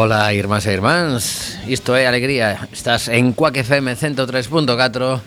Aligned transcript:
Ola, 0.00 0.32
irmás 0.32 0.64
e 0.64 0.72
irmáns 0.72 1.60
Isto 1.68 1.92
é 1.92 2.08
Alegría 2.08 2.56
Estás 2.72 3.12
en 3.12 3.36
Cuac 3.36 3.52
FM 3.60 3.92
103.4 3.92 5.20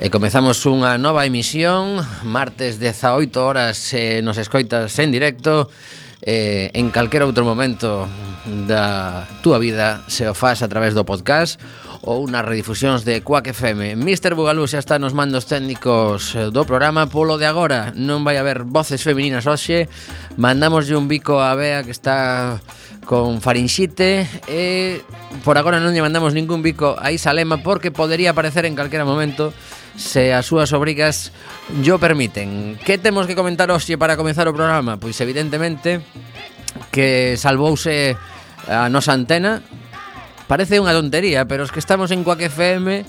E 0.00 0.08
comezamos 0.08 0.56
unha 0.64 0.96
nova 0.96 1.28
emisión 1.28 2.00
Martes 2.24 2.80
18 2.80 3.28
horas 3.36 3.76
se 3.76 4.24
Nos 4.24 4.40
escoitas 4.40 4.88
en 5.04 5.12
directo 5.12 5.68
eh, 6.24 6.72
En 6.72 6.88
calquer 6.88 7.28
outro 7.28 7.44
momento 7.44 8.08
Da 8.64 9.28
túa 9.44 9.60
vida 9.60 10.00
Se 10.08 10.24
o 10.24 10.32
faz 10.32 10.64
a 10.64 10.70
través 10.72 10.96
do 10.96 11.04
podcast 11.04 11.60
ou 12.06 12.30
nas 12.30 12.46
redifusións 12.46 13.02
de 13.02 13.18
Quack 13.18 13.50
FM. 13.50 13.98
Mr. 13.98 14.38
Bugalú 14.38 14.62
xa 14.70 14.78
está 14.78 14.94
nos 14.94 15.10
mandos 15.10 15.50
técnicos 15.50 16.38
do 16.54 16.62
programa 16.62 17.10
polo 17.10 17.34
de 17.34 17.50
agora. 17.50 17.90
Non 17.98 18.22
vai 18.22 18.38
haber 18.38 18.62
voces 18.62 19.02
femininas 19.02 19.50
hoxe. 19.50 19.90
Mandamoslle 20.38 20.94
un 20.94 21.10
bico 21.10 21.42
a 21.42 21.58
Bea 21.58 21.82
que 21.82 21.90
está 21.90 22.62
con 23.06 23.40
Farinxite 23.40 24.26
e 24.50 25.00
por 25.46 25.56
agora 25.56 25.78
non 25.78 25.94
lle 25.94 26.02
mandamos 26.02 26.34
ningún 26.34 26.60
bico 26.60 26.98
a 26.98 27.14
Isalema 27.14 27.62
porque 27.62 27.94
podería 27.94 28.34
aparecer 28.34 28.66
en 28.66 28.74
calquera 28.74 29.06
momento 29.06 29.54
se 29.94 30.34
as 30.34 30.44
súas 30.44 30.74
obrigas 30.74 31.32
yo 31.80 31.96
permiten. 32.02 32.76
Que 32.82 32.98
temos 32.98 33.24
que 33.30 33.38
comentar 33.38 33.70
hoxe 33.70 33.96
para 33.96 34.18
comenzar 34.18 34.50
o 34.50 34.52
programa? 34.52 34.98
Pois 34.98 35.16
evidentemente 35.22 36.02
que 36.90 37.38
salvouse 37.38 38.18
a 38.66 38.90
nosa 38.90 39.14
antena 39.14 39.62
Parece 40.46 40.78
unha 40.78 40.94
tontería, 40.94 41.42
pero 41.50 41.66
os 41.66 41.74
que 41.74 41.82
estamos 41.82 42.14
en 42.14 42.22
Quack 42.22 42.46
FM 42.46 43.02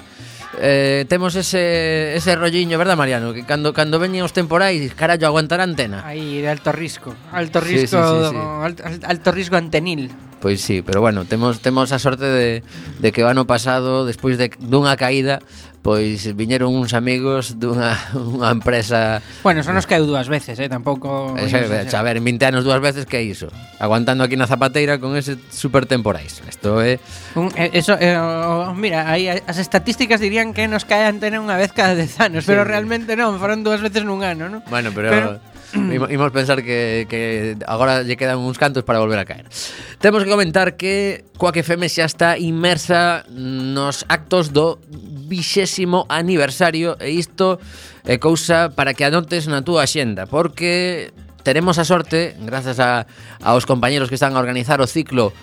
eh, 0.59 1.05
temos 1.07 1.35
ese, 1.35 2.15
ese 2.15 2.35
rolliño, 2.35 2.77
verdad 2.77 2.97
Mariano? 2.97 3.33
Que 3.33 3.45
cando, 3.45 3.73
cando 3.73 3.99
veñen 3.99 4.23
os 4.23 4.33
temporais, 4.33 4.93
carallo, 4.95 5.27
aguantar 5.27 5.59
a 5.59 5.67
antena 5.67 6.05
Aí, 6.05 6.41
de 6.41 6.49
alto 6.49 6.71
risco 6.71 7.13
Alto 7.31 7.61
Sí, 7.61 7.67
sí, 7.67 7.77
risco, 7.81 7.99
sí, 7.99 8.29
sí. 8.31 8.37
Alto, 8.37 8.83
alto 9.03 9.31
risco 9.31 9.55
antenil 9.55 10.11
Pois 10.39 10.61
sí, 10.61 10.81
pero 10.83 11.01
bueno, 11.01 11.25
temos 11.25 11.61
temos 11.61 11.91
a 11.91 11.97
sorte 11.97 12.25
de, 12.25 12.63
de 12.99 13.11
que 13.11 13.23
o 13.23 13.27
ano 13.27 13.49
pasado, 13.49 14.05
despois 14.05 14.37
de, 14.37 14.53
dunha 14.61 14.93
caída 14.93 15.41
pois 15.87 16.35
viñeron 16.35 16.75
uns 16.75 16.91
amigos 16.91 17.55
dunha 17.55 17.95
unha 18.11 18.51
empresa... 18.51 19.23
Bueno, 19.39 19.63
son 19.63 19.79
nos 19.79 19.87
caeu 19.87 20.03
dúas 20.03 20.27
veces, 20.27 20.59
eh? 20.59 20.67
tampouco... 20.67 21.31
Eh, 21.39 21.47
é, 21.47 21.87
xa, 21.87 22.03
a 22.03 22.03
ver, 22.03 22.19
en 22.19 22.27
20 22.27 22.43
anos 22.51 22.67
dúas 22.67 22.83
veces 22.83 23.07
que 23.07 23.15
é 23.15 23.23
iso? 23.23 23.47
Aguantando 23.79 24.27
aquí 24.27 24.35
na 24.35 24.51
zapateira 24.51 24.99
con 24.99 25.15
ese 25.15 25.39
super 25.47 25.87
temporais. 25.87 26.43
Isto 26.43 26.83
é... 26.83 26.99
Un, 27.39 27.55
eh, 27.55 27.71
eso, 27.71 27.95
eh, 27.95 28.19
oh, 28.19 28.75
mira, 28.75 29.07
aí 29.07 29.31
as 29.31 29.63
estatísticas 29.63 30.19
dirían 30.19 30.51
que 30.51 30.67
nos 30.67 30.83
cae 30.83 31.07
antena 31.07 31.39
unha 31.39 31.55
vez 31.55 31.71
cada 31.71 31.95
10 31.95 32.19
anos, 32.19 32.43
sí. 32.43 32.51
pero 32.51 32.67
realmente 32.67 33.15
non, 33.15 33.39
foron 33.39 33.63
dúas 33.63 33.79
veces 33.79 34.03
nun 34.03 34.27
ano, 34.27 34.51
non? 34.51 34.59
Bueno, 34.67 34.91
pero... 34.91 35.07
pero 35.07 35.29
Imos 36.11 36.31
pensar 36.31 36.63
que, 36.63 37.07
que 37.11 37.55
agora 37.67 38.03
lle 38.03 38.15
quedan 38.15 38.39
uns 38.39 38.55
cantos 38.55 38.87
para 38.87 39.03
volver 39.03 39.19
a 39.19 39.27
caer 39.27 39.51
Temos 39.99 40.23
que 40.23 40.31
comentar 40.31 40.79
que 40.79 41.27
Coac 41.35 41.59
FM 41.59 41.91
xa 41.91 42.07
está 42.07 42.39
inmersa 42.39 43.27
nos 43.27 44.07
actos 44.07 44.55
do 44.55 44.79
vixésimo 45.27 46.07
aniversario 46.07 46.95
e 47.03 47.19
isto 47.19 47.59
é 48.07 48.15
cousa 48.17 48.71
para 48.71 48.95
que 48.95 49.03
anotes 49.03 49.51
na 49.51 49.61
túa 49.61 49.83
xenda 49.83 50.25
porque 50.25 51.11
teremos 51.43 51.79
a 51.79 51.85
sorte, 51.85 52.35
grazas 52.39 52.79
a, 52.79 53.07
aos 53.43 53.67
compañeros 53.67 54.07
que 54.07 54.15
están 54.15 54.35
a 54.35 54.41
organizar 54.41 54.79
o 54.79 54.87
ciclo 54.87 55.35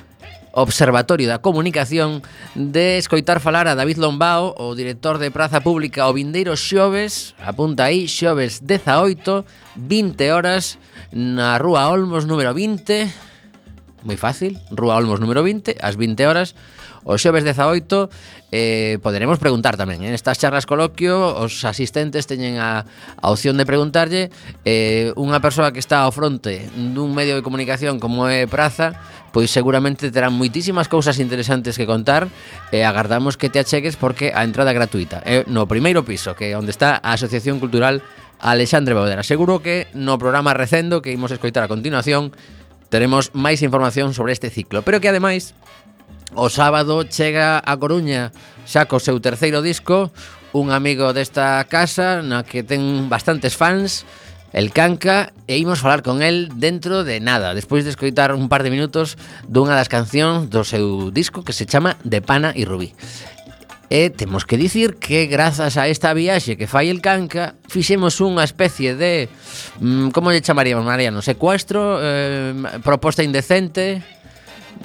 Observatorio 0.54 1.26
da 1.26 1.42
Comunicación 1.42 2.22
de 2.54 2.96
escoitar 3.02 3.42
falar 3.42 3.66
a 3.66 3.74
David 3.74 3.98
Lombao, 3.98 4.54
o 4.54 4.78
director 4.78 5.18
de 5.18 5.34
Praza 5.34 5.60
Pública 5.66 6.06
o 6.06 6.14
Vindeiro 6.14 6.54
Xoves, 6.54 7.34
apunta 7.42 7.90
aí, 7.90 8.06
Xoves 8.06 8.62
18, 8.62 9.42
20 9.74 10.30
horas, 10.30 10.78
na 11.10 11.58
Rúa 11.58 11.90
Olmos 11.90 12.22
número 12.22 12.54
20, 12.54 14.06
moi 14.06 14.14
fácil, 14.14 14.54
Rúa 14.70 14.94
Olmos 14.94 15.18
número 15.18 15.42
20, 15.42 15.74
ás 15.82 15.98
20 15.98 16.22
horas, 16.22 16.54
O 17.04 17.20
xoves 17.20 17.44
18 17.44 18.08
eh, 18.50 18.98
poderemos 19.04 19.36
preguntar 19.36 19.76
tamén. 19.76 20.00
En 20.02 20.16
estas 20.16 20.40
charlas 20.40 20.64
coloquio, 20.64 21.36
os 21.36 21.62
asistentes 21.68 22.24
teñen 22.24 22.56
a, 22.56 22.88
a 23.20 23.26
opción 23.28 23.60
de 23.60 23.68
preguntarlle 23.68 24.32
eh, 24.64 25.12
unha 25.20 25.38
persoa 25.44 25.70
que 25.70 25.84
está 25.84 26.02
ao 26.02 26.12
fronte 26.12 26.64
dun 26.74 27.12
medio 27.12 27.36
de 27.36 27.44
comunicación 27.44 28.00
como 28.00 28.24
é 28.26 28.48
Praza, 28.48 28.96
pois 29.36 29.52
seguramente 29.52 30.08
terán 30.08 30.32
moitísimas 30.32 30.88
cousas 30.88 31.20
interesantes 31.20 31.76
que 31.76 31.84
contar 31.84 32.32
e 32.72 32.80
eh, 32.80 32.88
agardamos 32.88 33.36
que 33.36 33.52
te 33.52 33.60
achegues 33.60 34.00
porque 34.00 34.32
a 34.32 34.46
entrada 34.46 34.72
é 34.72 34.78
gratuita. 34.78 35.20
Eh, 35.28 35.44
no 35.50 35.68
primeiro 35.68 36.06
piso, 36.08 36.32
que 36.32 36.50
é 36.50 36.56
onde 36.56 36.72
está 36.72 37.02
a 37.04 37.18
Asociación 37.18 37.60
Cultural 37.60 38.00
Alexandre 38.40 38.94
Baudera. 38.94 39.26
Seguro 39.26 39.60
que 39.60 39.90
no 39.92 40.16
programa 40.16 40.54
Recendo 40.54 41.02
que 41.02 41.12
imos 41.12 41.34
escoitar 41.34 41.66
a 41.66 41.68
continuación 41.68 42.32
teremos 42.94 43.34
máis 43.34 43.58
información 43.66 44.14
sobre 44.14 44.30
este 44.30 44.54
ciclo, 44.54 44.86
pero 44.86 45.02
que 45.02 45.10
ademais 45.10 45.52
O 46.34 46.50
sábado 46.50 47.06
chega 47.06 47.62
a 47.62 47.74
Coruña 47.78 48.34
xa 48.66 48.90
co 48.90 48.98
seu 48.98 49.22
terceiro 49.22 49.62
disco 49.62 50.10
Un 50.50 50.74
amigo 50.74 51.14
desta 51.14 51.62
casa 51.70 52.26
na 52.26 52.42
que 52.42 52.66
ten 52.66 53.06
bastantes 53.06 53.54
fans 53.54 54.02
El 54.50 54.74
Canca 54.74 55.30
e 55.46 55.62
imos 55.62 55.78
falar 55.78 56.02
con 56.02 56.26
el 56.26 56.50
dentro 56.58 57.06
de 57.06 57.22
nada 57.22 57.54
Despois 57.54 57.86
de 57.86 57.94
escoitar 57.94 58.34
un 58.34 58.50
par 58.50 58.66
de 58.66 58.74
minutos 58.74 59.14
dunha 59.46 59.78
das 59.78 59.86
cancións 59.86 60.50
do 60.50 60.66
seu 60.66 61.14
disco 61.14 61.46
que 61.46 61.54
se 61.54 61.70
chama 61.70 61.94
De 62.02 62.18
Pana 62.18 62.50
e 62.58 62.66
Rubí 62.66 62.90
E 63.86 64.10
temos 64.10 64.42
que 64.42 64.58
dicir 64.58 64.98
que 64.98 65.30
grazas 65.30 65.78
a 65.78 65.86
esta 65.86 66.10
viaxe 66.18 66.58
que 66.58 66.66
fai 66.66 66.90
el 66.90 66.98
Canca 66.98 67.54
Fixemos 67.70 68.18
unha 68.18 68.42
especie 68.42 68.98
de... 68.98 69.30
Mm, 69.78 70.10
como 70.10 70.34
lle 70.34 70.42
chamaríamos, 70.42 70.82
Mariano? 70.82 71.22
Secuestro, 71.22 72.02
eh, 72.02 72.82
proposta 72.82 73.22
indecente 73.22 74.02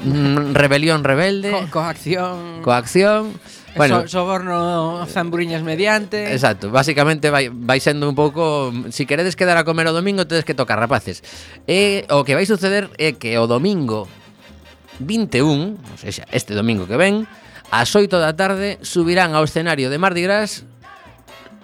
Mm, 0.04 0.54
rebelión 0.54 1.04
rebelde. 1.04 1.52
Co 1.52 1.68
coacción. 1.72 2.62
Coacción. 2.62 3.40
Bueno, 3.76 4.02
so 4.02 4.20
soborno 4.22 5.06
zamburiñas 5.06 5.62
mediante. 5.62 6.34
Exacto, 6.34 6.72
básicamente 6.72 7.30
vai, 7.30 7.54
vai 7.54 7.80
sendo 7.80 8.10
un 8.10 8.16
pouco 8.18 8.72
mm, 8.74 8.90
si 8.90 9.06
queredes 9.06 9.36
quedar 9.36 9.58
a 9.58 9.64
comer 9.64 9.88
o 9.88 9.94
domingo 9.94 10.26
tedes 10.26 10.48
que 10.48 10.58
tocar 10.58 10.80
rapaces. 10.80 11.22
E 11.70 12.08
o 12.10 12.26
que 12.26 12.34
vai 12.34 12.50
suceder 12.50 12.90
é 12.98 13.14
que 13.14 13.38
o 13.38 13.46
domingo 13.46 14.10
21, 15.00 15.78
ou 15.78 15.98
seja, 16.00 16.26
este 16.34 16.58
domingo 16.58 16.90
que 16.90 16.98
ven, 16.98 17.30
ás 17.70 17.94
8 17.94 18.10
da 18.18 18.34
tarde 18.34 18.82
subirán 18.82 19.38
ao 19.38 19.46
escenario 19.46 19.94
de 19.94 20.02
Mardi 20.02 20.26
Gras 20.26 20.66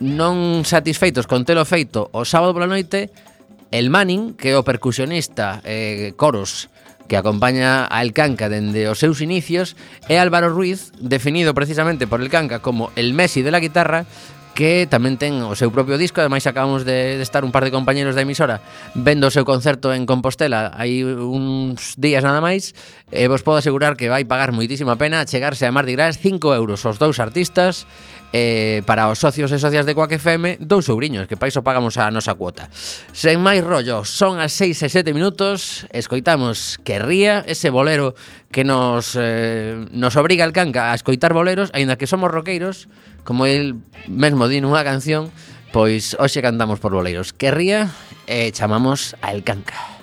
non 0.03 0.67
satisfeitos 0.67 1.25
con 1.25 1.47
telo 1.47 1.63
feito 1.63 2.11
o 2.11 2.27
sábado 2.27 2.51
pola 2.51 2.67
noite 2.67 3.09
El 3.71 3.89
Manning, 3.89 4.35
que 4.37 4.53
é 4.53 4.59
o 4.59 4.63
percusionista 4.63 5.63
eh, 5.65 6.13
coros 6.19 6.67
que 7.07 7.17
acompaña 7.17 7.87
a 7.89 8.01
El 8.01 8.13
Canca 8.13 8.49
dende 8.49 8.89
os 8.89 8.99
seus 8.99 9.21
inicios, 9.21 9.77
é 10.09 10.17
Álvaro 10.17 10.49
Ruiz, 10.49 10.91
definido 10.97 11.53
precisamente 11.53 12.07
por 12.07 12.21
El 12.21 12.29
Canca 12.29 12.59
como 12.59 12.91
el 12.95 13.13
Messi 13.13 13.41
de 13.41 13.51
la 13.51 13.59
guitarra, 13.59 14.05
que 14.55 14.87
tamén 14.87 15.19
ten 15.19 15.43
o 15.43 15.51
seu 15.53 15.67
propio 15.69 15.99
disco, 15.99 16.23
ademais 16.23 16.47
acabamos 16.47 16.87
de, 16.87 17.19
de 17.19 17.23
estar 17.27 17.43
un 17.43 17.51
par 17.51 17.67
de 17.67 17.75
compañeros 17.75 18.15
da 18.15 18.23
emisora 18.23 18.63
vendo 18.95 19.27
o 19.27 19.33
seu 19.35 19.43
concerto 19.43 19.91
en 19.91 20.07
Compostela 20.07 20.71
hai 20.79 21.03
uns 21.03 21.99
días 21.99 22.23
nada 22.23 22.39
máis 22.39 22.71
e 23.11 23.27
vos 23.27 23.43
podo 23.43 23.59
asegurar 23.59 23.99
que 23.99 24.07
vai 24.07 24.23
pagar 24.23 24.55
moitísima 24.55 24.95
pena 24.95 25.27
chegarse 25.27 25.67
a 25.67 25.75
Mardi 25.75 25.99
Gras 25.99 26.17
5 26.23 26.55
euros 26.55 26.87
os 26.87 26.95
dous 26.95 27.19
artistas 27.19 27.83
eh, 28.31 28.81
para 28.87 29.07
os 29.11 29.19
socios 29.19 29.51
e 29.51 29.59
socias 29.59 29.83
de 29.83 29.95
Coac 29.95 30.15
FM 30.15 30.63
dous 30.63 30.87
sobrinhos, 30.87 31.27
que 31.27 31.39
paiso 31.39 31.63
pagamos 31.63 31.95
a 31.95 32.11
nosa 32.11 32.35
cuota. 32.35 32.67
Sen 33.15 33.39
máis 33.39 33.63
rollo, 33.63 34.03
son 34.03 34.43
as 34.43 34.51
6 34.55 34.87
e 34.87 34.89
7 34.91 35.15
minutos 35.15 35.87
escoitamos 35.91 36.79
que 36.83 36.99
ría 36.99 37.47
ese 37.47 37.71
bolero 37.71 38.11
que 38.51 38.63
nos, 38.63 39.15
eh, 39.19 39.87
nos 39.91 40.15
obriga 40.15 40.43
el 40.43 40.51
canca 40.51 40.91
a 40.91 40.95
escoitar 40.95 41.31
boleros, 41.31 41.71
aínda 41.71 41.95
que 41.95 42.07
somos 42.07 42.31
roqueiros 42.31 42.87
como 43.25 43.45
el 43.45 43.75
mesmo 44.07 44.47
di 44.47 44.61
nunha 44.61 44.85
canción, 44.85 45.33
pois 45.73 46.15
hoxe 46.15 46.39
cantamos 46.39 46.79
por 46.79 46.95
boleiros. 46.95 47.33
Querría 47.35 47.91
e 48.29 48.53
chamamos 48.55 49.17
a 49.19 49.35
El 49.35 49.43
Canca. 49.43 49.94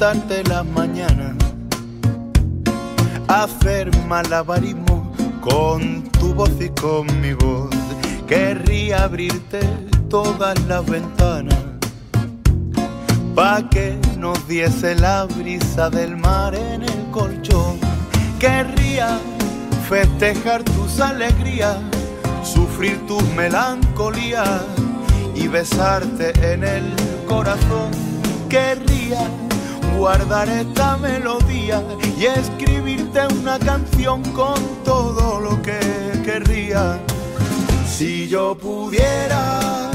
Sujetarte 0.00 0.42
las 0.44 0.64
mañanas, 0.64 1.36
hacer 3.28 3.90
malabarismo 4.06 5.12
con 5.42 6.04
tu 6.18 6.32
voz 6.32 6.52
y 6.58 6.70
con 6.70 7.06
mi 7.20 7.34
voz. 7.34 7.68
Querría 8.26 9.04
abrirte 9.04 9.60
todas 10.08 10.58
las 10.66 10.86
ventanas, 10.86 11.58
pa' 13.34 13.68
que 13.68 13.98
nos 14.16 14.48
diese 14.48 14.94
la 14.94 15.26
brisa 15.26 15.90
del 15.90 16.16
mar 16.16 16.54
en 16.54 16.82
el 16.82 17.10
colchón. 17.10 17.78
Querría 18.38 19.18
festejar 19.86 20.62
tus 20.62 20.98
alegrías, 20.98 21.76
sufrir 22.42 23.06
tus 23.06 23.22
melancolías 23.34 24.62
y 25.34 25.46
besarte 25.46 26.32
en 26.52 26.64
el 26.64 26.84
corazón 27.28 27.90
querría 28.50 29.28
guardar 29.96 30.48
esta 30.48 30.96
melodía 30.96 31.82
y 32.18 32.26
escribirte 32.26 33.26
una 33.38 33.58
canción 33.58 34.22
con 34.32 34.54
todo 34.84 35.40
lo 35.40 35.60
que 35.62 35.78
querría. 36.24 36.98
Si 37.86 38.28
yo 38.28 38.56
pudiera, 38.56 39.90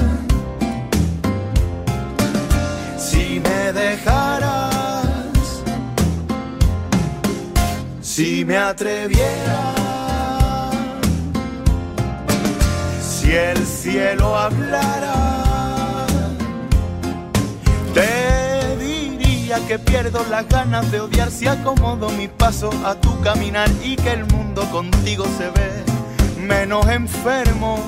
si 2.98 3.40
me 3.40 3.74
dejaras, 3.74 5.64
si 8.02 8.46
me 8.46 8.58
atreviera, 8.58 9.74
si 13.02 13.32
el 13.32 13.66
cielo 13.66 14.38
hablara. 14.38 15.25
Pierdo 19.96 20.26
las 20.30 20.46
ganas 20.50 20.92
de 20.92 21.00
odiar 21.00 21.32
si 21.32 21.48
acomodo 21.48 22.10
mi 22.10 22.28
paso 22.28 22.70
a 22.84 22.96
tu 22.96 23.18
caminar 23.22 23.70
y 23.82 23.96
que 23.96 24.12
el 24.12 24.26
mundo 24.26 24.70
contigo 24.70 25.24
se 25.38 25.50
ve 25.52 25.72
menos 26.38 26.86
enfermo. 26.90 27.80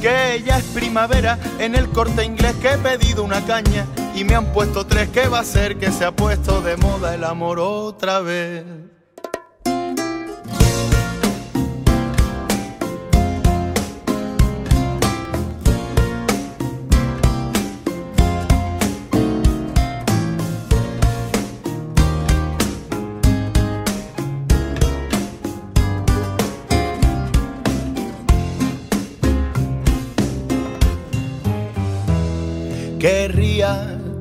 Que 0.00 0.40
ya 0.46 0.58
es 0.58 0.64
primavera 0.66 1.36
en 1.58 1.74
el 1.74 1.88
corte 1.90 2.24
inglés 2.24 2.54
que 2.62 2.74
he 2.74 2.78
pedido 2.78 3.24
una 3.24 3.44
caña 3.44 3.86
y 4.14 4.22
me 4.22 4.36
han 4.36 4.52
puesto 4.52 4.86
tres 4.86 5.08
que 5.08 5.26
va 5.26 5.40
a 5.40 5.44
ser 5.44 5.78
que 5.78 5.90
se 5.90 6.04
ha 6.04 6.12
puesto 6.12 6.62
de 6.62 6.76
moda 6.76 7.12
el 7.12 7.24
amor 7.24 7.58
otra 7.58 8.20
vez. 8.20 8.64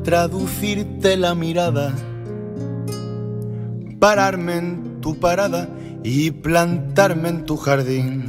Traducirte 0.09 1.17
la 1.17 1.35
mirada, 1.35 1.93
pararme 3.99 4.57
en 4.57 5.01
tu 5.01 5.19
parada 5.19 5.69
y 6.03 6.31
plantarme 6.31 7.29
en 7.29 7.45
tu 7.45 7.57
jardín 7.57 8.25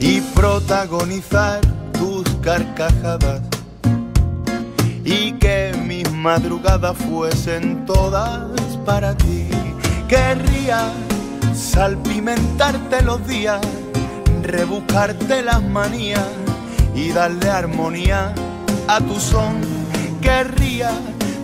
y 0.00 0.20
protagonizar 0.20 1.60
tus 1.92 2.28
carcajadas 2.42 3.40
y 5.04 5.34
que 5.34 5.72
mis 5.86 6.10
madrugadas 6.10 6.98
fuesen 6.98 7.86
todas 7.86 8.76
para 8.84 9.16
ti. 9.16 9.46
Querría 10.08 10.92
salpimentarte 11.54 13.00
los 13.02 13.24
días, 13.28 13.60
rebuscarte 14.42 15.40
las 15.42 15.62
manías 15.62 16.26
y 16.96 17.10
darle 17.10 17.48
armonía 17.48 18.34
a 18.88 19.00
tu 19.00 19.20
son 19.20 19.71
querría 20.22 20.92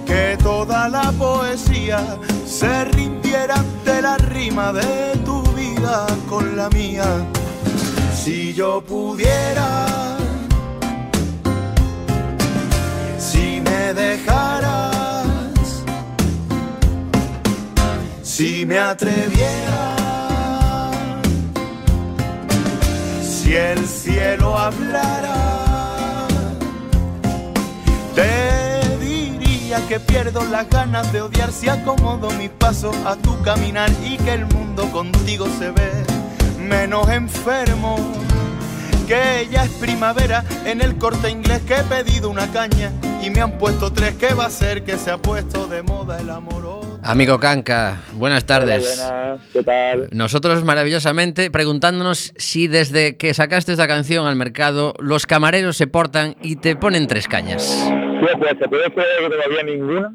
que 0.06 0.38
toda 0.42 0.88
la 0.88 1.12
poesía 1.12 2.00
se 2.46 2.84
rindiera 2.86 3.56
ante 3.56 4.00
la 4.00 4.16
rima 4.16 4.72
de 4.72 5.16
tu 5.26 5.42
vida 5.52 6.06
con 6.28 6.56
la 6.56 6.70
mía. 6.70 7.04
Si 8.14 8.54
yo 8.54 8.80
pudiera, 8.80 10.18
dejaras. 13.94 15.82
Si 18.22 18.64
me 18.66 18.78
atreviera, 18.78 19.96
si 23.22 23.54
el 23.54 23.86
cielo 23.86 24.56
hablara, 24.56 25.57
que 29.88 29.98
pierdo 30.00 30.44
las 30.50 30.68
ganas 30.68 31.10
de 31.14 31.22
odiar 31.22 31.50
si 31.50 31.66
acomodo 31.70 32.30
mi 32.32 32.50
paso 32.50 32.92
a 33.06 33.16
tu 33.16 33.40
caminar 33.40 33.90
y 34.04 34.18
que 34.18 34.34
el 34.34 34.44
mundo 34.44 34.90
contigo 34.92 35.46
se 35.58 35.70
ve 35.70 35.90
menos 36.60 37.08
enfermo. 37.08 37.96
Que 39.06 39.48
ya 39.50 39.64
es 39.64 39.70
primavera 39.70 40.44
en 40.66 40.82
el 40.82 40.98
corte 40.98 41.30
inglés 41.30 41.62
que 41.66 41.76
he 41.76 41.84
pedido 41.84 42.28
una 42.28 42.46
caña 42.52 42.92
y 43.22 43.30
me 43.30 43.40
han 43.40 43.56
puesto 43.56 43.90
tres 43.90 44.14
que 44.16 44.34
va 44.34 44.44
a 44.46 44.50
ser 44.50 44.84
que 44.84 44.98
se 44.98 45.10
ha 45.10 45.16
puesto 45.16 45.66
de 45.66 45.82
moda 45.82 46.20
el 46.20 46.28
amor. 46.28 46.58
Amigo 47.02 47.40
Canca, 47.40 48.02
buenas 48.12 48.44
tardes. 48.44 48.98
Buenas, 48.98 49.40
¿qué 49.54 49.62
tal? 49.62 50.08
Nosotros 50.12 50.64
maravillosamente 50.64 51.50
preguntándonos 51.50 52.34
si 52.36 52.68
desde 52.68 53.16
que 53.16 53.32
sacaste 53.32 53.72
esta 53.72 53.88
canción 53.88 54.26
al 54.26 54.36
mercado 54.36 54.92
los 54.98 55.24
camareros 55.24 55.78
se 55.78 55.86
portan 55.86 56.36
y 56.42 56.56
te 56.56 56.76
ponen 56.76 57.06
tres 57.06 57.26
cañas. 57.26 57.90
Tío, 58.20 58.38
pues 58.38 58.50
se 58.58 58.68
puede 58.68 58.90
creer 58.92 59.18
que 59.20 59.30
todavía 59.30 59.62
ninguna. 59.62 60.14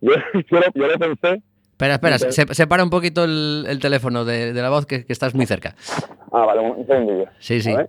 Yo, 0.00 0.12
yo, 0.50 0.60
lo, 0.60 0.66
yo 0.74 0.86
lo 0.88 0.98
pensé. 0.98 1.42
Espera, 1.72 1.94
espera, 1.94 2.18
se- 2.18 2.54
separa 2.54 2.84
un 2.84 2.90
poquito 2.90 3.24
el, 3.24 3.64
el 3.68 3.80
teléfono 3.80 4.24
de, 4.24 4.52
de 4.52 4.62
la 4.62 4.70
voz 4.70 4.86
que, 4.86 5.04
que 5.04 5.12
estás 5.12 5.34
muy 5.34 5.46
cerca. 5.46 5.74
Ah, 6.32 6.44
vale, 6.46 6.60
un, 6.60 6.70
un 6.78 6.86
segundillo. 6.86 7.26
Sí, 7.40 7.60
sí. 7.60 7.72
A 7.72 7.76
ver. 7.78 7.88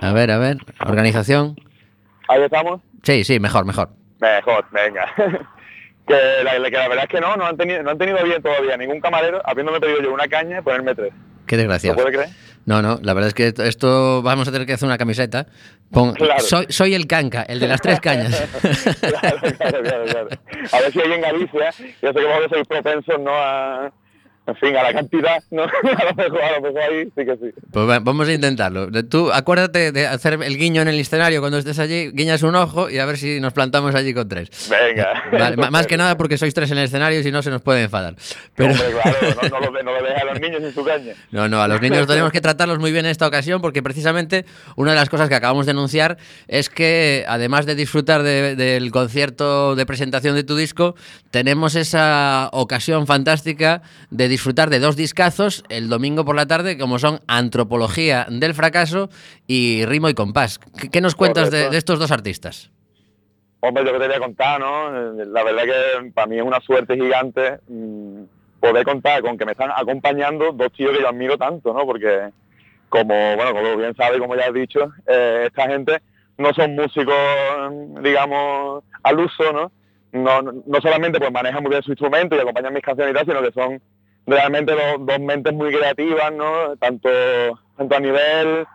A 0.00 0.12
ver. 0.12 0.30
A 0.30 0.38
ver. 0.38 0.56
Organización. 0.86 1.56
Ahí 2.28 2.42
estamos. 2.42 2.80
Sí, 3.02 3.24
sí, 3.24 3.38
mejor, 3.38 3.64
mejor. 3.66 3.90
Mejor, 4.20 4.64
venga. 4.72 5.04
que, 6.06 6.14
la, 6.42 6.52
que 6.70 6.76
la 6.76 6.88
verdad 6.88 7.04
es 7.04 7.10
que 7.10 7.20
no, 7.20 7.36
no 7.36 7.46
han, 7.46 7.56
tenido, 7.56 7.82
no 7.82 7.90
han 7.90 7.98
tenido 7.98 8.22
bien 8.24 8.42
todavía 8.42 8.76
ningún 8.76 9.00
camarero, 9.00 9.40
habiéndome 9.44 9.78
pedido 9.80 10.00
yo 10.02 10.12
una 10.14 10.26
caña 10.28 10.62
ponerme 10.62 10.94
tres. 10.94 11.12
Qué 11.46 11.56
¿Lo 11.56 11.62
desgraciado. 11.62 11.96
puede 11.96 12.12
creer? 12.16 12.28
No, 12.66 12.82
no, 12.82 12.98
la 13.02 13.14
verdad 13.14 13.28
es 13.28 13.34
que 13.34 13.46
esto- 13.46 13.62
esto 13.62 14.22
vamos 14.22 14.46
a 14.48 14.52
tener 14.52 14.66
que 14.66 14.72
hacer 14.74 14.86
una 14.86 14.98
camiseta. 14.98 15.46
Pon- 15.90 16.14
Claro. 16.14 16.40
soy, 16.40 16.66
soy 16.68 16.94
el 16.94 17.06
canca, 17.06 17.42
el 17.44 17.60
de 17.60 17.68
las 17.68 17.80
tres 17.80 18.00
cañas. 18.00 18.34
claro, 19.00 19.38
claro, 19.56 19.82
claro, 19.82 20.04
claro. 20.04 20.28
A 20.72 20.80
ver 20.80 20.92
si 20.92 21.00
hay 21.00 21.12
en 21.12 21.20
Galicia, 21.20 21.70
yo 22.02 22.08
sé 22.12 22.14
que 22.14 22.24
vosotros 22.26 22.50
sois 22.50 22.66
propensos, 22.66 23.20
¿no? 23.20 23.30
A, 23.32 23.92
en 24.46 24.56
fin, 24.56 24.76
a 24.76 24.82
la 24.82 24.92
cantidad, 24.92 25.42
¿no? 25.50 25.62
A 25.96 26.04
lo 26.04 26.14
mejor, 26.14 26.40
a 26.42 26.52
lo 26.52 26.62
mejor 26.62 26.80
ahí 26.80 27.04
sí 27.04 27.24
que 27.24 27.36
sí. 27.36 27.50
Pues 27.72 27.88
va- 27.88 27.98
vamos 27.98 28.28
a 28.28 28.32
intentarlo. 28.32 28.88
Tú 29.04 29.32
acuérdate 29.32 29.92
de 29.92 30.06
hacer 30.06 30.34
el 30.42 30.56
guiño 30.56 30.82
en 30.82 30.88
el 30.88 30.98
escenario 31.00 31.40
cuando 31.40 31.58
estés 31.58 31.78
allí, 31.78 32.10
guiñas 32.12 32.42
un 32.42 32.54
ojo 32.54 32.88
y 32.90 32.98
a 32.98 33.06
ver 33.06 33.16
si 33.18 33.40
nos 33.40 33.52
plantamos 33.52 33.94
allí 33.94 34.14
con 34.14 34.28
tres. 34.28 34.48
Venga. 34.70 35.24
Vale, 35.32 35.56
más 35.70 35.86
que 35.86 35.96
nada 35.96 36.16
porque 36.16 36.38
sois 36.38 36.54
tres 36.54 36.70
en 36.70 36.78
el 36.78 36.84
escenario 36.84 37.20
y 37.20 37.22
si 37.22 37.30
no 37.32 37.42
se 37.42 37.50
nos 37.50 37.62
puede 37.62 37.82
enfadar. 37.82 38.14
Pero 38.54 38.70
Hombre, 38.72 38.86
claro, 39.02 39.16
no, 39.42 39.48
no, 39.48 39.60
lo, 39.72 39.82
no 39.82 39.92
lo 40.00 40.02
dejes 40.06 40.22
a 40.22 40.24
los 40.26 40.40
niños 40.40 40.62
sin 40.62 40.72
su 40.74 40.84
caña. 40.84 41.12
no, 41.30 41.48
no, 41.48 41.60
a 41.62 41.68
los 41.68 41.80
niños 41.80 42.06
tenemos 42.06 42.30
que 42.32 42.40
tratarlos 42.40 42.78
muy 42.78 42.92
bien 42.92 43.04
en 43.06 43.10
esta 43.10 43.26
ocasión 43.26 43.60
porque 43.60 43.82
precisamente 43.82 44.44
una 44.76 44.90
de 44.92 44.96
las 44.96 45.08
cosas 45.08 45.28
que 45.28 45.34
acabamos 45.34 45.66
de 45.66 45.72
anunciar 45.72 46.18
es 46.48 46.70
que 46.70 47.24
además 47.28 47.66
de 47.66 47.74
disfrutar 47.74 48.22
de- 48.22 48.54
del 48.56 48.90
concierto 48.90 49.74
de 49.74 49.86
presentación 49.86 50.34
de 50.34 50.44
tu 50.44 50.56
disco, 50.56 50.94
tenemos 51.30 51.74
esa 51.74 52.48
ocasión 52.52 53.06
fantástica 53.06 53.82
de 54.10 54.28
disfrutar 54.36 54.68
de 54.68 54.80
dos 54.80 54.96
discazos 54.96 55.64
el 55.70 55.88
domingo 55.88 56.26
por 56.26 56.36
la 56.36 56.44
tarde 56.44 56.76
como 56.76 56.98
son 56.98 57.20
Antropología 57.26 58.26
del 58.28 58.52
Fracaso 58.52 59.08
y 59.46 59.86
Rimo 59.86 60.10
y 60.10 60.14
Compás. 60.14 60.58
¿Qué, 60.78 60.90
qué 60.90 61.00
nos 61.00 61.14
cuentas 61.14 61.50
de, 61.50 61.74
estos 61.74 61.98
dos 61.98 62.10
artistas? 62.10 62.70
Hombre, 63.60 63.82
yo 63.86 63.94
que 63.94 63.98
te 63.98 64.08
voy 64.08 64.16
a 64.16 64.20
contar, 64.20 64.60
¿no? 64.60 64.90
La 65.24 65.42
verdad 65.42 65.62
que 65.64 66.10
para 66.10 66.26
mí 66.26 66.36
es 66.36 66.42
una 66.42 66.60
suerte 66.60 66.96
gigante 66.96 67.60
mm, 67.66 68.24
poder 68.60 68.84
contar 68.84 69.22
con 69.22 69.38
que 69.38 69.46
me 69.46 69.52
están 69.52 69.70
acompañando 69.74 70.52
dos 70.52 70.70
tíos 70.72 70.92
que 70.92 71.00
yo 71.00 71.08
admiro 71.08 71.38
tanto, 71.38 71.72
¿no? 71.72 71.86
Porque, 71.86 72.28
como, 72.90 73.36
bueno, 73.36 73.54
como 73.54 73.74
bien 73.78 73.96
sabes, 73.96 74.18
como 74.18 74.36
ya 74.36 74.48
has 74.48 74.52
dicho, 74.52 74.92
eh, 75.06 75.44
esta 75.46 75.66
gente 75.66 76.02
no 76.36 76.52
son 76.52 76.74
músicos, 76.74 77.16
mm, 77.70 78.02
digamos, 78.02 78.84
al 79.02 79.18
uso, 79.18 79.50
¿no? 79.50 79.72
No, 80.12 80.42
no 80.42 80.52
no 80.66 80.80
solamente 80.82 81.18
pues 81.18 81.32
manejan 81.32 81.62
muy 81.62 81.70
bien 81.70 81.82
su 81.82 81.92
instrumento 81.92 82.36
y 82.36 82.40
acompañan 82.40 82.74
mis 82.74 82.82
canciones 82.82 83.12
y 83.12 83.16
tal, 83.16 83.24
sino 83.24 83.42
que 83.42 83.52
son 83.52 83.80
realmente 84.26 84.74
dos, 84.98 85.20
mentes 85.20 85.52
muy 85.54 85.72
creativas, 85.72 86.32
¿no? 86.32 86.76
Tanto, 86.76 87.08
tanto 87.76 87.96
a 87.96 88.00
nivel 88.00 88.66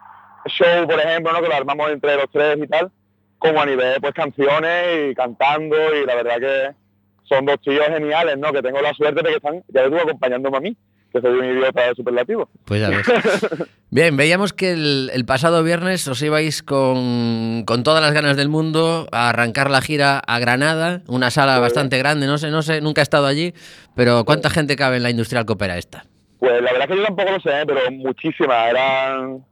show, 0.46 0.88
por 0.88 1.00
ejemplo, 1.00 1.34
¿no? 1.34 1.42
Que 1.42 1.50
lo 1.50 1.56
armamos 1.56 1.92
entre 1.92 2.16
los 2.16 2.30
tres 2.32 2.58
y 2.58 2.68
tal, 2.68 2.92
como 3.38 3.62
a 3.62 3.66
nivel 3.66 4.00
pues 4.02 4.14
canciones 4.14 5.12
y 5.12 5.16
cantando 5.16 5.76
y 5.96 6.06
la 6.06 6.16
verdad 6.16 6.40
que 6.40 6.76
son 7.24 7.46
dos 7.46 7.60
tíos 7.62 7.86
geniales, 7.88 8.38
¿no? 8.38 8.52
Que 8.52 8.62
tengo 8.62 8.82
la 8.82 8.94
suerte 8.94 9.22
de 9.22 9.30
que 9.30 9.36
están, 9.36 9.64
ya 9.68 9.84
digo, 9.84 9.98
acompañándome 9.98 10.58
a 10.58 10.62
mí, 10.62 10.78
que 11.12 11.22
soy 11.22 11.32
un 11.32 11.46
idiota 11.46 11.94
superlativo. 11.96 12.50
Pues 12.66 12.82
ya 12.82 12.90
ves. 12.90 13.06
Bien, 13.90 14.16
veíamos 14.16 14.54
que 14.54 14.72
el, 14.72 15.12
el 15.14 15.26
pasado 15.26 15.64
viernes 15.64 16.08
os 16.08 16.22
ibais 16.22 16.64
con, 16.64 17.64
con 17.66 17.84
todas 17.84 18.02
las 18.02 18.14
ganas 18.14 18.38
del 18.38 18.50
mundo 18.50 19.08
a 19.12 19.30
arrancar 19.30 19.70
la 19.70 19.82
gira 19.82 20.20
a 20.20 20.40
Granada, 20.40 21.02
una 21.08 21.30
sala 21.30 21.60
bastante 21.60 21.98
grande, 21.98 22.28
no 22.28 22.38
sé, 22.38 22.50
no 22.50 22.62
sé, 22.62 22.82
nunca 22.82 23.02
he 23.02 23.04
estado 23.04 23.28
allí, 23.28 23.54
pero 23.96 24.24
¿cuánta 24.24 24.50
gente 24.50 24.76
cabe 24.76 24.98
en 24.98 25.04
la 25.04 25.10
industrial 25.10 25.46
coopera 25.46 25.78
esta? 25.78 26.06
Pues 26.40 26.62
la 26.62 26.72
verdad 26.72 26.88
que 26.88 26.98
yo 26.98 27.04
tampoco 27.04 27.32
lo 27.32 27.40
sé, 27.40 27.52
pero 27.68 27.92
muchísimas, 27.92 28.70
eran 28.72 29.46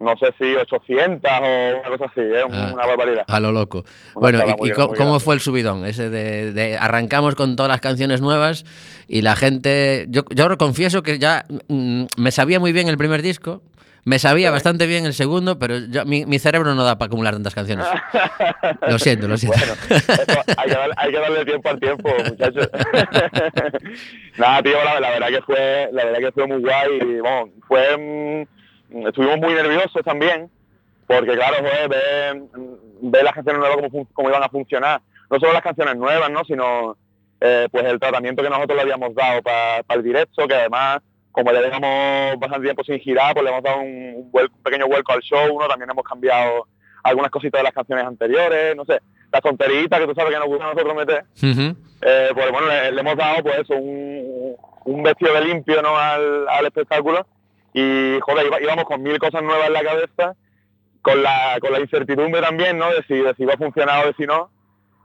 no 0.00 0.16
sé 0.16 0.34
si 0.38 0.54
800 0.56 1.30
o 1.30 1.78
una 1.80 1.88
cosa 1.90 2.06
así, 2.06 2.20
¿eh? 2.20 2.42
Ah. 2.50 2.70
una 2.72 2.86
barbaridad. 2.86 3.24
A 3.28 3.38
lo 3.38 3.52
loco. 3.52 3.84
Una 4.14 4.38
Bueno, 4.38 4.56
¿y, 4.64 4.70
cómo, 4.72 5.20
fue 5.20 5.34
el 5.34 5.40
subidón? 5.40 5.84
Ese 5.84 6.08
de, 6.08 6.52
de 6.52 6.76
arrancamos 6.78 7.34
con 7.34 7.54
todas 7.54 7.70
las 7.70 7.80
canciones 7.80 8.20
nuevas 8.20 8.64
y 9.06 9.22
la 9.22 9.36
gente... 9.36 10.06
Yo, 10.08 10.22
yo 10.30 10.56
confieso 10.56 11.02
que 11.02 11.18
ya 11.18 11.44
mm, 11.68 12.04
me 12.16 12.30
sabía 12.30 12.58
muy 12.58 12.72
bien 12.72 12.88
el 12.88 12.96
primer 12.96 13.20
disco, 13.20 13.62
me 14.04 14.18
sabía 14.18 14.50
bastante 14.50 14.86
bien 14.86 15.04
el 15.04 15.12
segundo, 15.12 15.58
pero 15.58 15.78
yo- 15.78 16.06
mi, 16.06 16.24
mi 16.24 16.38
cerebro 16.38 16.74
no 16.74 16.82
da 16.84 16.96
para 16.96 17.08
acumular 17.08 17.34
tantas 17.34 17.54
canciones. 17.54 17.86
Lo 18.88 18.98
siento, 18.98 19.28
lo 19.28 19.36
siento. 19.36 19.58
Bueno, 19.58 19.74
eso 20.24 20.40
hay, 20.56 20.68
que 20.68 20.74
darle, 20.74 20.94
hay 20.96 21.10
que 21.12 21.18
darle 21.18 21.44
tiempo 21.44 21.68
al 21.68 21.80
tiempo, 21.80 22.10
muchachos. 22.28 22.70
Nada, 24.38 24.62
tío, 24.62 24.82
la, 24.82 25.00
la 25.00 25.10
verdad 25.10 25.28
que 25.28 25.42
fue, 25.42 25.88
la 25.92 26.04
verdad 26.06 26.18
que 26.20 26.32
fue 26.32 26.46
muy 26.46 26.60
guay 26.60 26.98
y 27.02 27.20
bueno, 27.20 27.50
fue, 27.68 27.96
mm, 27.96 28.59
estuvimos 29.06 29.38
muy 29.38 29.54
nerviosos 29.54 30.02
también, 30.04 30.50
porque 31.06 31.34
claro, 31.34 31.56
joder, 31.58 31.88
ver, 31.88 32.42
ver 33.02 33.24
las 33.24 33.34
canciones 33.34 33.60
nuevas 33.60 33.90
cómo, 33.90 34.06
cómo 34.12 34.28
iban 34.28 34.42
a 34.42 34.48
funcionar, 34.48 35.00
no 35.30 35.38
solo 35.38 35.52
las 35.52 35.62
canciones 35.62 35.96
nuevas, 35.96 36.30
¿no? 36.30 36.44
sino 36.44 36.96
eh, 37.40 37.68
pues 37.70 37.84
el 37.84 37.98
tratamiento 37.98 38.42
que 38.42 38.50
nosotros 38.50 38.76
le 38.76 38.82
habíamos 38.82 39.14
dado 39.14 39.42
para 39.42 39.82
el 39.88 40.02
directo, 40.02 40.46
que 40.46 40.54
además 40.54 41.00
como 41.32 41.52
ya 41.52 41.60
llevamos 41.60 42.38
bastante 42.40 42.66
tiempo 42.66 42.84
sin 42.84 42.98
girar, 42.98 43.32
pues 43.32 43.44
le 43.44 43.50
hemos 43.50 43.62
dado 43.62 43.80
un, 43.80 44.30
un 44.32 44.62
pequeño 44.62 44.88
vuelco 44.88 45.12
al 45.12 45.20
show, 45.20 45.58
¿no? 45.60 45.68
También 45.68 45.90
hemos 45.90 46.04
cambiado 46.04 46.66
algunas 47.04 47.30
cositas 47.30 47.60
de 47.60 47.64
las 47.64 47.72
canciones 47.72 48.04
anteriores, 48.04 48.76
no 48.76 48.84
sé, 48.84 49.00
las 49.32 49.40
tonteritas 49.40 50.00
que 50.00 50.06
tú 50.06 50.14
sabes 50.14 50.32
que 50.32 50.38
nos 50.38 50.48
gusta 50.48 50.64
a 50.64 50.74
nosotros 50.74 50.94
meter, 50.96 51.24
eh, 52.02 52.30
pues 52.34 52.50
bueno, 52.50 52.66
le, 52.66 52.92
le 52.92 53.00
hemos 53.00 53.16
dado 53.16 53.42
pues 53.42 53.60
eso, 53.60 53.74
un, 53.74 54.56
un 54.84 55.02
vestido 55.02 55.32
de 55.34 55.40
limpio 55.42 55.80
¿no? 55.82 55.96
al, 55.96 56.48
al 56.48 56.66
espectáculo 56.66 57.26
y 57.72 58.18
joder, 58.20 58.46
íbamos 58.62 58.84
con 58.84 59.02
mil 59.02 59.18
cosas 59.18 59.42
nuevas 59.42 59.68
en 59.68 59.72
la 59.72 59.82
cabeza, 59.82 60.34
con 61.02 61.22
la, 61.22 61.58
con 61.60 61.72
la 61.72 61.80
incertidumbre 61.80 62.40
también, 62.40 62.78
¿no? 62.78 62.90
De 62.90 63.02
si, 63.08 63.14
de 63.14 63.34
si 63.34 63.42
iba 63.44 63.54
a 63.54 63.58
funcionar 63.58 64.04
o 64.04 64.08
de 64.08 64.14
si 64.14 64.26
no, 64.26 64.50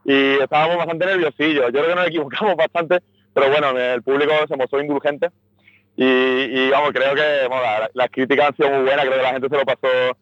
y 0.03 0.41
estábamos 0.41 0.77
bastante 0.77 1.05
nerviosillos, 1.05 1.65
yo 1.65 1.79
creo 1.81 1.87
que 1.87 1.95
nos 1.95 2.07
equivocamos 2.07 2.55
bastante, 2.57 2.99
pero 3.33 3.49
bueno, 3.49 3.77
el 3.77 4.01
público 4.03 4.33
se 4.47 4.55
mostró 4.55 4.81
indulgente 4.81 5.29
y, 5.95 6.05
y 6.05 6.69
vamos, 6.69 6.91
creo 6.91 7.15
que 7.15 7.49
las 7.93 8.09
críticas 8.09 8.49
han 8.49 8.55
sido 8.55 8.69
muy 8.69 8.83
buenas, 8.83 9.05
creo 9.05 9.17
que 9.17 9.23
la 9.23 9.31
gente 9.31 9.49
se 9.49 9.57
lo 9.57 9.65
pasó 9.65 10.17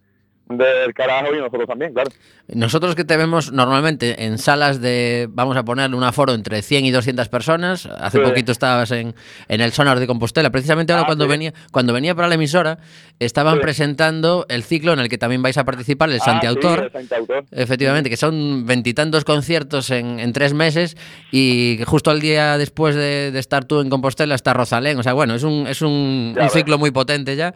del 0.50 0.94
carajo 0.94 1.34
y 1.34 1.38
nosotros 1.40 1.68
también, 1.68 1.94
claro. 1.94 2.12
Nosotros 2.50 2.96
que 2.96 3.06
te 3.06 3.16
vemos 3.16 3.52
normalmente 3.54 4.26
en 4.26 4.38
salas 4.38 4.82
de, 4.82 5.28
vamos 5.32 5.56
a 5.56 5.64
ponerle 5.64 5.96
un 5.96 6.04
aforo 6.04 6.34
entre 6.34 6.62
100 6.62 6.86
y 6.86 6.92
200 6.92 7.30
personas, 7.30 7.86
hace 7.86 8.18
Sí. 8.20 8.24
poquito 8.24 8.52
estabas 8.52 8.92
en, 8.92 9.16
en 9.48 9.62
el 9.62 9.72
Sonar 9.72 10.00
de 10.00 10.06
Compostela, 10.08 10.50
precisamente 10.52 10.92
ahora 10.92 11.04
Ah, 11.04 11.06
cuando, 11.08 11.24
sí. 11.26 11.30
venía, 11.30 11.54
cuando 11.72 11.94
venía 11.94 12.14
para 12.14 12.28
la 12.28 12.36
emisora, 12.36 12.78
estaban 13.20 13.56
Sí. 13.56 13.62
presentando 13.62 14.46
el 14.50 14.64
ciclo 14.64 14.92
en 14.94 15.00
el 15.00 15.08
que 15.10 15.18
también 15.18 15.42
vais 15.42 15.58
a 15.58 15.64
participar, 15.64 16.10
el 16.10 16.18
Ah, 16.22 16.26
Santiautor. 16.26 16.92
Santiautor. 16.92 17.46
Efectivamente, 17.52 18.10
que 18.10 18.18
son 18.18 18.66
veintitantos 18.66 19.24
conciertos 19.24 19.90
en, 19.92 20.20
en 20.20 20.34
tres 20.34 20.54
meses 20.54 20.98
y 21.32 21.80
justo 21.88 22.12
al 22.12 22.20
día 22.20 22.58
después 22.58 22.96
de, 22.96 23.32
de 23.32 23.40
estar 23.40 23.64
tú 23.64 23.80
en 23.80 23.90
Compostela 23.90 24.36
está 24.36 24.54
Rosalén. 24.54 25.00
O 25.00 25.04
sea, 25.04 25.14
bueno, 25.14 25.34
es 25.36 25.44
un, 25.44 25.68
es 25.68 25.82
un, 25.82 26.36
un 26.40 26.50
ciclo 26.50 26.78
muy 26.78 26.92
potente 26.92 27.36
ya. 27.38 27.54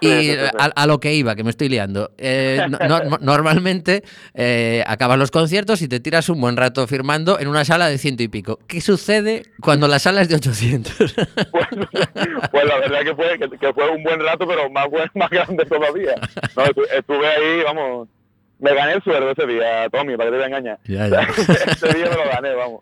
Y. 0.00 0.30
A, 0.30 0.64
a 0.74 0.86
lo 0.86 0.98
que 0.98 1.12
iba, 1.14 1.36
que 1.36 1.44
me 1.44 1.50
estoy 1.50 1.68
liando. 1.68 2.12
Eh, 2.16 2.29
no- 2.88 3.18
normalmente 3.20 4.02
eh, 4.34 4.82
acabas 4.86 5.18
los 5.18 5.30
conciertos 5.30 5.82
y 5.82 5.88
te 5.88 6.00
tiras 6.00 6.28
un 6.28 6.40
buen 6.40 6.56
rato 6.56 6.86
firmando 6.86 7.38
en 7.38 7.48
una 7.48 7.64
sala 7.64 7.88
de 7.88 7.98
ciento 7.98 8.22
y 8.22 8.28
pico. 8.28 8.58
¿Qué 8.66 8.80
sucede 8.80 9.42
cuando 9.60 9.88
la 9.88 9.98
sala 9.98 10.22
es 10.22 10.28
de 10.28 10.36
800? 10.36 10.92
pues, 11.50 11.66
pues 12.50 12.64
la 12.64 12.78
verdad 12.78 13.00
que 13.04 13.14
fue, 13.14 13.38
que, 13.38 13.58
que 13.58 13.72
fue 13.72 13.90
un 13.90 14.02
buen 14.02 14.20
rato, 14.20 14.46
pero 14.46 14.68
más, 14.70 14.86
más 15.14 15.30
grande 15.30 15.64
todavía. 15.64 16.14
No, 16.56 16.64
estuve 16.64 17.26
ahí, 17.28 17.62
vamos, 17.64 18.08
me 18.58 18.74
gané 18.74 18.92
el 18.94 19.02
sueldo 19.02 19.30
ese 19.30 19.46
día, 19.46 19.88
Tommy, 19.90 20.16
para 20.16 20.30
que 20.30 20.36
te 20.38 20.44
engañar. 20.44 20.78
Ya, 20.84 21.08
ya. 21.08 21.20
ese 21.72 21.88
día 21.94 22.06
me 22.10 22.16
lo 22.16 22.28
gané, 22.30 22.54
vamos. 22.54 22.80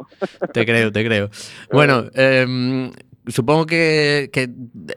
Te 0.52 0.66
creo, 0.66 0.90
te 0.92 1.04
creo. 1.04 1.30
Bueno, 1.70 2.06
em, 2.14 2.90
supongo 3.28 3.66
que, 3.66 4.30
que 4.32 4.48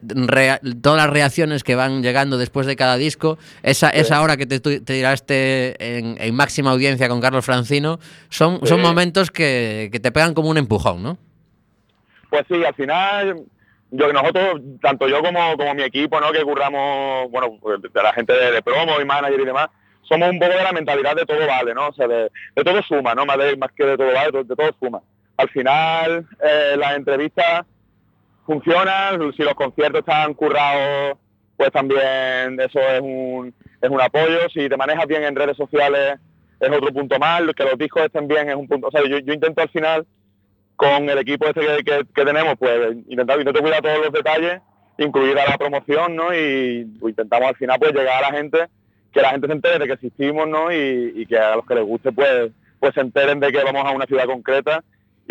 rea- 0.02 0.60
todas 0.82 0.98
las 0.98 1.10
reacciones 1.10 1.64
que 1.64 1.76
van 1.76 2.02
llegando 2.02 2.38
después 2.38 2.66
de 2.68 2.76
cada 2.76 2.98
disco, 2.98 3.38
esa, 3.64 3.90
esa 3.90 4.22
hora 4.22 4.38
que 4.38 4.46
te, 4.46 4.60
te 4.60 4.80
tiraste 4.80 5.98
en, 5.98 6.18
en 6.20 6.36
máxima 6.36 6.72
audiencia 6.72 7.08
con 7.08 7.22
Carlos 7.22 7.46
Francino, 7.46 8.00
son, 8.30 8.60
momentos 8.82 9.32
que, 9.32 9.90
que 9.92 10.00
te 10.00 10.12
pegan 10.12 10.34
como 10.34 10.50
un 10.50 10.58
empujón, 10.58 11.04
¿no? 11.04 11.18
Pues 12.30 12.46
sí, 12.48 12.64
al 12.64 12.74
final, 12.76 13.44
yo 13.92 14.14
nosotros, 14.14 14.62
tanto 14.82 15.08
yo 15.08 15.22
como, 15.22 15.58
como 15.58 15.74
mi 15.74 15.84
equipo, 15.84 16.20
¿no? 16.20 16.32
Que 16.32 16.42
curramos, 16.44 17.30
bueno, 17.30 17.58
de 17.78 18.02
la 18.04 18.14
gente 18.14 18.34
de, 18.34 18.52
de 18.52 18.62
promo 18.62 19.00
y 19.02 19.06
manager 19.06 19.40
y 19.40 19.46
demás, 19.46 19.68
somos 20.04 20.30
un 20.30 20.40
poco 20.40 20.54
de 20.54 20.64
la 20.64 20.72
mentalidad 20.72 21.16
de 21.16 21.26
todo 21.26 21.46
vale, 21.46 21.74
¿no? 21.74 21.90
O 21.90 21.94
sea, 21.94 22.08
de, 22.08 22.30
de 22.56 22.64
todo 22.64 22.82
suma, 22.84 23.14
¿no? 23.16 23.26
Más, 23.26 23.38
de, 23.38 23.56
más 23.58 23.72
que 23.76 23.86
de 23.86 23.98
todo 23.98 24.14
vale, 24.14 24.32
de, 24.32 24.44
de 24.44 24.56
todo 24.56 24.72
suma. 24.80 25.02
Al 25.38 25.50
final, 25.50 26.26
eh, 26.44 26.76
las 26.78 26.96
entrevistas 26.98 27.66
funcionan, 28.46 29.34
si 29.34 29.44
los 29.44 29.54
conciertos 29.54 30.00
están 30.00 30.34
currados, 30.34 31.18
pues 31.58 31.72
también 31.72 32.60
eso 32.60 32.80
es 32.80 33.02
un, 33.02 33.54
es 33.82 33.90
un 33.90 34.02
apoyo. 34.02 34.50
Si 34.54 34.68
te 34.68 34.78
manejas 34.78 35.06
bien 35.06 35.24
en 35.24 35.36
redes 35.36 35.56
sociales, 35.56 36.20
es 36.60 36.70
otro 36.70 36.92
punto 36.92 37.20
más. 37.20 37.42
Que 37.56 37.64
los 37.64 37.78
discos 37.78 38.04
estén 38.04 38.28
bien 38.28 38.50
es 38.50 38.56
un 38.56 38.68
punto. 38.68 38.88
O 38.88 38.92
sea, 38.92 39.02
yo, 39.08 39.18
intento 39.18 39.62
al 39.62 39.70
final 39.70 40.06
con 40.76 41.08
el 41.08 41.18
equipo 41.20 41.46
este 41.46 41.62
que, 41.84 42.26
tenemos, 42.26 42.56
pues 42.58 42.96
intentar, 43.08 43.40
intento 43.40 43.62
cuidar 43.62 43.84
todos 43.84 44.00
los 44.00 44.12
detalles, 44.12 44.60
incluir 44.98 45.38
a 45.38 45.52
la 45.52 45.58
promoción, 45.58 46.16
¿no? 46.16 46.34
Y 46.34 46.88
intentamos 47.04 47.50
al 47.50 47.56
final 47.56 47.78
pues 47.80 47.94
llegar 47.94 48.24
a 48.24 48.32
la 48.32 48.38
gente, 48.38 48.68
que 49.14 49.22
la 49.22 49.30
gente 49.30 49.46
se 49.46 49.54
entere 49.54 49.78
de 49.78 49.86
que 49.86 49.94
existimos, 49.94 50.48
¿no? 50.48 50.72
Y, 50.72 51.14
y 51.16 51.26
que 51.28 51.38
a 51.38 51.56
los 51.56 51.66
que 51.68 51.76
les 51.76 51.86
guste 51.86 52.12
pues, 52.12 52.52
pues 52.80 52.94
se 52.96 53.02
enteren 53.02 53.40
de 53.40 53.52
que 53.52 53.64
vamos 53.64 53.86
a 53.86 53.92
una 53.92 54.08
ciudad 54.08 54.26
concreta 54.26 54.84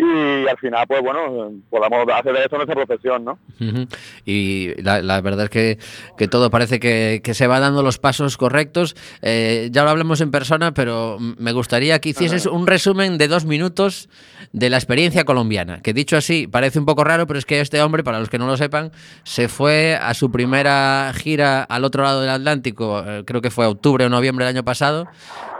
y 0.03 0.47
al 0.47 0.57
final 0.57 0.85
pues 0.87 1.01
bueno, 1.01 1.51
podamos 1.69 2.05
hacer 2.13 2.33
de 2.33 2.43
esto 2.43 2.55
nuestra 2.57 2.75
profesión, 2.75 3.23
¿no? 3.23 3.39
Ujú. 3.59 3.87
Y 4.25 4.81
la, 4.81 5.01
la 5.01 5.21
verdad 5.21 5.45
es 5.45 5.49
que, 5.49 5.77
que 6.17 6.27
todo 6.27 6.49
parece 6.49 6.79
que, 6.79 7.21
que 7.23 7.33
se 7.33 7.47
va 7.47 7.59
dando 7.59 7.83
los 7.83 7.97
pasos 7.99 8.37
correctos. 8.37 8.95
Eh, 9.21 9.69
ya 9.71 9.83
lo 9.83 9.89
hablamos 9.89 10.21
en 10.21 10.31
persona, 10.31 10.73
pero 10.73 11.17
me 11.19 11.51
gustaría 11.51 11.99
que 11.99 12.09
hicieses 12.09 12.45
un 12.45 12.67
resumen 12.67 13.17
de 13.17 13.27
dos 13.27 13.45
minutos 13.45 14.09
de 14.53 14.69
la 14.69 14.77
experiencia 14.77 15.23
colombiana. 15.23 15.81
Que 15.81 15.93
dicho 15.93 16.17
así, 16.17 16.47
parece 16.47 16.79
un 16.79 16.85
poco 16.85 17.03
raro, 17.03 17.27
pero 17.27 17.39
es 17.39 17.45
que 17.45 17.59
este 17.61 17.81
hombre, 17.81 18.03
para 18.03 18.19
los 18.19 18.29
que 18.29 18.37
no 18.37 18.47
lo 18.47 18.57
sepan, 18.57 18.91
se 19.23 19.47
fue 19.47 19.97
a 20.01 20.13
su 20.13 20.31
primera 20.31 21.11
gira 21.15 21.63
al 21.63 21.85
otro 21.85 22.03
lado 22.03 22.21
del 22.21 22.29
Atlántico, 22.31 23.03
eh, 23.05 23.23
creo 23.25 23.41
que 23.41 23.51
fue 23.51 23.65
octubre 23.65 24.05
o 24.05 24.09
noviembre 24.09 24.45
del 24.45 24.55
año 24.55 24.65
pasado. 24.65 25.07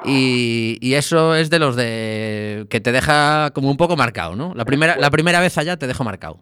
Y, 0.04 0.78
y 0.82 0.96
eso 0.96 1.36
es 1.36 1.50
de 1.52 1.60
los 1.60 1.76
de 1.76 2.66
que 2.70 2.80
te 2.80 2.92
deja 2.92 3.52
como 3.52 3.70
un 3.70 3.78
poco 3.78 3.96
marcado, 3.96 4.36
¿no? 4.36 4.54
La 4.56 4.66
primera, 4.66 4.96
la 4.98 5.12
primera 5.12 5.40
vez 5.40 5.58
allá 5.58 5.78
te 5.78 5.86
dejo 5.86 6.04
marcado. 6.04 6.40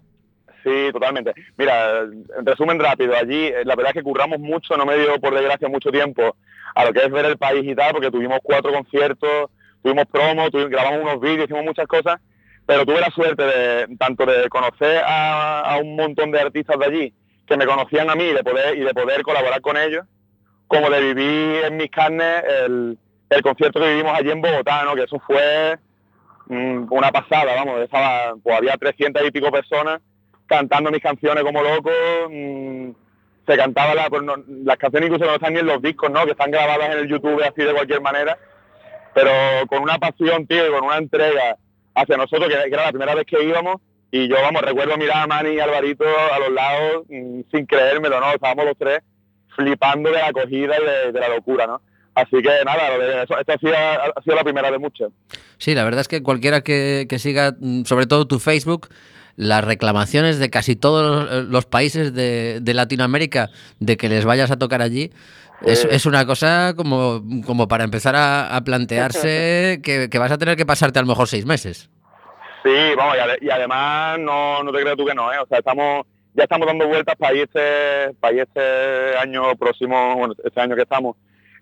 Sí, 0.63 0.89
totalmente. 0.93 1.34
Mira, 1.58 2.02
en 2.02 2.45
resumen 2.45 2.80
rápido, 2.80 3.15
allí 3.15 3.48
eh, 3.48 3.63
la 3.65 3.76
verdad 3.76 3.91
es 3.93 4.00
que 4.00 4.04
curramos 4.04 4.39
mucho, 4.39 4.78
no 4.78 4.86
me 4.86 4.98
dio 4.98 5.19
por 5.19 5.34
desgracia 5.34 5.67
mucho 5.67 5.89
tiempo 5.89 6.36
a 6.76 6.86
lo 6.86 6.93
que 6.93 7.04
es 7.04 7.12
ver 7.12 7.26
el 7.26 7.38
país 7.38 7.63
y 7.65 7.76
tal, 7.76 7.91
porque 7.93 8.12
tuvimos 8.12 8.39
cuatro 8.43 8.72
conciertos, 8.72 9.50
tuvimos 9.82 10.06
promo, 10.12 10.48
tuvi- 10.50 10.69
grabamos 10.69 11.02
unos 11.02 11.19
vídeos, 11.19 11.45
hicimos 11.45 11.65
muchas 11.65 11.88
cosas, 11.88 12.19
pero 12.65 12.86
tuve 12.86 13.00
la 13.02 13.10
suerte 13.10 13.43
de 13.43 13.95
tanto 13.98 14.26
de 14.26 14.48
conocer 14.50 15.02
a, 15.06 15.78
un 15.82 15.95
montón 15.95 16.32
de 16.32 16.39
artistas 16.39 16.78
de 16.78 16.86
allí 16.86 17.13
que 17.48 17.58
me 17.58 17.65
conocían 17.65 18.10
a 18.10 18.15
mí 18.15 18.26
de 18.26 18.43
poder, 18.43 18.78
y 18.78 18.82
de 18.82 18.93
poder 18.93 19.22
colaborar 19.24 19.60
con 19.62 19.76
ellos, 19.76 20.06
como 20.67 20.89
de 20.89 21.13
vivir 21.13 21.65
en 21.65 21.78
mis 21.78 21.89
carnes 21.89 22.43
el, 22.65 22.98
el 23.30 23.42
concierto 23.42 23.80
que 23.80 23.89
vivimos 23.89 24.18
allí 24.18 24.32
en 24.32 24.42
Bogotá, 24.42 24.84
¿no? 24.84 24.96
que 24.96 25.04
eso 25.04 25.20
fue 25.20 25.78
mm, 26.48 26.88
una 26.89 27.12
pasada, 27.12 27.56
vamos, 27.56 27.82
estaba, 27.82 28.34
pues 28.42 28.58
había 28.58 28.76
300 28.78 29.24
y 29.28 29.32
pico 29.32 29.52
personas 29.52 30.02
cantando 30.48 30.89
mis 30.89 31.02
canciones 31.02 31.44
como 31.44 31.62
loco, 31.62 31.92
mm, 32.30 32.89
se 33.48 33.58
cantaba 33.58 33.94
la, 33.96 34.10
pues 34.10 34.24
las 34.63 34.78
canciones 34.78 35.10
incluso 35.10 35.26
no 35.26 35.36
están 35.36 35.54
ni 35.54 35.60
en 35.60 35.68
los 35.68 35.82
discos, 35.82 36.10
¿no? 36.12 36.26
que 36.26 36.32
están 36.32 36.52
grabadas 36.52 36.89
en 36.89 37.00
el 37.00 37.08
YouTube 37.08 37.42
así 37.44 37.63
de 37.63 37.74
cualquier 37.74 38.02
manera, 38.02 38.38
pero 39.13 39.32
con 39.68 39.84
una 39.84 39.98
pasión, 39.98 40.48
tío, 40.48 40.68
y 40.68 40.72
con 40.72 40.86
una 40.86 40.98
entrega 40.98 41.56
hacia 41.96 42.18
nosotros, 42.18 42.48
que, 42.48 42.74
era 42.74 42.86
la 42.86 42.92
primera 42.92 43.15
vez 43.15 43.26
que 43.26 43.44
íbamos, 43.44 43.78
y 44.12 44.28
yo, 44.28 44.38
vamos, 44.42 44.63
recuerdo 44.63 44.98
mirar 44.98 45.24
a 45.24 45.28
Manny 45.28 45.52
y 45.52 45.60
Alvarito 45.60 46.04
a 46.06 46.39
los 46.39 46.52
lados 46.52 47.06
mm, 47.10 47.42
sin 47.52 47.65
creérmelo, 47.68 48.20
¿no? 48.20 48.32
Estábamos 48.32 48.65
los 48.65 48.78
tres 48.78 49.02
flipando 49.56 50.10
de 50.10 50.18
la 50.18 50.28
acogida 50.28 50.76
y 50.80 50.86
de, 50.86 51.12
de 51.12 51.20
la 51.20 51.30
locura, 51.30 51.68
¿no? 51.68 51.82
Así 52.15 52.38
que 52.41 52.50
nada, 52.65 53.24
esta 53.39 53.54
ha 53.54 53.58
sido, 53.58 53.74
ha 53.76 54.22
sido 54.24 54.36
la 54.36 54.43
primera 54.43 54.69
de 54.72 54.78
muchas. 54.78 55.10
Sí, 55.58 55.74
la 55.76 55.84
verdad 55.84 56.02
es 56.02 56.08
que 56.08 56.22
cualquiera 56.24 56.62
que, 56.62 57.06
que 57.10 57.19
siga, 57.19 57.56
mm, 57.60 57.84
sobre 57.86 58.08
todo 58.08 58.28
tu 58.28 58.39
Facebook, 58.39 58.89
las 59.36 59.63
reclamaciones 59.63 60.38
de 60.39 60.50
casi 60.50 60.76
todos 60.76 61.30
los, 61.30 61.45
los 61.45 61.65
países 61.65 62.13
de, 62.13 62.60
de 62.62 62.74
Latinoamérica 62.74 63.50
de 63.80 63.95
que 63.95 64.10
les 64.10 64.26
vayas 64.26 64.52
a 64.52 64.58
tocar 64.58 64.82
allí, 64.82 65.12
es, 65.65 65.86
Eh. 65.86 65.89
es 65.91 66.06
una 66.06 66.26
cosa 66.26 66.74
como, 66.76 67.22
como 67.45 67.67
para 67.67 67.84
empezar 67.86 68.15
a, 68.15 68.54
a 68.56 68.62
plantearse 68.63 69.80
que, 69.84 70.10
que 70.10 70.19
vas 70.19 70.32
a 70.32 70.38
tener 70.38 70.58
que 70.58 70.65
pasarte 70.65 71.00
a 71.00 71.04
lo 71.04 71.08
mejor 71.08 71.28
seis 71.28 71.45
meses. 71.45 71.89
Sí, 72.63 72.72
vamos, 72.98 73.15
y, 73.15 73.19
ade- 73.19 73.38
y 73.41 73.50
además 73.50 74.19
no, 74.19 74.62
no 74.63 74.72
te 74.74 74.82
creas 74.82 74.98
tú 74.98 75.06
que 75.06 75.15
no, 75.15 75.32
¿eh? 75.32 75.38
O 75.41 75.48
sea, 75.48 75.60
estamos, 75.60 76.06
ya 76.34 76.43
estamos 76.43 76.67
dando 76.67 76.88
vueltas 76.88 77.15
para 77.17 77.34
ir 77.34 77.43
este, 77.43 78.13
para 78.19 78.34
ir 78.34 78.41
este 78.41 79.17
año 79.17 79.56
próximo, 79.56 80.15
bueno, 80.17 80.34
este 80.43 80.60
año 80.60 80.76
que 80.76 80.82
estamos, 80.82 81.15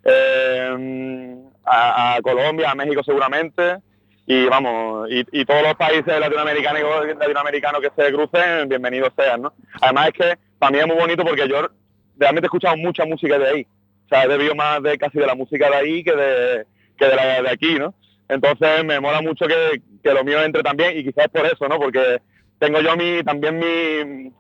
eh, 0.04 1.36
a, 1.66 2.20
Colombia, 2.24 2.72
a 2.72 2.76
México 2.76 3.04
seguramente, 3.04 3.78
y 4.26 4.46
vamos, 4.46 5.08
y, 5.10 5.46
todos 5.46 5.64
los 5.64 5.76
países 5.76 6.20
latinoamericanos, 6.20 6.82
latinoamericanos 7.18 7.82
que 7.82 7.92
se 7.96 8.12
crucen, 8.12 8.68
bienvenidos 8.68 9.14
sean, 9.16 9.42
¿no? 9.42 9.54
Además 9.82 10.10
es 10.10 10.14
que 10.14 10.38
para 10.60 10.72
mí 10.72 10.80
es 10.80 10.88
muy 10.88 10.98
bonito 10.98 11.24
porque 11.24 11.48
yo 11.48 11.70
realmente 12.18 12.46
he 12.46 12.50
escuchado 12.50 12.76
mucha 12.78 13.06
música 13.06 13.40
de 13.40 13.48
ahí, 13.48 13.68
o 14.06 14.10
sea, 14.10 14.24
he 14.24 14.28
bebido 14.28 14.56
más 14.56 14.82
de 14.84 14.98
casi 14.98 15.20
de 15.20 15.28
la 15.28 15.36
música 15.36 15.70
de 15.70 15.76
ahí 15.76 16.04
que 16.04 16.16
de, 16.16 16.66
que 16.98 17.08
la 17.08 17.42
de 17.42 17.50
aquí, 17.50 17.76
¿no? 17.80 17.94
Entonces 18.30 18.84
me 18.84 19.00
mola 19.00 19.22
mucho 19.22 19.46
que, 19.48 19.82
que 20.04 20.14
lo 20.14 20.24
mío 20.24 20.42
entre 20.44 20.64
también 20.64 20.98
y 20.98 21.04
quizás 21.04 21.30
por 21.30 21.46
eso, 21.46 21.68
¿no? 21.68 21.78
Porque 21.78 22.22
tengo 22.60 22.82
yo 22.82 22.96
mi 22.98 23.24
también 23.24 23.60
mi, 23.60 24.34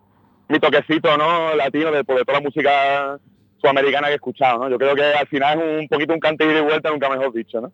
mi 0.47 0.59
toquecito, 0.59 1.17
¿no? 1.17 1.55
Latino 1.55 1.91
de, 1.91 2.03
pues, 2.03 2.19
de 2.19 2.25
toda 2.25 2.39
la 2.39 2.43
música 2.43 3.19
sudamericana 3.61 4.07
que 4.07 4.13
he 4.13 4.15
escuchado, 4.15 4.59
¿no? 4.59 4.69
Yo 4.69 4.77
creo 4.77 4.95
que 4.95 5.03
al 5.03 5.27
final 5.27 5.59
es 5.61 5.81
un 5.81 5.87
poquito 5.87 6.13
un 6.13 6.19
cante 6.19 6.45
ida 6.45 6.59
y 6.59 6.61
vuelta, 6.61 6.89
nunca 6.89 7.09
mejor 7.09 7.33
dicho, 7.33 7.59
¿no? 7.61 7.71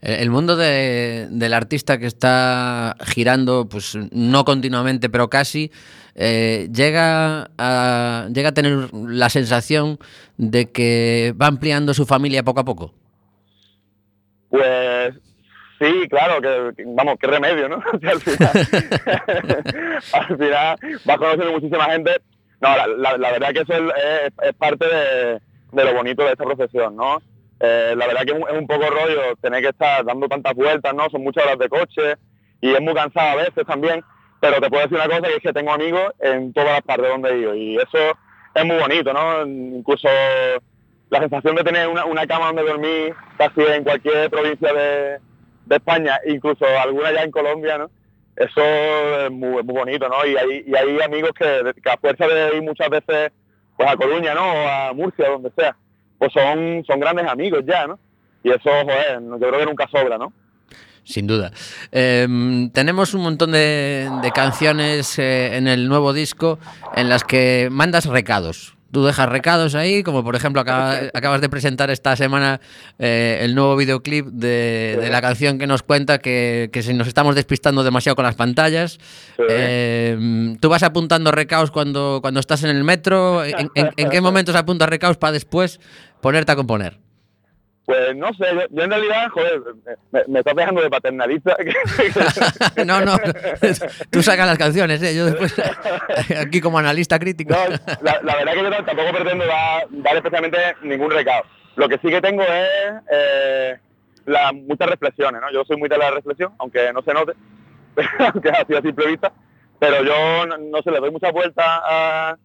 El 0.00 0.30
mundo 0.30 0.56
de- 0.56 1.28
del 1.30 1.52
artista 1.52 1.98
que 1.98 2.06
está 2.06 2.96
girando, 3.06 3.68
pues 3.68 3.96
no 4.12 4.44
continuamente, 4.46 5.10
pero 5.10 5.28
casi, 5.28 5.70
eh, 6.14 6.68
llega, 6.72 7.50
a, 7.58 8.28
llega 8.32 8.48
a 8.48 8.52
tener 8.54 8.88
la 8.94 9.28
sensación 9.28 9.98
de 10.38 10.70
que 10.70 11.34
va 11.40 11.46
ampliando 11.48 11.92
su 11.92 12.06
familia 12.06 12.42
poco 12.42 12.60
a 12.60 12.64
poco. 12.64 12.94
Pues 14.48 15.14
sí, 15.78 16.08
claro, 16.08 16.40
que, 16.40 16.82
vamos, 16.86 17.16
qué 17.20 17.26
remedio, 17.26 17.68
¿no? 17.68 17.76
Al 18.02 18.20
final, 18.20 18.50
al 20.12 20.38
final 20.38 20.76
vas 21.04 21.18
conociendo 21.18 21.52
muchísima 21.52 21.84
gente. 21.84 22.10
No, 22.60 22.76
la, 22.76 22.86
la- 22.86 23.16
la 23.18 23.32
verdad 23.32 23.52
que 23.52 23.60
eso 23.60 23.72
es, 23.74 24.32
es- 24.42 24.54
parte 24.54 24.86
de, 24.86 25.40
de 25.72 25.84
lo 25.84 25.94
bonito 25.94 26.22
de 26.24 26.32
esta 26.32 26.44
profesión, 26.44 26.96
¿no? 26.96 27.22
Eh, 27.58 27.94
la 27.96 28.06
verdad 28.06 28.22
que 28.24 28.32
es 28.32 28.38
un, 28.38 28.56
un 28.58 28.66
poco 28.66 28.88
rollo 28.90 29.36
tener 29.40 29.62
que 29.62 29.68
estar 29.70 30.04
dando 30.04 30.28
tantas 30.28 30.54
vueltas, 30.54 30.94
¿no? 30.94 31.08
Son 31.10 31.22
muchas 31.22 31.44
horas 31.44 31.58
de 31.58 31.68
coche 31.68 32.14
y 32.60 32.70
es 32.72 32.80
muy 32.80 32.94
cansado 32.94 33.30
a 33.30 33.42
veces 33.42 33.66
también, 33.66 34.02
pero 34.40 34.60
te 34.60 34.68
puedo 34.70 34.82
decir 34.82 34.96
una 34.98 35.08
cosa 35.08 35.28
que 35.28 35.36
es 35.36 35.42
que 35.42 35.52
tengo 35.52 35.72
amigos 35.72 36.12
en 36.20 36.52
todas 36.52 36.72
las 36.72 36.82
partes 36.82 37.08
donde 37.08 37.30
he 37.30 37.38
ido 37.38 37.54
y 37.54 37.76
eso 37.76 37.98
es 38.54 38.64
muy 38.64 38.76
bonito, 38.78 39.12
¿no? 39.12 39.46
Incluso 39.46 40.08
la 41.10 41.18
sensación 41.20 41.56
de 41.56 41.64
tener 41.64 41.88
una, 41.88 42.04
una 42.04 42.26
cama 42.26 42.46
donde 42.46 42.62
dormir 42.64 43.14
casi 43.36 43.60
en 43.62 43.84
cualquier 43.84 44.30
provincia 44.30 44.72
de, 44.72 45.18
de 45.66 45.76
España, 45.76 46.18
incluso 46.26 46.64
alguna 46.82 47.12
ya 47.12 47.22
en 47.22 47.30
Colombia, 47.30 47.78
¿no? 47.78 47.90
Eso 48.40 49.26
es 49.26 49.30
muy, 49.30 49.62
bonito, 49.62 50.08
¿no? 50.08 50.26
Y 50.26 50.34
hay, 50.34 51.00
amigos 51.04 51.32
que, 51.38 51.44
a 51.90 51.96
fuerza 51.98 52.26
de 52.26 52.56
ir 52.56 52.62
muchas 52.62 52.88
veces 52.88 53.32
pues 53.76 53.86
a 53.86 53.96
Coruña, 53.96 54.32
¿no? 54.34 54.40
O 54.40 54.66
a 54.66 54.92
Murcia, 54.94 55.28
donde 55.28 55.50
sea, 55.54 55.76
pues 56.18 56.32
son, 56.32 56.82
son 56.86 57.00
grandes 57.00 57.26
amigos 57.26 57.62
ya, 57.66 57.86
¿no? 57.86 57.98
Y 58.42 58.48
eso, 58.48 58.70
joder, 58.70 59.20
yo 59.20 59.38
creo 59.38 59.58
que 59.58 59.66
nunca 59.66 59.86
sobra, 59.88 60.16
¿no? 60.16 60.32
Sin 61.04 61.26
duda. 61.26 61.50
Eh, 61.92 62.26
tenemos 62.72 63.12
un 63.12 63.24
montón 63.24 63.52
de, 63.52 64.08
de 64.22 64.30
canciones 64.30 65.18
eh, 65.18 65.58
en 65.58 65.68
el 65.68 65.86
nuevo 65.86 66.14
disco 66.14 66.58
en 66.96 67.10
las 67.10 67.24
que 67.24 67.68
mandas 67.70 68.06
recados. 68.06 68.74
Tú 68.92 69.04
dejas 69.04 69.28
recados 69.28 69.74
ahí, 69.76 70.02
como 70.02 70.24
por 70.24 70.34
ejemplo 70.34 70.60
acaba- 70.60 70.98
acabas 71.14 71.40
de 71.40 71.48
presentar 71.48 71.90
esta 71.90 72.16
semana 72.16 72.60
eh, 72.98 73.38
el 73.42 73.54
nuevo 73.54 73.76
videoclip 73.76 74.26
de, 74.26 74.98
de 75.00 75.10
la 75.10 75.20
canción 75.22 75.58
que 75.58 75.66
nos 75.68 75.82
cuenta 75.84 76.18
que, 76.18 76.70
que 76.72 76.82
si 76.82 76.92
nos 76.94 77.06
estamos 77.06 77.34
despistando 77.36 77.84
demasiado 77.84 78.16
con 78.16 78.24
las 78.24 78.34
pantallas. 78.34 78.98
Sí. 79.36 79.44
Eh, 79.48 80.56
¿Tú 80.60 80.68
vas 80.68 80.82
apuntando 80.82 81.30
recados 81.30 81.70
cuando, 81.70 82.18
cuando 82.20 82.40
estás 82.40 82.64
en 82.64 82.70
el 82.70 82.82
metro? 82.84 83.44
¿En, 83.44 83.70
en- 83.74 83.90
en 83.96 84.10
qué 84.10 84.20
momentos 84.20 84.54
apuntas 84.56 84.88
recados 84.88 85.16
para 85.18 85.32
después 85.32 85.78
ponerte 86.20 86.52
a 86.52 86.56
componer? 86.56 86.98
Pues 87.90 88.14
no 88.16 88.28
sé, 88.34 88.44
yo, 88.54 88.60
yo 88.70 88.84
en 88.84 88.90
realidad, 88.90 89.28
joder, 89.30 89.60
me, 90.12 90.20
me 90.28 90.38
estás 90.38 90.54
dejando 90.54 90.80
de 90.80 90.90
paternalista. 90.90 91.56
no, 92.86 93.00
no, 93.00 93.16
tú 94.10 94.22
sacas 94.22 94.46
las 94.46 94.58
canciones, 94.58 95.02
¿eh? 95.02 95.12
yo 95.16 95.26
después 95.26 95.52
aquí 96.38 96.60
como 96.60 96.78
analista 96.78 97.18
crítico. 97.18 97.52
No, 97.52 97.96
la, 98.02 98.20
la 98.22 98.36
verdad 98.36 98.52
que 98.52 98.62
yo 98.62 98.70
tampoco 98.84 99.10
pretendo 99.12 99.44
dar, 99.44 99.86
dar 99.90 100.16
especialmente 100.16 100.58
ningún 100.82 101.10
recado. 101.10 101.42
Lo 101.74 101.88
que 101.88 101.98
sí 101.98 102.08
que 102.10 102.20
tengo 102.20 102.42
es 102.42 102.68
eh, 103.10 103.78
la- 104.26 104.52
muchas 104.52 104.88
reflexiones, 104.88 105.40
¿no? 105.40 105.50
Yo 105.52 105.64
soy 105.64 105.76
muy 105.76 105.88
de 105.88 105.98
la 105.98 106.12
reflexión, 106.12 106.52
aunque 106.60 106.92
no 106.92 107.02
se 107.02 107.12
note, 107.12 107.32
aunque 108.32 108.50
ha 108.50 108.64
sido 108.66 108.78
a 108.78 108.82
simple 108.82 109.06
vista, 109.08 109.32
pero 109.80 110.04
yo 110.04 110.46
no, 110.46 110.58
no 110.58 110.82
sé, 110.82 110.92
le 110.92 111.00
doy 111.00 111.10
muchas 111.10 111.32
vueltas 111.32 111.66
a, 111.66 112.36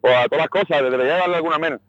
pues, 0.00 0.14
a 0.16 0.24
todas 0.28 0.42
las 0.44 0.48
cosas, 0.48 0.80
debería 0.82 1.16
darle 1.16 1.36
alguna 1.36 1.58
menos. 1.58 1.80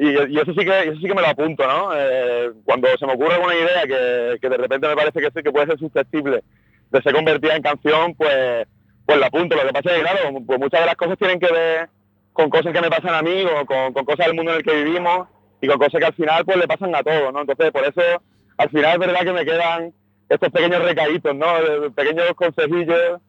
Y, 0.00 0.10
y 0.32 0.38
eso 0.38 0.52
sí 0.52 0.64
que 0.64 0.80
eso 0.84 0.94
sí 1.00 1.08
que 1.08 1.14
me 1.14 1.22
lo 1.22 1.28
apunto, 1.28 1.66
¿no? 1.66 1.90
Eh, 1.94 2.52
cuando 2.64 2.88
se 2.96 3.04
me 3.06 3.14
ocurre 3.14 3.34
alguna 3.34 3.54
idea 3.56 3.82
que, 3.82 4.38
que 4.40 4.48
de 4.48 4.56
repente 4.56 4.86
me 4.86 4.94
parece 4.96 5.20
que, 5.20 5.42
que 5.42 5.50
puede 5.50 5.66
ser 5.66 5.78
susceptible 5.78 6.44
de 6.90 7.02
ser 7.02 7.12
convertida 7.14 7.56
en 7.56 7.62
canción, 7.62 8.14
pues, 8.14 8.66
pues 9.04 9.18
la 9.18 9.26
apunto. 9.26 9.56
Lo 9.56 9.62
que 9.66 9.72
pasa 9.72 9.90
es 9.90 9.96
que, 9.96 10.02
claro, 10.02 10.38
pues 10.46 10.58
muchas 10.60 10.80
de 10.80 10.86
las 10.86 10.96
cosas 10.96 11.18
tienen 11.18 11.40
que 11.40 11.52
ver 11.52 11.88
con 12.32 12.48
cosas 12.48 12.72
que 12.72 12.80
me 12.80 12.88
pasan 12.90 13.14
a 13.14 13.22
mí 13.22 13.42
o 13.44 13.66
con, 13.66 13.92
con 13.92 14.04
cosas 14.04 14.26
del 14.26 14.36
mundo 14.36 14.52
en 14.52 14.58
el 14.58 14.62
que 14.62 14.84
vivimos 14.84 15.26
y 15.60 15.66
con 15.66 15.78
cosas 15.78 15.98
que 16.00 16.06
al 16.06 16.14
final 16.14 16.44
pues 16.44 16.56
le 16.58 16.68
pasan 16.68 16.94
a 16.94 17.02
todos, 17.02 17.32
¿no? 17.32 17.40
Entonces, 17.40 17.72
por 17.72 17.82
eso, 17.84 18.00
al 18.56 18.70
final 18.70 18.92
es 18.92 18.98
verdad 19.00 19.20
que 19.24 19.32
me 19.32 19.44
quedan 19.44 19.92
estos 20.28 20.50
pequeños 20.50 20.82
recaditos, 20.84 21.34
¿no? 21.34 21.46
De- 21.60 21.90
Pequeños 21.90 22.32
consejillos, 22.36 23.20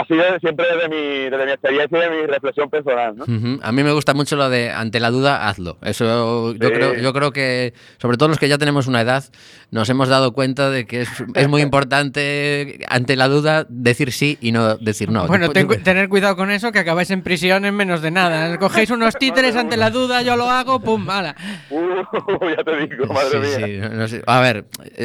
así 0.00 0.14
de, 0.14 0.38
siempre 0.40 0.66
desde 0.72 0.88
mi, 0.88 1.30
desde 1.30 1.44
mi 1.46 1.52
experiencia 1.52 1.98
y 1.98 2.00
de 2.02 2.10
mi 2.22 2.26
reflexión 2.26 2.70
personal, 2.70 3.16
¿no? 3.16 3.24
A 3.62 3.72
mí 3.72 3.82
me 3.84 3.92
gusta 3.92 4.14
mucho 4.14 4.36
lo 4.36 4.48
de 4.48 4.70
ante 4.70 5.00
la 5.00 5.10
duda, 5.10 5.48
hazlo. 5.48 5.78
Eso 5.82 6.54
yo, 6.54 6.68
Sí. 6.68 6.72
creo, 6.74 6.94
yo 6.94 7.12
creo 7.12 7.32
que, 7.32 7.74
sobre 8.00 8.16
todo 8.16 8.28
los 8.28 8.38
que 8.38 8.48
ya 8.48 8.58
tenemos 8.58 8.86
una 8.86 9.00
edad, 9.00 9.24
nos 9.70 9.88
hemos 9.90 10.08
dado 10.08 10.32
cuenta 10.32 10.70
de 10.70 10.86
que 10.86 11.02
es, 11.02 11.08
es 11.34 11.48
muy 11.48 11.62
importante 11.62 12.80
ante 12.88 13.16
la 13.16 13.28
duda 13.28 13.66
decir 13.68 14.12
sí 14.12 14.38
y 14.40 14.52
no 14.52 14.76
decir 14.76 15.10
no. 15.10 15.26
Bueno, 15.26 15.50
ten- 15.50 15.68
tener 15.82 16.08
cuidado 16.08 16.36
con 16.36 16.50
eso, 16.50 16.72
que 16.72 16.78
acabáis 16.78 17.10
en 17.10 17.22
prisión 17.22 17.64
en 17.64 17.74
menos 17.74 18.00
de 18.02 18.10
nada. 18.10 18.58
Cogéis 18.58 18.90
unos 18.90 19.14
títeres 19.16 19.56
ante 19.56 19.76
la 19.76 19.90
duda, 19.90 20.22
yo 20.22 20.36
lo 20.36 20.48
hago, 20.50 20.80
pum, 20.80 21.04
mala. 21.04 21.34
Uh, 21.70 21.78
ya 22.56 22.64
te 22.64 22.76
digo, 22.86 23.06
madre 23.12 23.30
Sí, 23.30 23.38
mía. 23.38 23.66
sí, 23.66 23.76
no- 23.78 23.88
no 23.96 24.08
sé. 24.08 24.22
A 24.26 24.40
ver, 24.40 24.64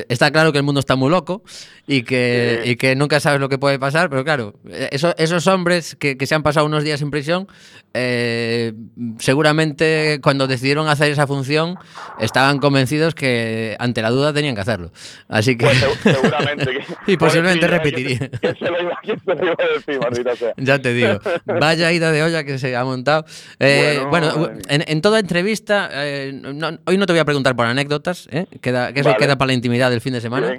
está 0.10 0.32
claro 0.32 0.52
que 0.52 0.58
el 0.60 0.64
mundo 0.64 0.80
está 0.80 0.96
muy 0.96 1.10
loco 1.10 1.44
y 1.88 2.04
que, 2.04 2.62
Sí. 2.64 2.72
y 2.72 2.76
que 2.76 2.96
nunca 2.96 3.20
sabes 3.20 3.40
lo 3.42 3.50
que 3.50 3.58
puede 3.58 3.80
pasar, 3.80 4.10
pero 4.10 4.24
claro, 4.24 4.54
eso- 4.92 5.16
esos 5.18 5.48
hombres 5.48 5.96
que, 6.00 6.18
que 6.18 6.26
se 6.28 6.36
han 6.36 6.44
pasado 6.44 6.66
unos 6.66 6.84
días 6.84 7.02
en 7.02 7.12
prisión, 7.12 7.48
eh, 7.94 8.74
seguramente 9.20 10.20
cuando 10.22 10.48
decidieron 10.48 10.88
hacer 10.88 11.12
esa 11.12 11.28
función 11.28 11.76
estaban 12.20 12.60
convencidos 12.60 13.14
que 13.16 13.76
ante 13.80 14.02
la 14.02 14.10
duda 14.10 14.34
tenían 14.34 14.56
que 14.56 14.62
hacerlo. 14.62 14.92
Así 15.28 15.56
que... 15.58 15.66
Pues 15.66 15.78
se- 15.80 16.14
seguramente. 16.14 16.66
que- 16.66 16.84
Y 17.14 17.18
posiblemente 17.18 17.68
repetiría. 17.68 18.18
¿quién- 18.20 18.32
¿Quién 18.42 18.56
se 18.58 18.66
lo 18.72 18.82
iba, 18.82 19.00
quién 19.04 19.20
se 19.20 19.36
lo 19.36 19.44
iba 19.46 19.56
a 19.60 19.74
decir, 19.74 20.00
maldita 20.00 20.36
sea? 20.36 20.54
Ya 20.58 20.80
te 20.80 20.94
digo, 20.94 21.20
vaya 21.46 21.92
ida 21.92 22.12
de 22.12 22.24
olla 22.24 22.44
que 22.44 22.58
se 22.60 22.76
ha 22.76 22.84
montado. 22.84 23.26
Eh, 23.60 24.00
bueno, 24.10 24.36
Bueno, 24.38 24.60
en, 24.70 24.84
en 24.88 25.02
toda 25.02 25.20
entrevista, 25.20 25.90
eh, 25.94 26.32
no- 26.34 26.78
hoy 26.86 26.98
no 26.98 27.06
te 27.06 27.14
voy 27.14 27.20
a 27.20 27.26
preguntar 27.26 27.56
por 27.56 27.66
anécdotas, 27.66 28.28
¿eh? 28.32 28.46
queda, 28.62 28.94
que 28.94 29.02
eso 29.02 29.10
Vale. 29.10 29.20
queda 29.20 29.38
para 29.38 29.48
la 29.48 29.54
intimidad 29.54 29.90
del 29.90 30.02
fin 30.02 30.14
de 30.14 30.22
semana. 30.22 30.58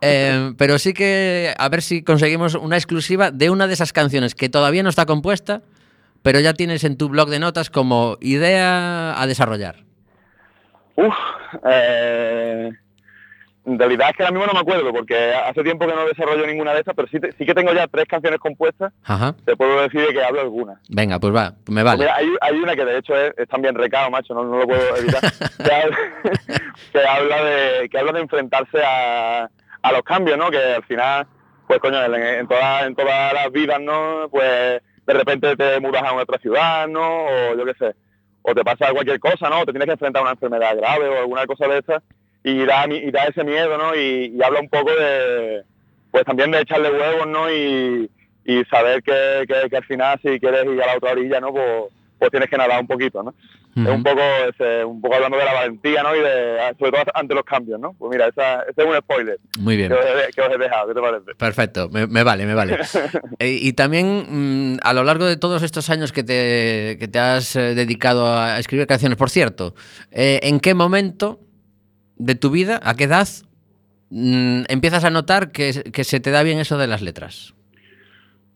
Eh, 0.00 0.52
pero 0.58 0.78
sí 0.78 0.92
que 0.92 1.54
a 1.56 1.68
ver 1.68 1.82
si 1.82 2.02
conseguimos 2.02 2.54
una 2.54 2.76
exclusiva 2.76 3.30
de 3.30 3.50
una 3.54 3.66
de 3.66 3.72
esas 3.72 3.92
canciones 3.94 4.34
que 4.34 4.48
todavía 4.50 4.82
no 4.82 4.90
está 4.90 5.06
compuesta, 5.06 5.62
pero 6.22 6.40
ya 6.40 6.52
tienes 6.54 6.84
en 6.84 6.96
tu 6.98 7.08
blog 7.08 7.28
de 7.30 7.38
notas 7.38 7.70
como 7.70 8.16
idea 8.20 9.18
a 9.20 9.26
desarrollar. 9.26 9.76
Uf, 10.96 11.14
eh, 11.66 12.70
en 13.66 13.78
realidad 13.78 14.10
es 14.10 14.16
que 14.16 14.22
ahora 14.22 14.32
mismo 14.32 14.46
no 14.46 14.52
me 14.52 14.60
acuerdo 14.60 14.92
porque 14.92 15.32
hace 15.34 15.62
tiempo 15.62 15.86
que 15.86 15.94
no 15.94 16.04
desarrollo 16.06 16.46
ninguna 16.46 16.72
de 16.74 16.80
estas, 16.80 16.94
pero 16.94 17.08
sí, 17.08 17.18
te- 17.18 17.32
sí 17.32 17.46
que 17.46 17.54
tengo 17.54 17.72
ya 17.72 17.86
tres 17.88 18.04
canciones 18.06 18.38
compuestas. 18.38 18.92
Ajá. 19.04 19.34
Te 19.44 19.56
puedo 19.56 19.80
decir 19.82 20.02
de 20.02 20.12
que 20.12 20.22
hablo 20.22 20.42
alguna. 20.42 20.80
Venga, 20.90 21.18
pues 21.18 21.34
va, 21.34 21.50
me 21.68 21.82
Pues 21.82 21.84
vale. 21.84 21.98
mira, 22.04 22.14
hay, 22.16 22.26
hay 22.42 22.56
una 22.58 22.76
que 22.76 22.84
de 22.84 22.98
hecho 22.98 23.16
es, 23.16 23.32
es 23.38 23.48
también 23.48 23.74
recado, 23.74 24.10
macho, 24.10 24.34
no, 24.34 24.44
no 24.44 24.58
lo 24.58 24.66
puedo 24.66 24.96
evitar. 24.96 25.20
que, 25.64 25.72
habla, 25.72 25.96
que 26.92 26.98
habla 27.08 27.44
de 27.44 27.88
que 27.88 27.98
habla 27.98 28.12
de 28.12 28.20
enfrentarse 28.20 28.82
a, 28.84 29.48
a 29.82 29.92
los 29.92 30.02
cambios, 30.02 30.36
¿no? 30.38 30.50
Que 30.50 30.58
al 30.58 30.84
final, 30.84 31.26
pues 31.78 31.92
coño, 31.92 32.04
en, 32.04 32.14
en 32.14 32.48
todas 32.48 32.86
en 32.86 32.94
todas 32.94 33.32
las 33.32 33.50
vidas, 33.52 33.80
¿no? 33.80 34.28
Pues 34.30 34.82
de 35.06 35.12
repente 35.12 35.56
te 35.56 35.80
mudas 35.80 36.02
a 36.02 36.14
otra 36.14 36.38
ciudad, 36.38 36.88
¿no? 36.88 37.26
O 37.26 37.56
yo 37.56 37.64
qué 37.64 37.74
sé, 37.74 37.94
o 38.42 38.54
te 38.54 38.64
pasa 38.64 38.92
cualquier 38.92 39.20
cosa, 39.20 39.48
¿no? 39.48 39.60
O 39.60 39.66
te 39.66 39.72
tienes 39.72 39.86
que 39.86 39.92
enfrentar 39.92 40.20
a 40.20 40.24
una 40.24 40.32
enfermedad 40.32 40.76
grave 40.76 41.08
o 41.08 41.18
alguna 41.18 41.46
cosa 41.46 41.66
de 41.68 41.78
estas 41.78 42.02
y 42.42 42.64
da 42.64 42.86
da 43.12 43.24
ese 43.24 43.44
miedo, 43.44 43.78
¿no? 43.78 43.94
Y, 43.94 44.40
habla 44.42 44.60
un 44.60 44.68
poco 44.68 44.90
de 44.94 45.64
pues 46.10 46.24
también 46.24 46.50
de 46.50 46.60
echarle 46.60 46.90
huevos, 46.90 47.26
¿no? 47.26 47.50
Y, 47.50 48.10
saber 48.70 49.02
que, 49.02 49.46
que, 49.48 49.70
que 49.70 49.76
al 49.76 49.84
final 49.84 50.20
si 50.22 50.38
quieres 50.38 50.66
ir 50.66 50.82
a 50.82 50.86
la 50.86 50.96
otra 50.96 51.12
orilla, 51.12 51.40
¿no? 51.40 51.52
Pues, 51.52 51.84
pues 52.18 52.30
tienes 52.30 52.48
que 52.48 52.56
nadar 52.56 52.80
un 52.80 52.86
poquito, 52.86 53.22
¿no? 53.22 53.34
Es 53.76 53.90
un 53.90 54.04
poco 54.04 54.20
ese, 54.48 54.84
un 54.84 55.00
poco 55.00 55.16
hablando 55.16 55.36
de 55.36 55.44
la 55.44 55.52
valentía, 55.52 56.04
¿no? 56.04 56.14
Y 56.14 56.20
de 56.20 56.58
sobre 56.78 56.92
todo 56.92 57.02
ante 57.12 57.34
los 57.34 57.44
cambios, 57.44 57.80
¿no? 57.80 57.92
Pues 57.94 58.08
mira, 58.08 58.28
esa, 58.28 58.62
ese 58.62 58.82
es 58.82 58.86
un 58.86 58.96
spoiler 58.98 59.38
Muy 59.58 59.76
bien. 59.76 59.88
que 59.88 59.94
os, 59.96 60.04
he, 60.04 60.32
que 60.32 60.40
os 60.42 60.54
he 60.54 60.58
dejado, 60.58 60.86
¿qué 60.88 60.94
te 60.94 61.00
parece? 61.00 61.34
Perfecto, 61.36 61.88
me, 61.90 62.06
me 62.06 62.22
vale, 62.22 62.46
me 62.46 62.54
vale. 62.54 62.78
Eh, 63.40 63.58
y 63.60 63.72
también 63.72 64.74
mm, 64.74 64.78
a 64.82 64.92
lo 64.92 65.02
largo 65.02 65.24
de 65.26 65.36
todos 65.36 65.62
estos 65.64 65.90
años 65.90 66.12
que 66.12 66.22
te, 66.22 66.96
que 67.00 67.08
te 67.08 67.18
has 67.18 67.56
eh, 67.56 67.74
dedicado 67.74 68.32
a 68.32 68.60
escribir 68.60 68.86
canciones, 68.86 69.18
por 69.18 69.28
cierto, 69.28 69.74
eh, 70.12 70.38
¿en 70.44 70.60
qué 70.60 70.74
momento 70.74 71.40
de 72.16 72.36
tu 72.36 72.50
vida, 72.50 72.78
a 72.82 72.94
qué 72.94 73.04
edad, 73.04 73.26
mm, 74.10 74.62
empiezas 74.68 75.02
a 75.04 75.10
notar 75.10 75.50
que, 75.50 75.82
que 75.92 76.04
se 76.04 76.20
te 76.20 76.30
da 76.30 76.44
bien 76.44 76.58
eso 76.60 76.78
de 76.78 76.86
las 76.86 77.02
letras? 77.02 77.53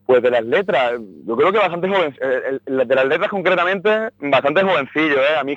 Pues 0.09 0.23
de 0.23 0.31
las 0.31 0.43
letras, 0.43 0.93
yo 1.23 1.37
creo 1.37 1.51
que 1.51 1.59
bastante 1.59 1.87
joven, 1.87 2.17
eh, 2.19 2.57
el- 2.65 2.87
de 2.87 2.95
las 2.95 3.05
letras 3.05 3.29
concretamente, 3.29 4.09
bastante 4.17 4.63
jovencillo, 4.63 5.19
¿eh? 5.21 5.37
A 5.39 5.43
mí 5.43 5.55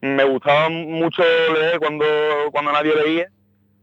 me 0.00 0.22
gustaba 0.22 0.68
mucho 0.68 1.24
leer 1.52 1.80
cuando, 1.80 2.04
cuando 2.52 2.70
nadie 2.70 2.94
leía. 2.94 3.26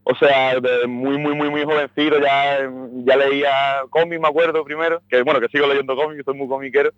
O 0.04 0.16
sea, 0.16 0.54
muy, 0.88 1.18
muy, 1.18 1.36
muy, 1.36 1.50
muy 1.50 1.66
jovencito 1.66 2.22
ya, 2.22 2.60
ya 3.04 3.18
leía 3.18 3.82
cómics, 3.90 4.22
me 4.22 4.30
acuerdo 4.30 4.64
primero, 4.64 5.02
que 5.10 5.24
bueno, 5.24 5.42
que 5.42 5.50
sigo 5.50 5.68
leyendo 5.68 5.94
cómics, 5.94 6.24
soy 6.24 6.36
muy 6.36 6.48
comiquero. 6.48 6.92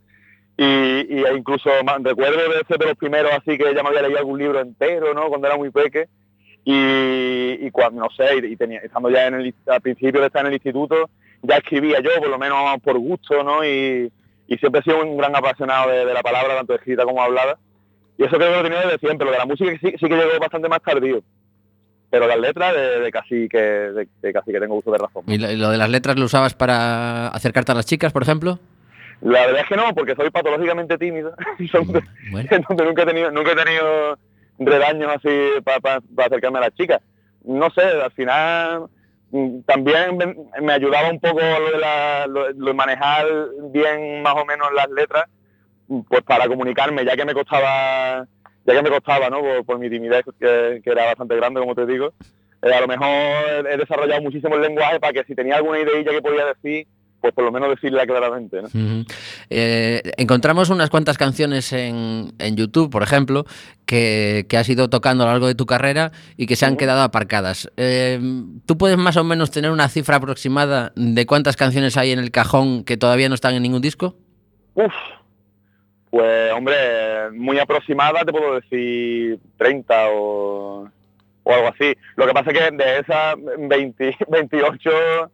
Y, 0.55 0.63
y 0.63 1.23
incluso 1.35 1.71
recuerdo 2.01 2.37
de 2.47 2.63
ser 2.67 2.77
de 2.77 2.85
los 2.85 2.95
primeros 2.95 3.31
así 3.31 3.57
que 3.57 3.73
ya 3.73 3.81
me 3.81 3.89
había 3.89 4.03
leído 4.03 4.19
algún 4.19 4.37
libro 4.37 4.59
entero, 4.59 5.15
¿no? 5.15 5.29
Cuando 5.29 5.47
era 5.47 5.57
muy 5.57 5.71
peque. 5.71 6.05
Y, 6.63 7.57
y 7.59 7.71
cuando, 7.71 8.01
no 8.01 8.09
sé, 8.11 8.35
y, 8.37 8.53
y 8.53 8.55
tenía, 8.55 8.81
estando 8.81 9.09
ya 9.09 9.25
en 9.25 9.33
el, 9.33 9.55
al 9.65 9.81
principio 9.81 10.21
de 10.21 10.27
estar 10.27 10.41
en 10.41 10.49
el 10.49 10.53
instituto, 10.53 11.09
ya 11.43 11.57
escribía 11.57 11.99
yo, 12.01 12.09
por 12.19 12.29
lo 12.29 12.39
menos 12.39 12.57
por 12.81 12.97
gusto, 12.97 13.43
¿no? 13.43 13.63
Y, 13.63 14.11
y 14.47 14.57
siempre 14.57 14.81
he 14.81 14.83
sido 14.83 15.03
un 15.03 15.17
gran 15.17 15.35
apasionado 15.35 15.89
de, 15.91 16.05
de 16.05 16.13
la 16.13 16.21
palabra, 16.23 16.55
tanto 16.55 16.73
escrita 16.75 17.03
como 17.03 17.21
hablada. 17.21 17.57
Y 18.17 18.23
eso 18.23 18.35
creo 18.37 18.49
que 18.49 18.53
lo 18.55 18.59
he 18.59 18.63
tenido 18.63 18.81
desde 18.83 18.99
siempre. 18.99 19.25
Lo 19.25 19.31
de 19.31 19.37
la 19.37 19.45
música 19.45 19.71
sí, 19.81 19.93
sí 19.99 20.07
que 20.07 20.15
llegó 20.15 20.39
bastante 20.39 20.69
más 20.69 20.81
tardío. 20.81 21.21
Pero 22.09 22.27
las 22.27 22.39
letras 22.39 22.73
de, 22.73 22.99
de 22.99 23.11
casi 23.11 23.49
que 23.49 23.57
de, 23.59 24.07
de 24.21 24.33
casi 24.33 24.51
que 24.51 24.59
tengo 24.59 24.75
uso 24.75 24.91
de 24.91 24.99
razón. 24.99 25.23
¿Y 25.27 25.37
lo, 25.37 25.69
de 25.69 25.77
las 25.77 25.89
letras 25.89 26.17
lo 26.17 26.25
usabas 26.25 26.53
para 26.53 27.27
acercarte 27.29 27.71
a 27.71 27.75
las 27.75 27.87
chicas, 27.87 28.13
por 28.13 28.21
ejemplo? 28.21 28.59
La 29.21 29.47
verdad 29.47 29.61
es 29.61 29.67
que 29.67 29.75
no, 29.75 29.93
porque 29.95 30.15
soy 30.15 30.29
patológicamente 30.29 30.97
tímido. 30.97 31.33
Entonces, 31.59 32.03
Bueno. 32.31 32.47
entonces 32.51 32.85
nunca 32.85 33.03
he 33.03 33.05
tenido, 33.07 33.31
nunca 33.31 33.51
he 33.53 33.55
tenido 33.55 34.17
redaños 34.59 35.11
así 35.15 35.29
para 35.63 36.01
acercarme 36.25 36.59
a 36.59 36.61
las 36.61 36.75
chicas. 36.75 37.01
No 37.43 37.69
sé, 37.71 37.81
al 37.81 38.11
final 38.11 38.85
también 39.65 40.17
me, 40.61 40.73
ayudaba 40.73 41.09
un 41.09 41.19
poco 41.19 41.39
lo 42.27 42.53
de, 42.53 42.73
manejar 42.73 43.25
bien 43.71 44.21
más 44.21 44.35
o 44.35 44.45
menos 44.45 44.67
las 44.73 44.89
letras, 44.89 45.25
mm, 45.87 46.01
pues 46.01 46.21
para 46.21 46.47
comunicarme, 46.47 47.03
ya 47.03 47.15
que 47.15 47.25
me 47.25 47.33
costaba, 47.33 48.27
ya 48.65 48.73
que 48.73 48.83
me 48.83 48.89
costaba, 48.89 49.29
¿no? 49.29 49.41
Por, 49.63 49.79
mi 49.79 49.89
timidez, 49.89 50.23
que, 50.39 50.81
que 50.83 50.89
era 50.89 51.05
bastante 51.05 51.35
grande, 51.35 51.59
como 51.59 51.73
te 51.75 51.85
digo. 51.85 52.13
Eh, 52.61 52.73
a 52.73 52.81
lo 52.81 52.87
mejor 52.87 53.67
he 53.69 53.77
desarrollado 53.77 54.21
muchísimo 54.21 54.55
el 54.55 54.61
lenguaje 54.61 54.99
para 54.99 55.13
que 55.13 55.25
si 55.25 55.35
tenía 55.35 55.57
alguna 55.57 55.79
idea 55.79 56.03
que 56.03 56.21
podía 56.21 56.45
decir, 56.45 56.87
pues 57.23 57.33
por 57.33 57.45
lo 57.45 57.53
menos 57.53 57.69
decirla 57.69 58.05
claramente, 58.05 58.61
¿no? 58.61 58.67
Eh, 59.49 60.01
encontramos 60.17 60.69
unas 60.69 60.89
cuantas 60.89 61.17
canciones 61.17 61.71
en, 61.71 62.33
en 62.37 62.57
YouTube, 62.57 62.89
por 62.89 63.01
ejemplo, 63.01 63.45
que, 63.85 64.45
que 64.49 64.57
has 64.57 64.67
ido 64.67 64.89
tocando 64.89 65.23
a 65.23 65.27
lo 65.27 65.31
largo 65.31 65.47
de 65.47 65.55
tu 65.55 65.65
carrera 65.65 66.11
y 66.35 66.47
que 66.47 66.57
se 66.57 66.65
han 66.65 66.75
quedado 66.75 67.01
aparcadas. 67.01 67.71
Eh, 67.77 68.19
¿Tú 68.65 68.77
puedes 68.77 68.97
más 68.97 69.15
o 69.15 69.23
menos 69.23 69.51
tener 69.51 69.71
una 69.71 69.87
cifra 69.87 70.17
aproximada 70.17 70.91
de 70.97 71.25
cuántas 71.25 71.55
canciones 71.55 71.95
hay 71.95 72.11
en 72.11 72.19
el 72.19 72.29
cajón 72.29 72.83
que 72.83 72.97
todavía 72.97 73.29
no 73.29 73.35
están 73.35 73.55
en 73.55 73.63
ningún 73.63 73.81
disco? 73.81 74.17
Uf, 74.73 74.91
pues 76.09 76.51
hombre, 76.51 76.75
muy 77.35 77.57
aproximada 77.57 78.25
te 78.25 78.33
puedo 78.33 78.55
decir 78.55 79.39
30 79.55 80.09
o, 80.09 80.89
o 81.43 81.53
algo 81.53 81.69
así. 81.69 81.95
Lo 82.17 82.27
que 82.27 82.33
pasa 82.33 82.51
es 82.51 82.59
que 82.59 82.75
de 82.75 82.99
esas 82.99 83.35
20, 83.57 84.17
28 84.27 85.31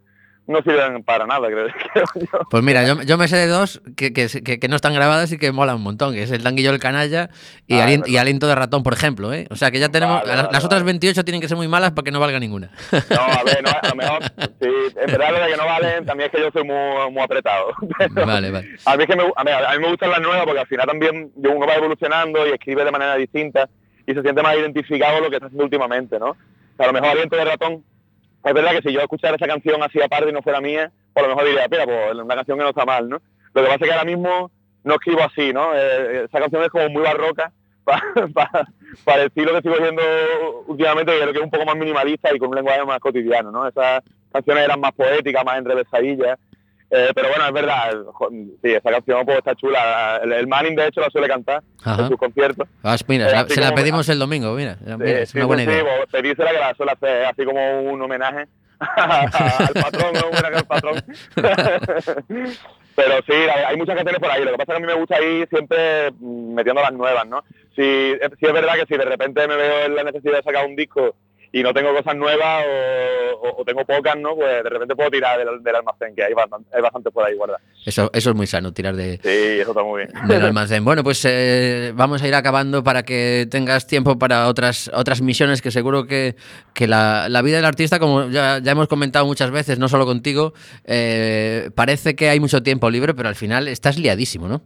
no 0.50 0.62
sirven 0.64 1.04
para 1.04 1.26
nada, 1.26 1.48
creo, 1.48 1.68
creo 1.94 2.06
yo. 2.16 2.40
Pues 2.50 2.64
mira, 2.64 2.86
yo, 2.86 3.02
yo 3.04 3.18
me 3.18 3.28
sé 3.28 3.38
de 3.38 3.48
dos 3.48 3.82
que, 3.96 4.12
que, 4.14 4.28
que- 4.44 4.60
que 4.60 4.68
no 4.68 4.76
están 4.76 4.94
grabadas 4.94 5.32
y 5.32 5.38
que 5.38 5.52
molan 5.52 5.76
un 5.78 5.84
montón, 5.84 6.14
que 6.14 6.24
es 6.24 6.32
el 6.32 6.44
tanguillo 6.44 6.72
del 6.72 6.80
canalla 6.80 7.30
y, 7.68 7.76
Ah, 7.80 7.86
alien- 7.86 8.04
y 8.08 8.18
aliento 8.18 8.48
de 8.48 8.56
ratón, 8.56 8.84
por 8.84 8.94
ejemplo, 8.94 9.32
¿eh? 9.34 9.48
O 9.52 9.56
sea 9.56 9.72
que 9.72 9.80
ya 9.80 9.90
tenemos... 9.90 10.18
Vale, 10.22 10.28
las- 10.28 10.38
vale, 10.44 10.50
las 10.54 10.66
otras 10.66 10.82
vale. 10.82 10.92
28 10.94 11.24
tienen 11.24 11.40
que 11.42 11.48
ser 11.48 11.56
muy 11.58 11.68
malas 11.68 11.92
para 11.92 12.04
que 12.04 12.12
no 12.12 12.20
valga 12.20 12.40
ninguna. 12.40 12.72
No, 12.92 13.22
a 13.22 13.44
ver, 13.44 13.64
no, 13.64 13.70
a 13.70 13.88
lo 13.90 13.96
mejor, 13.96 14.24
sí, 14.60 14.68
en 14.96 15.12
verdad 15.12 15.32
lo 15.32 15.40
de 15.46 15.52
que 15.52 15.58
no 15.58 15.66
valen, 15.66 16.06
también 16.06 16.30
es 16.30 16.36
que 16.36 16.42
yo 16.42 16.50
soy 16.52 16.64
muy, 16.64 17.12
muy 17.12 17.22
apretado. 17.24 17.68
Pero 18.14 18.26
vale, 18.26 18.52
vale. 18.52 18.68
A 18.86 18.98
mí, 18.98 19.04
es 19.04 19.10
que 19.10 19.16
me, 19.16 19.24
a, 19.36 19.44
mí, 19.44 19.52
a 19.52 19.72
mí 19.74 19.80
me 19.80 19.90
gustan 19.90 20.10
las 20.10 20.20
nuevas 20.22 20.44
porque 20.46 20.60
al 20.62 20.68
final 20.68 20.88
también 20.88 21.32
uno 21.36 21.68
va 21.68 21.76
evolucionando 21.76 22.46
y 22.48 22.52
escribe 22.52 22.84
de 22.84 22.92
manera 22.92 23.16
distinta 23.16 23.70
y 24.08 24.14
se 24.16 24.22
siente 24.24 24.42
más 24.42 24.56
identificado 24.56 25.20
lo 25.22 25.30
que 25.30 25.36
está 25.36 25.46
haciendo 25.46 25.64
últimamente, 25.64 26.18
¿no? 26.18 26.30
O 26.32 26.36
sea, 26.78 26.86
a 26.86 26.88
lo 26.88 26.94
mejor 26.94 27.10
Aliento 27.10 27.36
de 27.36 27.46
Ratón, 27.46 27.84
es 28.44 28.54
verdad 28.54 28.72
que 28.72 28.82
si 28.82 28.94
yo 28.94 29.02
escuchara 29.02 29.36
esa 29.36 29.48
canción 29.48 29.82
así 29.84 30.02
aparte 30.02 30.30
y 30.30 30.34
no 30.34 30.42
fuera 30.42 30.62
mía, 30.62 30.92
a 31.16 31.22
lo 31.22 31.28
mejor 31.30 31.46
diría, 31.46 31.68
mira, 31.70 31.86
pues 31.86 32.16
una 32.16 32.36
canción 32.36 32.58
que 32.58 32.64
no 32.64 32.70
está 32.70 32.86
mal, 32.86 33.10
¿no? 33.10 33.22
Lo 33.54 33.62
que 33.62 33.68
pasa 33.68 33.76
es 33.76 33.88
que 33.88 33.92
ahora 33.92 34.06
mismo 34.06 34.52
no 34.84 34.94
escribo 34.94 35.22
así, 35.22 35.52
¿no? 35.52 35.76
Eh, 35.76 36.26
esa 36.26 36.40
canción 36.40 36.64
es 36.64 36.70
como 36.70 36.90
muy 36.90 37.04
barroca 37.04 37.52
para, 37.84 38.68
para 39.04 39.22
el 39.22 39.28
estilo 39.28 39.52
que 39.52 39.58
estoy 39.58 39.74
oyendo 39.74 40.02
últimamente, 40.68 41.12
que 41.12 41.20
creo 41.20 41.34
que 41.34 41.40
es 41.40 41.44
un 41.44 41.52
poco 41.52 41.66
más 41.66 41.76
minimalista 41.76 42.34
y 42.34 42.40
con 42.40 42.50
un 42.50 42.56
lenguaje 42.56 42.86
más 42.86 43.00
cotidiano, 43.00 43.52
¿no? 43.52 43.68
Esas 43.68 44.04
canciones 44.32 44.64
eran 44.64 44.80
más 44.80 44.94
poéticas, 44.94 45.44
más 45.44 45.58
enrevesadillas. 45.58 46.40
Eh, 46.92 47.12
pero 47.14 47.30
bueno, 47.30 47.46
es 47.46 47.54
verdad, 47.54 47.96
sí, 48.64 48.74
esa 48.74 48.90
canción 48.92 49.24
pues 49.26 49.38
está 49.38 49.54
chula. 49.56 50.20
El, 50.24 50.34
el 50.34 50.48
Manning, 50.48 50.76
de 50.76 50.88
hecho, 50.88 51.02
la 51.02 51.10
suele 51.12 51.28
cantar 51.28 51.62
Ajá. 51.84 52.02
en 52.04 52.08
sus 52.10 52.18
conciertos. 52.18 52.68
Ah, 52.84 52.96
mira, 53.08 53.26
Eh, 53.28 53.46
se 53.50 53.62
la- 53.62 53.68
se 53.70 53.74
pedimos 53.74 54.10
el 54.10 54.18
domingo, 54.18 54.54
mira. 54.54 54.78
mira, 54.98 55.20
es 55.20 55.30
sí, 55.30 55.38
una 55.38 55.46
buena 55.46 55.64
sí, 55.64 55.70
sí, 55.70 55.76
idea. 55.76 55.86
pues, 56.12 56.24
que 56.24 56.44
la 56.60 56.74
suele 56.76 56.92
hacer 56.94 57.26
así 57.26 57.46
como 57.46 57.82
un 57.82 58.02
homenaje 58.02 58.48
al 58.80 59.74
patrón, 59.74 60.16
un 60.18 60.24
homenaje 60.24 60.56
al 60.56 60.66
patrón. 60.66 60.96
Pero 62.96 63.16
sí, 63.26 63.34
hay, 63.34 63.64
hay 63.68 63.78
muchas 63.78 63.96
canciones 63.96 64.20
por 64.20 64.30
ahí. 64.32 64.44
Lo 64.44 64.52
que 64.52 64.58
pasa 64.58 64.74
es 64.74 64.78
que 64.80 64.84
a 64.84 64.88
mí 64.88 64.94
me 64.94 65.00
gusta 65.00 65.22
ir 65.22 65.48
siempre 65.48 66.12
mm, 66.20 66.54
metiendo 66.54 66.82
las 66.82 66.92
nuevas, 66.92 67.26
¿no? 67.28 67.44
Si, 67.76 67.82
eh, 67.82 68.30
si 68.40 68.46
es 68.46 68.54
verdad 68.54 68.74
que 68.74 68.86
si 68.88 68.98
de 68.98 69.06
repente 69.06 69.48
me 69.48 69.56
veo 69.56 69.86
en 69.86 69.96
la 69.96 70.04
necesidad 70.04 70.38
de 70.38 70.44
sacar 70.44 70.66
un 70.66 70.76
disco 70.76 71.16
y 71.52 71.64
no 71.64 71.74
tengo 71.74 71.94
cosas 71.96 72.16
nuevas 72.16 72.64
o, 72.66 73.48
o- 73.48 73.62
o 73.62 73.66
tengo 73.66 73.84
pocas, 73.86 74.16
¿no? 74.18 74.36
Pues 74.36 74.64
de 74.64 74.70
repente 74.70 74.96
puedo 74.96 75.10
tirar 75.10 75.38
del, 75.40 75.64
del 75.64 75.76
almacén, 75.76 76.16
que 76.16 76.24
hay 76.24 76.34
bastante, 76.34 76.70
hay 76.76 76.82
bastante 76.82 77.10
por 77.12 77.26
ahí, 77.26 77.36
guarda. 77.36 77.58
Eso, 77.86 78.10
eso 78.14 78.30
es 78.30 78.36
muy 78.36 78.46
sano, 78.46 78.72
tirar 78.74 78.96
de, 78.96 79.14
Sí, 79.24 79.60
eso 79.62 79.72
está 79.72 79.82
muy 79.84 80.06
bien. 80.06 80.28
del 80.28 80.44
almacén. 80.46 80.86
Bueno, 80.86 81.04
pues 81.04 81.24
eh, 81.28 81.92
vamos 81.96 82.22
a 82.22 82.28
ir 82.28 82.36
acabando 82.36 82.84
para 82.84 83.04
que 83.04 83.48
tengas 83.50 83.88
tiempo 83.88 84.20
para 84.20 84.48
otras, 84.48 84.92
otras 84.94 85.22
misiones 85.22 85.62
que 85.62 85.72
seguro 85.72 86.06
que, 86.06 86.36
que 86.74 86.88
la, 86.88 87.28
la 87.30 87.42
vida 87.42 87.56
del 87.58 87.66
artista, 87.66 87.98
como 88.00 88.30
ya, 88.30 88.60
ya 88.62 88.72
hemos 88.74 88.88
comentado 88.88 89.26
muchas 89.26 89.50
veces, 89.50 89.80
no 89.80 89.88
solo 89.88 90.06
contigo, 90.06 90.54
eh, 90.86 91.72
parece 91.76 92.16
que 92.16 92.30
hay 92.30 92.40
mucho 92.40 92.62
tiempo 92.62 92.90
libre, 92.90 93.14
pero 93.14 93.30
al 93.30 93.36
final 93.36 93.68
estás 93.68 93.98
liadísimo, 93.98 94.48
¿no? 94.48 94.62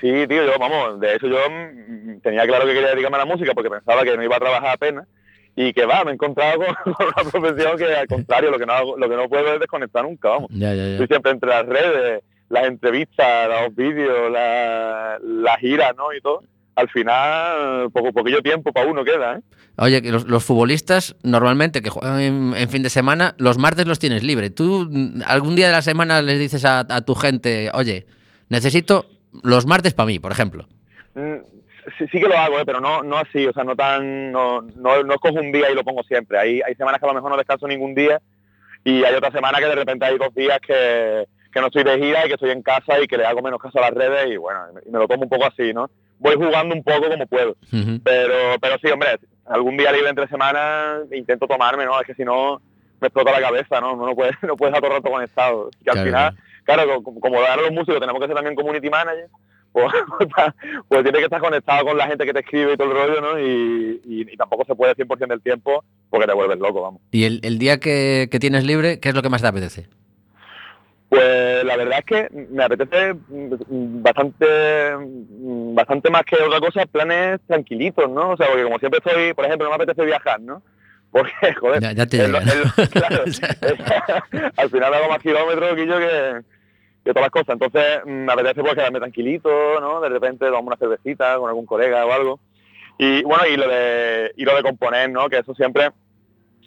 Sí, 0.00 0.10
tío, 0.28 0.44
yo, 0.44 0.52
vamos, 0.58 1.00
de 1.00 1.14
hecho 1.14 1.26
yo 1.28 1.38
mm, 1.50 2.20
tenía 2.22 2.44
claro 2.46 2.66
que 2.66 2.74
quería 2.74 2.90
dedicarme 2.90 3.16
a 3.16 3.20
la 3.20 3.24
música 3.26 3.52
porque 3.54 3.70
pensaba 3.70 4.02
que 4.02 4.16
no 4.16 4.22
iba 4.22 4.36
a 4.36 4.40
trabajar 4.40 4.70
apenas 4.74 5.06
y 5.56 5.72
que 5.72 5.86
va, 5.86 6.04
me 6.04 6.10
he 6.10 6.14
encontrado 6.14 6.58
con, 6.84 6.92
con 6.94 7.06
una 7.06 7.30
profesión 7.30 7.76
que 7.78 7.94
al 7.94 8.06
contrario, 8.06 8.50
lo 8.50 8.58
que 8.58 8.66
no 8.66 8.72
hago- 8.72 8.96
lo 8.98 9.08
que 9.08 9.16
no 9.16 9.28
puedo 9.28 9.54
es 9.54 9.60
desconectar 9.60 10.02
nunca, 10.04 10.30
vamos. 10.30 10.50
Ya, 10.52 10.74
ya, 10.74 10.86
Estoy 10.88 11.06
siempre 11.06 11.32
entre 11.32 11.48
las 11.50 11.66
redes, 11.66 12.22
las 12.48 12.64
entrevistas, 12.64 13.48
los 13.48 13.74
vídeos, 13.74 14.30
la, 14.32 15.18
la 15.22 15.56
gira, 15.58 15.92
¿no? 15.92 16.12
Y 16.12 16.20
todo. 16.20 16.42
Al 16.76 16.88
final, 16.88 17.88
poco, 17.92 18.12
poquillo 18.12 18.42
tiempo 18.42 18.72
para 18.72 18.90
uno 18.90 19.04
queda, 19.04 19.36
¿eh? 19.36 19.40
Oye, 19.76 20.02
que 20.02 20.10
los, 20.10 20.26
los 20.26 20.44
futbolistas 20.44 21.14
normalmente 21.22 21.82
que 21.82 21.90
juegan 21.90 22.20
en, 22.20 22.54
en 22.56 22.68
fin 22.68 22.82
de 22.82 22.90
semana, 22.90 23.34
los 23.38 23.58
martes 23.58 23.86
los 23.86 24.00
tienes 24.00 24.24
libre. 24.24 24.50
¿Tú 24.50 24.88
mm, 24.90 25.22
algún 25.26 25.54
día 25.54 25.66
de 25.68 25.72
la 25.72 25.82
semana 25.82 26.20
les 26.20 26.38
dices 26.40 26.64
a, 26.64 26.80
a 26.80 27.00
tu 27.02 27.14
gente, 27.14 27.70
oye, 27.74 28.06
necesito 28.48 29.06
los 29.44 29.66
martes 29.66 29.94
para 29.94 30.06
mí, 30.08 30.18
por 30.18 30.32
ejemplo? 30.32 30.66
Mm, 31.14 31.36
Sí, 31.98 32.06
sí 32.10 32.20
que 32.20 32.28
lo 32.28 32.36
hago, 32.36 32.58
¿eh? 32.58 32.64
pero 32.64 32.80
no, 32.80 33.02
no 33.02 33.18
así, 33.18 33.46
o 33.46 33.52
sea, 33.52 33.64
no 33.64 33.76
tan, 33.76 34.32
no, 34.32 34.62
no, 34.62 35.02
no 35.02 35.18
cojo 35.18 35.38
un 35.38 35.52
día 35.52 35.70
y 35.70 35.74
lo 35.74 35.84
pongo 35.84 36.02
siempre. 36.04 36.38
Hay, 36.38 36.60
hay 36.62 36.74
semanas 36.74 36.98
que 36.98 37.06
a 37.06 37.08
lo 37.08 37.14
mejor 37.14 37.30
no 37.30 37.36
descanso 37.36 37.68
ningún 37.68 37.94
día 37.94 38.20
y 38.84 39.04
hay 39.04 39.14
otras 39.14 39.32
semanas 39.32 39.60
que 39.60 39.66
de 39.66 39.74
repente 39.74 40.04
hay 40.04 40.18
dos 40.18 40.34
días 40.34 40.58
que, 40.66 41.26
que 41.52 41.60
no 41.60 41.66
estoy 41.66 41.84
de 41.84 41.98
gira 41.98 42.24
y 42.24 42.28
que 42.28 42.34
estoy 42.34 42.50
en 42.50 42.62
casa 42.62 43.00
y 43.00 43.06
que 43.06 43.16
le 43.16 43.24
hago 43.24 43.42
menos 43.42 43.60
caso 43.60 43.78
a 43.78 43.90
las 43.90 43.94
redes 43.94 44.32
y 44.32 44.36
bueno, 44.36 44.60
y 44.86 44.90
me 44.90 44.98
lo 44.98 45.08
tomo 45.08 45.22
un 45.22 45.28
poco 45.28 45.46
así, 45.46 45.72
¿no? 45.72 45.88
Voy 46.18 46.34
jugando 46.36 46.74
un 46.74 46.82
poco 46.82 47.08
como 47.08 47.26
puedo, 47.26 47.56
pero, 48.02 48.34
pero 48.60 48.78
sí, 48.78 48.88
hombre, 48.88 49.18
algún 49.46 49.76
día 49.76 49.92
libre 49.92 50.08
entre 50.08 50.28
semanas 50.28 51.02
intento 51.12 51.46
tomarme, 51.46 51.84
¿no? 51.84 52.00
Es 52.00 52.06
que 52.06 52.14
si 52.14 52.24
no 52.24 52.60
me 53.00 53.08
explota 53.08 53.32
la 53.32 53.40
cabeza, 53.40 53.80
¿no? 53.80 53.94
Uno 53.94 54.06
no 54.06 54.14
puede, 54.14 54.32
no 54.42 54.56
puede 54.56 54.70
estar 54.70 54.82
todo 54.82 54.96
el 54.96 55.02
rato 55.02 55.12
conectado. 55.12 55.70
Que 55.84 55.90
al 55.90 56.04
final, 56.04 56.36
claro, 56.64 57.02
como, 57.02 57.20
como 57.20 57.40
los 57.40 57.70
músicos 57.72 58.00
tenemos 58.00 58.20
que 58.20 58.26
ser 58.26 58.36
también 58.36 58.54
community 58.54 58.88
manager, 58.88 59.28
pues, 60.18 60.28
pues 60.88 61.02
tienes 61.02 61.18
que 61.20 61.24
estar 61.24 61.40
conectado 61.40 61.84
con 61.86 61.96
la 61.98 62.06
gente 62.06 62.24
que 62.24 62.32
te 62.32 62.40
escribe 62.40 62.72
y 62.74 62.76
todo 62.76 62.90
el 62.92 62.96
rollo, 62.96 63.20
¿no? 63.20 63.38
Y, 63.40 64.00
y- 64.04 64.32
y 64.32 64.36
tampoco 64.36 64.64
se 64.64 64.74
puede 64.74 64.94
100% 64.94 65.26
del 65.28 65.42
tiempo 65.42 65.84
porque 66.10 66.26
te 66.26 66.32
vuelves 66.34 66.58
loco, 66.58 66.82
vamos. 66.82 67.00
Y 67.10 67.24
el, 67.24 67.40
el 67.42 67.58
día 67.58 67.78
que, 67.80 68.28
que 68.30 68.38
tienes 68.38 68.64
libre, 68.64 69.00
¿qué 69.00 69.08
es 69.10 69.14
lo 69.14 69.22
que 69.22 69.28
más 69.30 69.42
te 69.42 69.48
apetece? 69.48 69.88
Pues 71.08 71.64
la 71.64 71.76
verdad 71.76 71.98
es 72.00 72.04
que 72.04 72.28
me 72.50 72.64
apetece 72.64 73.14
mm, 73.14 74.02
bastante 74.02 74.46
mm, 74.96 75.74
bastante 75.74 76.10
más 76.10 76.22
que 76.24 76.36
otra 76.36 76.58
cosa 76.60 76.86
planes 76.86 77.40
tranquilitos, 77.46 78.10
¿no? 78.10 78.30
O 78.30 78.36
sea, 78.36 78.48
porque 78.48 78.64
como 78.64 78.78
siempre 78.78 78.98
estoy, 79.04 79.32
por 79.34 79.44
ejemplo, 79.44 79.66
no 79.68 79.76
me 79.76 79.82
apetece 79.84 80.04
viajar, 80.06 80.40
¿no? 80.40 80.62
Porque, 81.12 81.30
joder, 81.60 81.80
Ya- 81.82 81.92
ya 81.92 82.06
te 82.06 82.16
llega, 82.18 82.40
claro, 82.90 83.24
al 84.56 84.70
final 84.70 84.94
hago 84.94 85.08
más 85.08 85.18
kilómetros 85.22 85.74
que 85.76 85.86
yo 85.86 85.98
que, 85.98 86.40
que 87.04 87.10
todas 87.12 87.24
las 87.26 87.30
cosas. 87.30 87.50
Entonces 87.50 88.00
mm, 88.04 88.10
me 88.10 88.32
apetece 88.32 88.60
pues 88.62 88.74
quedarme 88.74 88.98
tranquilito, 88.98 89.80
¿no? 89.80 90.00
De 90.00 90.08
repente 90.08 90.46
tomarme 90.46 90.68
una 90.68 90.76
cervecita 90.76 91.36
con 91.36 91.48
algún 91.48 91.66
colega 91.66 92.04
o 92.06 92.12
algo. 92.12 92.40
Y 92.98 93.22
bueno, 93.24 93.44
y 93.46 93.56
lo 93.56 93.68
de, 93.68 94.32
y 94.36 94.44
lo 94.44 94.54
de 94.56 94.62
componer, 94.62 95.10
¿no? 95.10 95.28
Que 95.28 95.38
eso 95.38 95.54
siempre 95.54 95.90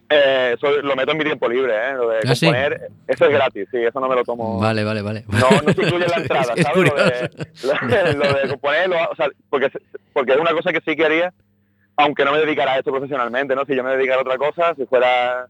eh, 0.10 0.54
eso 0.56 0.71
lo 0.82 0.95
meto 0.95 1.12
en 1.12 1.17
mi 1.17 1.23
tiempo 1.26 1.50
libre, 1.50 1.73
¿eh? 1.73 1.93
Lo 1.93 2.10
de 2.10 2.19
¿Ah, 2.28 2.36
sí? 2.36 2.45
componer, 2.45 2.89
eso 3.08 3.26
es 3.26 3.32
gratis, 3.32 3.67
sí, 3.71 3.78
eso 3.78 4.00
no 4.00 4.08
me 4.08 4.15
lo 4.15 4.23
tomo. 4.23 4.58
Vale, 4.60 4.84
vale, 4.86 5.02
vale. 5.02 5.26
No, 5.28 5.50
no 5.62 5.73
se 5.73 5.82
incluye 5.84 6.06
en 6.06 6.12
la 6.12 6.17
entrada, 6.21 6.54
Es- 6.54 6.60
es 6.60 6.65
¿sabes? 6.65 6.89
Lo 6.89 6.95
de, 6.95 8.13
lo, 8.15 8.26
lo 8.26 8.34
de 8.39 8.47
componer, 8.50 8.89
lo- 8.89 9.10
o 9.10 9.15
sea, 9.15 9.28
porque, 9.50 9.69
porque 10.13 10.32
es 10.34 10.38
una 10.39 10.52
cosa 10.52 10.71
que 10.71 10.80
sí 10.86 10.95
que 10.95 11.06
haría, 11.06 11.34
aunque 11.97 12.23
no 12.23 12.32
me 12.32 12.39
dedicara 12.39 12.73
a 12.73 12.78
esto 12.80 12.91
profesionalmente, 12.91 13.54
¿no? 13.56 13.65
Si 13.65 13.76
yo 13.76 13.84
me 13.84 13.91
dedicara 13.97 14.19
a 14.19 14.21
otra 14.21 14.38
cosa, 14.38 14.76
si 14.76 14.86
fuera, 14.86 15.47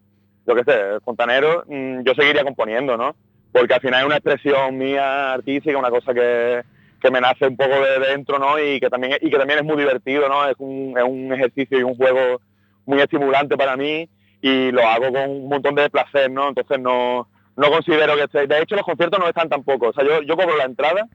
yo 0.47 0.55
qué 0.55 0.63
sé, 0.63 0.99
fontanero, 1.05 1.63
mm, 1.67 2.01
yo 2.01 2.15
seguiría 2.15 2.43
componiendo, 2.43 2.97
¿no? 2.97 3.15
Porque 3.57 3.73
al 3.73 3.81
final 3.81 4.01
es 4.01 4.05
una 4.05 4.17
expresión 4.17 4.77
mía 4.77 5.33
artística, 5.33 5.77
una 5.77 5.89
cosa 5.89 6.13
que, 6.13 6.61
que 7.01 7.09
me 7.09 7.19
nace 7.19 7.47
un 7.47 7.57
poco 7.57 7.73
de 7.73 8.07
dentro, 8.07 8.37
¿no? 8.37 8.59
Y 8.59 8.79
que 8.79 8.89
también, 8.89 9.17
y 9.19 9.31
que 9.31 9.37
también 9.37 9.59
es 9.59 9.65
muy 9.65 9.77
divertido, 9.77 10.29
¿no? 10.29 10.47
Es 10.47 10.55
un, 10.59 10.93
es 10.95 11.03
un 11.03 11.33
ejercicio 11.33 11.79
y 11.79 11.83
un 11.83 11.95
juego 11.95 12.39
muy 12.85 13.01
estimulante 13.01 13.57
para 13.57 13.75
mí 13.75 14.07
y 14.41 14.71
lo 14.71 14.87
hago 14.87 15.11
con 15.11 15.29
un 15.29 15.49
montón 15.49 15.73
de 15.73 15.89
placer, 15.89 16.29
¿no? 16.29 16.49
Entonces 16.49 16.79
no, 16.79 17.27
no 17.55 17.71
considero 17.71 18.13
que. 18.15 18.45
De 18.47 18.61
hecho, 18.61 18.75
los 18.75 18.85
conciertos 18.85 19.19
no 19.19 19.27
están 19.27 19.49
tampoco. 19.49 19.87
O 19.87 19.93
sea, 19.93 20.05
yo, 20.05 20.21
yo 20.21 20.35
cobro 20.35 20.55
la 20.55 20.65
entrada 20.65 21.07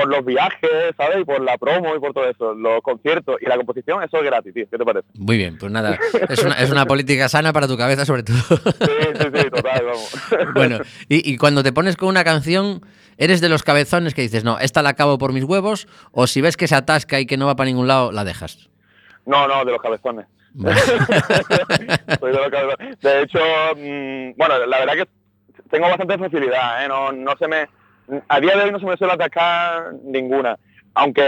por 0.00 0.08
los 0.08 0.24
viajes, 0.24 0.94
¿sabes? 0.96 1.20
Y 1.20 1.24
por 1.24 1.40
la 1.40 1.56
promo 1.58 1.94
y 1.94 2.00
por 2.00 2.12
todo 2.12 2.28
eso. 2.28 2.54
Los 2.54 2.80
conciertos 2.82 3.36
y 3.40 3.46
la 3.46 3.56
composición, 3.56 4.02
eso 4.02 4.18
es 4.18 4.24
gratis, 4.24 4.54
tío. 4.54 4.66
¿Qué 4.70 4.78
te 4.78 4.84
parece? 4.84 5.06
Muy 5.14 5.36
bien, 5.36 5.58
pues 5.58 5.72
nada, 5.72 5.98
es 6.28 6.44
una, 6.44 6.54
es 6.54 6.70
una 6.70 6.86
política 6.86 7.28
sana 7.28 7.52
para 7.52 7.66
tu 7.66 7.76
cabeza 7.76 8.04
sobre 8.04 8.22
todo. 8.22 8.36
Sí, 8.36 8.92
sí, 9.14 9.26
sí, 9.34 9.50
total, 9.50 9.84
vamos. 9.84 10.16
bueno, 10.54 10.78
y, 11.08 11.30
y 11.32 11.36
cuando 11.36 11.62
te 11.62 11.72
pones 11.72 11.96
con 11.96 12.08
una 12.08 12.24
canción, 12.24 12.82
¿eres 13.18 13.40
de 13.40 13.48
los 13.48 13.62
cabezones 13.62 14.14
que 14.14 14.22
dices, 14.22 14.44
no, 14.44 14.58
esta 14.58 14.82
la 14.82 14.90
acabo 14.90 15.18
por 15.18 15.32
mis 15.32 15.44
huevos? 15.44 15.88
O 16.12 16.26
si 16.26 16.40
ves 16.40 16.56
que 16.56 16.68
se 16.68 16.74
atasca 16.74 17.20
y 17.20 17.26
que 17.26 17.36
no 17.36 17.46
va 17.46 17.56
para 17.56 17.68
ningún 17.68 17.88
lado, 17.88 18.12
la 18.12 18.24
dejas. 18.24 18.68
No, 19.24 19.48
no, 19.48 19.64
de 19.64 19.72
los 19.72 19.80
cabezones. 19.80 20.26
Soy 20.56 22.32
de 22.32 22.38
los 22.38 22.50
cabezones. 22.50 23.00
De 23.00 23.22
hecho, 23.22 23.40
mm, 23.76 24.36
bueno, 24.36 24.66
la 24.66 24.78
verdad 24.78 24.94
que 24.94 25.08
tengo 25.70 25.88
bastante 25.88 26.16
facilidad, 26.18 26.84
¿eh? 26.84 26.88
No, 26.88 27.12
no 27.12 27.36
se 27.36 27.48
me... 27.48 27.68
A 28.28 28.40
día 28.40 28.56
de 28.56 28.64
hoy 28.64 28.70
no 28.72 28.78
se 28.80 28.86
me 28.86 28.96
suele 28.96 29.12
atacar 29.14 29.94
ninguna. 30.04 30.56
Aunque 30.94 31.22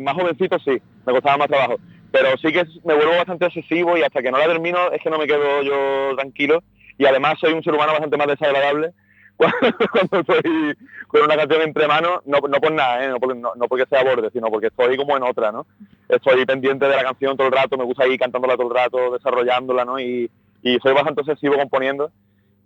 más 0.00 0.14
jovencito 0.14 0.58
sí, 0.60 0.80
me 1.06 1.12
costaba 1.12 1.36
más 1.38 1.48
trabajo. 1.48 1.76
Pero 2.12 2.36
sí 2.38 2.52
que 2.52 2.64
me 2.84 2.94
vuelvo 2.94 3.12
bastante 3.16 3.46
obsesivo 3.46 3.96
y 3.96 4.02
hasta 4.02 4.22
que 4.22 4.30
no 4.30 4.38
la 4.38 4.46
termino 4.46 4.90
es 4.92 5.00
que 5.02 5.10
no 5.10 5.18
me 5.18 5.26
quedo 5.26 5.62
yo 5.62 6.16
tranquilo. 6.16 6.62
Y 6.98 7.06
además 7.06 7.34
soy 7.40 7.52
un 7.52 7.62
ser 7.62 7.74
humano 7.74 7.92
bastante 7.92 8.16
más 8.16 8.26
desagradable 8.26 8.92
cuando, 9.36 10.20
estoy 10.20 10.74
con 11.08 11.22
una 11.22 11.36
canción 11.36 11.62
entre 11.62 11.88
manos, 11.88 12.20
no, 12.26 12.40
no 12.40 12.60
por 12.60 12.72
nada, 12.72 13.02
¿eh? 13.04 13.08
no- 13.08 13.54
no 13.56 13.68
porque 13.68 13.86
sea 13.86 14.04
borde, 14.04 14.30
sino 14.30 14.48
porque 14.48 14.66
estoy 14.66 14.98
como 14.98 15.16
en 15.16 15.22
otra, 15.22 15.50
¿no? 15.50 15.66
Estoy 16.10 16.44
pendiente 16.44 16.86
de 16.86 16.94
la 16.94 17.04
canción 17.04 17.38
todo 17.38 17.46
el 17.46 17.52
rato, 17.54 17.78
me 17.78 17.84
gusta 17.84 18.06
ir 18.06 18.18
cantándola 18.18 18.56
todo 18.56 18.68
el 18.68 18.74
rato, 18.74 19.12
desarrollándola, 19.12 19.86
¿no? 19.86 19.98
Y, 19.98 20.30
y 20.62 20.78
soy 20.80 20.92
bastante 20.92 21.22
obsesivo 21.22 21.56
componiendo. 21.56 22.10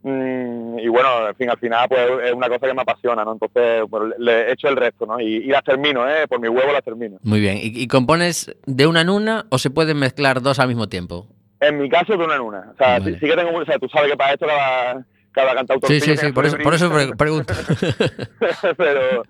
Mm, 0.07 0.79
y 0.81 0.89
bueno, 0.89 1.29
en 1.29 1.35
fin, 1.35 1.49
al 1.49 1.59
final 1.59 1.89
pues 1.89 2.01
es 2.25 2.33
una 2.35 2.49
cosa 2.49 2.67
que 2.67 2.75
me 2.75 2.83
apasiona, 2.83 3.25
¿no? 3.25 3.33
Entonces, 3.33 3.83
bueno, 3.89 4.09
le, 4.09 4.17
le 4.19 4.53
echo 4.53 4.69
el 4.69 4.77
resto, 4.77 5.07
¿no? 5.07 5.19
Y, 5.19 5.37
y 5.37 5.47
las 5.47 5.65
termino, 5.65 6.07
¿eh? 6.09 6.29
Por 6.29 6.41
mi 6.41 6.49
huevo 6.49 6.73
las 6.73 6.85
termino. 6.85 7.17
Muy 7.23 7.41
bien, 7.41 7.57
¿Y, 7.57 7.83
y 7.83 7.89
compones 7.89 8.55
de 8.67 8.87
una 8.87 9.01
en 9.01 9.09
una 9.09 9.47
o 9.51 9.57
se 9.59 9.71
pueden 9.71 9.99
mezclar 9.99 10.43
dos 10.43 10.59
al 10.59 10.69
mismo 10.69 10.89
tiempo? 10.89 11.27
En 11.61 11.79
mi 11.79 11.89
caso, 11.89 12.19
de 12.19 12.23
una 12.25 12.35
en 12.35 12.43
una. 12.43 12.71
O 12.73 12.77
sea, 12.77 12.99
Vale. 12.99 13.19
sí, 13.19 13.27
que 13.27 13.35
tengo, 13.35 13.57
o 13.59 13.65
sea, 13.65 13.79
tú 13.79 13.89
sabes 13.89 14.11
que 14.11 14.17
para 14.19 14.33
esto 14.35 14.47
cada, 14.47 15.07
cada 15.33 15.55
cantautor. 15.55 15.89
Sí, 15.91 16.01
sí, 16.01 16.17
sí, 16.19 16.33
por 16.33 16.45
eso, 16.45 16.59
por 16.63 16.75
eso 16.75 16.91
pre- 16.93 17.17
pregunto. 17.17 17.55
pero 18.77 19.25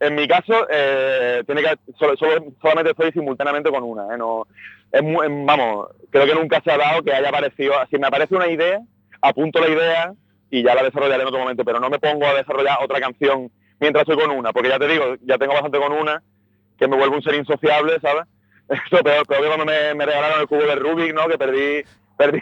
en 0.00 0.14
mi 0.14 0.26
caso 0.26 0.66
eh, 0.70 1.42
tiene 1.46 1.62
que 1.62 1.74
solo- 1.98 2.16
solo- 2.16 2.52
solamente 2.60 2.90
estoy 2.90 3.12
simultáneamente 3.12 3.70
con 3.70 3.82
una 3.82 4.12
¿eh? 4.14 4.18
no 4.18 4.46
es 4.92 5.02
mu- 5.02 5.22
em, 5.22 5.46
vamos 5.46 5.88
creo 6.10 6.26
que 6.26 6.34
nunca 6.34 6.60
se 6.62 6.70
ha 6.70 6.76
dado 6.76 7.02
que 7.02 7.14
haya 7.14 7.30
aparecido 7.30 7.72
si 7.90 7.96
me 7.98 8.06
aparece 8.06 8.34
una 8.34 8.46
idea 8.48 8.80
apunto 9.28 9.60
la 9.60 9.68
idea 9.68 10.12
y 10.50 10.62
ya 10.62 10.74
la 10.74 10.82
desarrollaré 10.82 11.22
en 11.22 11.28
otro 11.28 11.40
momento 11.40 11.64
pero 11.64 11.80
no 11.80 11.90
me 11.90 11.98
pongo 11.98 12.26
a 12.26 12.34
desarrollar 12.34 12.78
otra 12.82 13.00
canción 13.00 13.50
mientras 13.80 14.02
estoy 14.02 14.16
con 14.16 14.36
una 14.36 14.52
porque 14.52 14.68
ya 14.68 14.78
te 14.78 14.88
digo 14.88 15.16
ya 15.22 15.38
tengo 15.38 15.54
bastante 15.54 15.78
con 15.78 15.92
una 15.92 16.22
que 16.78 16.88
me 16.88 16.96
vuelve 16.96 17.16
un 17.16 17.22
ser 17.22 17.34
insociable 17.34 17.98
sabes 18.00 18.24
eso 18.68 19.02
peor, 19.02 19.26
peor 19.26 19.42
que 19.42 19.46
cuando 19.46 19.64
me, 19.64 20.06
regalaron 20.06 20.40
el 20.40 20.46
cubo 20.46 20.62
de 20.62 20.74
Rubik 20.74 21.14
no 21.14 21.28
que 21.28 21.38
perdí 21.38 21.82
perdí 22.16 22.40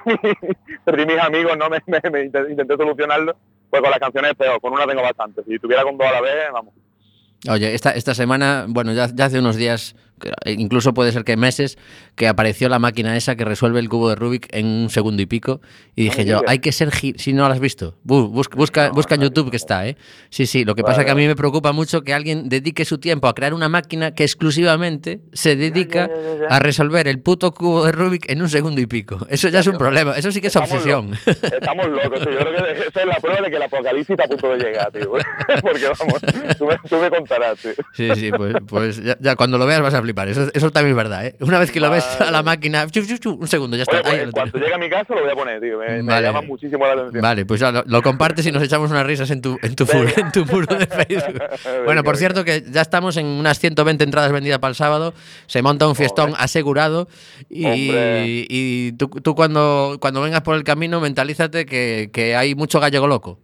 perdí 0.85 1.07
mis 1.07 1.18
amigos 1.18 1.57
no 1.59 1.68
me, 1.68 1.79
intenté, 2.25 2.77
solucionarlo 2.77 3.37
pues 3.70 3.83
con 3.83 3.90
las 3.90 3.99
canciones 3.99 4.31
es 4.33 4.37
peor 4.37 4.61
con 4.61 4.73
una 4.73 4.87
tengo 4.87 5.03
bastante. 5.03 5.42
Si 5.42 5.59
tuviera 5.59 5.83
con 5.83 5.99
dos 5.99 6.07
a 6.07 6.12
la 6.12 6.20
vez 6.20 6.33
vamos. 6.53 6.75
Oye, 7.49 7.75
esta, 7.75 7.90
esta 7.90 8.14
semana, 8.14 8.64
bueno, 8.68 8.92
ya, 8.92 9.05
hace 9.05 9.38
unos 9.38 9.57
días, 9.57 9.94
incluso 10.47 10.95
puede 10.95 11.13
ser 11.13 11.25
que 11.25 11.37
meses, 11.37 11.79
que 12.17 12.29
apareció 12.29 12.69
la 12.69 12.79
máquina 12.79 13.17
esa 13.17 13.37
que 13.37 13.45
resuelve 13.45 13.81
el 13.81 13.89
cubo 13.89 14.09
de 14.09 14.15
Rubik 14.17 14.49
en 14.55 14.67
un 14.67 14.91
segundo 14.91 15.23
y 15.23 15.27
pico. 15.27 15.61
Y 15.97 16.05
dije 16.05 16.25
yo, 16.25 16.43
hay 16.47 16.59
que 16.59 16.73
ser... 16.73 16.91
Si 16.95 17.33
no 17.33 17.47
lo 17.49 17.53
has 17.55 17.61
visto, 17.61 17.97
bu- 18.07 18.29
busca, 18.29 18.57
busca, 18.57 18.91
busca 18.91 19.15
en 19.17 19.23
YouTube 19.23 19.51
que 19.51 19.57
está, 19.57 19.87
¿eh? 19.87 19.97
Sí, 20.31 20.47
sí, 20.47 20.65
lo 20.65 20.75
que 20.75 20.83
pasa 20.83 20.97
Vale, 20.99 21.05
que 21.07 21.11
a 21.11 21.15
mí 21.15 21.27
me 21.27 21.37
preocupa 21.37 21.73
mucho 21.73 22.03
que 22.03 22.15
alguien 22.15 22.49
dedique 22.49 22.85
su 22.85 22.99
tiempo 22.99 23.29
a 23.29 23.35
crear 23.35 23.55
una 23.55 23.69
máquina 23.69 24.13
que 24.15 24.25
exclusivamente 24.25 25.21
se 25.33 25.57
dedica 25.57 26.09
a 26.49 26.59
resolver 26.59 27.09
el 27.09 27.21
puto 27.21 27.53
cubo 27.53 27.85
de 27.85 27.93
Rubik 27.93 28.31
en 28.31 28.43
un 28.43 28.49
segundo 28.49 28.81
y 28.81 28.87
pico. 28.87 29.27
Eso 29.29 29.49
ya 29.49 29.61
es 29.61 29.67
un 29.67 29.77
problema, 29.79 30.17
eso 30.17 30.31
sí 30.33 30.41
que 30.41 30.47
es 30.49 30.57
obsesión. 30.57 31.13
Estamos 31.27 31.89
locos, 31.89 32.21
tío. 32.21 32.31
Yo 32.33 32.39
creo 32.39 32.65
que 32.65 32.89
esa 32.89 33.01
es 33.01 33.07
la 33.07 33.17
prueba 33.17 33.41
de 33.43 33.51
que 33.51 33.57
el 33.57 33.63
apocalipsis 33.63 34.11
está 34.11 34.25
a 34.25 34.29
punto 34.29 34.49
de 34.51 34.59
llegar, 34.59 34.91
tío. 34.93 35.13
Porque 35.63 35.85
vamos, 35.99 36.21
tú 36.59 36.67
me, 36.67 36.77
tú 36.89 36.97
me 36.97 37.11
contarás, 37.11 37.59
tío. 37.59 37.73
Sí, 37.95 38.09
sí, 38.17 38.31
pues, 38.31 38.55
pues 38.67 39.03
ya, 39.03 39.17
ya 39.21 39.37
cuando 39.37 39.59
lo 39.59 39.67
veas 39.67 39.81
vas 39.83 39.95
a 39.95 40.03
flipar. 40.03 40.13
Eso, 40.29 40.48
eso 40.55 40.70
también 40.70 40.90
es 40.92 40.96
verdad, 40.96 41.27
¿eh? 41.27 41.37
Una 41.40 41.59
vez 41.59 41.70
que 41.70 41.81
lo 41.81 41.90
ves 41.90 42.05
a 42.20 42.31
la 42.31 42.42
máquina, 42.42 42.87
chu, 42.88 43.05
chu, 43.07 43.18
chu, 43.18 43.33
un 43.35 43.48
segundo, 43.48 43.77
ya 43.77 43.83
está. 43.83 44.00
Oye, 44.00 44.22
pues, 44.22 44.31
cuando 44.33 44.59
llegue 44.59 44.74
a 44.74 44.79
mi 44.79 44.88
casa 44.88 45.14
lo 45.14 45.22
voy 45.22 45.31
a 45.31 45.35
poner, 45.35 45.61
tío. 45.61 45.79
Me, 45.79 46.03
llama 46.22 46.42
muchísimo 46.42 46.87
la 46.87 46.92
atención. 46.92 47.22
Vale, 47.22 47.44
pues 47.46 47.61
ya 47.61 47.70
lo, 47.72 47.83
lo 47.87 48.03
compartes 48.03 48.46
y 48.46 48.53
nos 48.53 48.62
echamos 48.62 48.90
unas 48.90 49.05
risas 49.07 49.31
en 49.31 49.42
tu, 49.42 49.59
en 49.62 49.74
tu, 49.74 49.85
fu- 49.87 49.98
en 50.16 50.33
tu 50.33 50.44
muro 50.46 50.74
de 50.77 50.87
Facebook. 50.87 51.40
Bueno, 51.85 52.03
por 52.03 52.16
cierto, 52.16 52.44
que 52.44 52.64
ya 52.70 52.81
estamos 52.81 53.16
en 53.16 53.27
unas 53.27 53.59
120 53.59 54.05
entradas 54.05 54.33
vendidas 54.33 54.59
para 54.59 54.70
el 54.70 54.74
sábado. 54.77 55.12
Se 55.46 55.61
monta 55.62 55.87
un 55.87 55.94
fiestón 55.96 56.35
asegurado. 56.38 57.09
Y, 57.50 57.64
Hombre. 57.66 58.24
y 58.48 58.92
tú, 58.92 59.09
tú 59.09 59.35
cuando, 59.35 59.98
cuando 60.00 60.20
vengas 60.22 60.40
por 60.42 60.57
el 60.57 60.64
camino, 60.64 61.00
mentalízate 61.00 61.66
que, 61.66 62.11
que 62.12 62.37
hay 62.37 62.55
mucho 62.55 62.81
gallego 62.81 63.07
loco. 63.07 63.38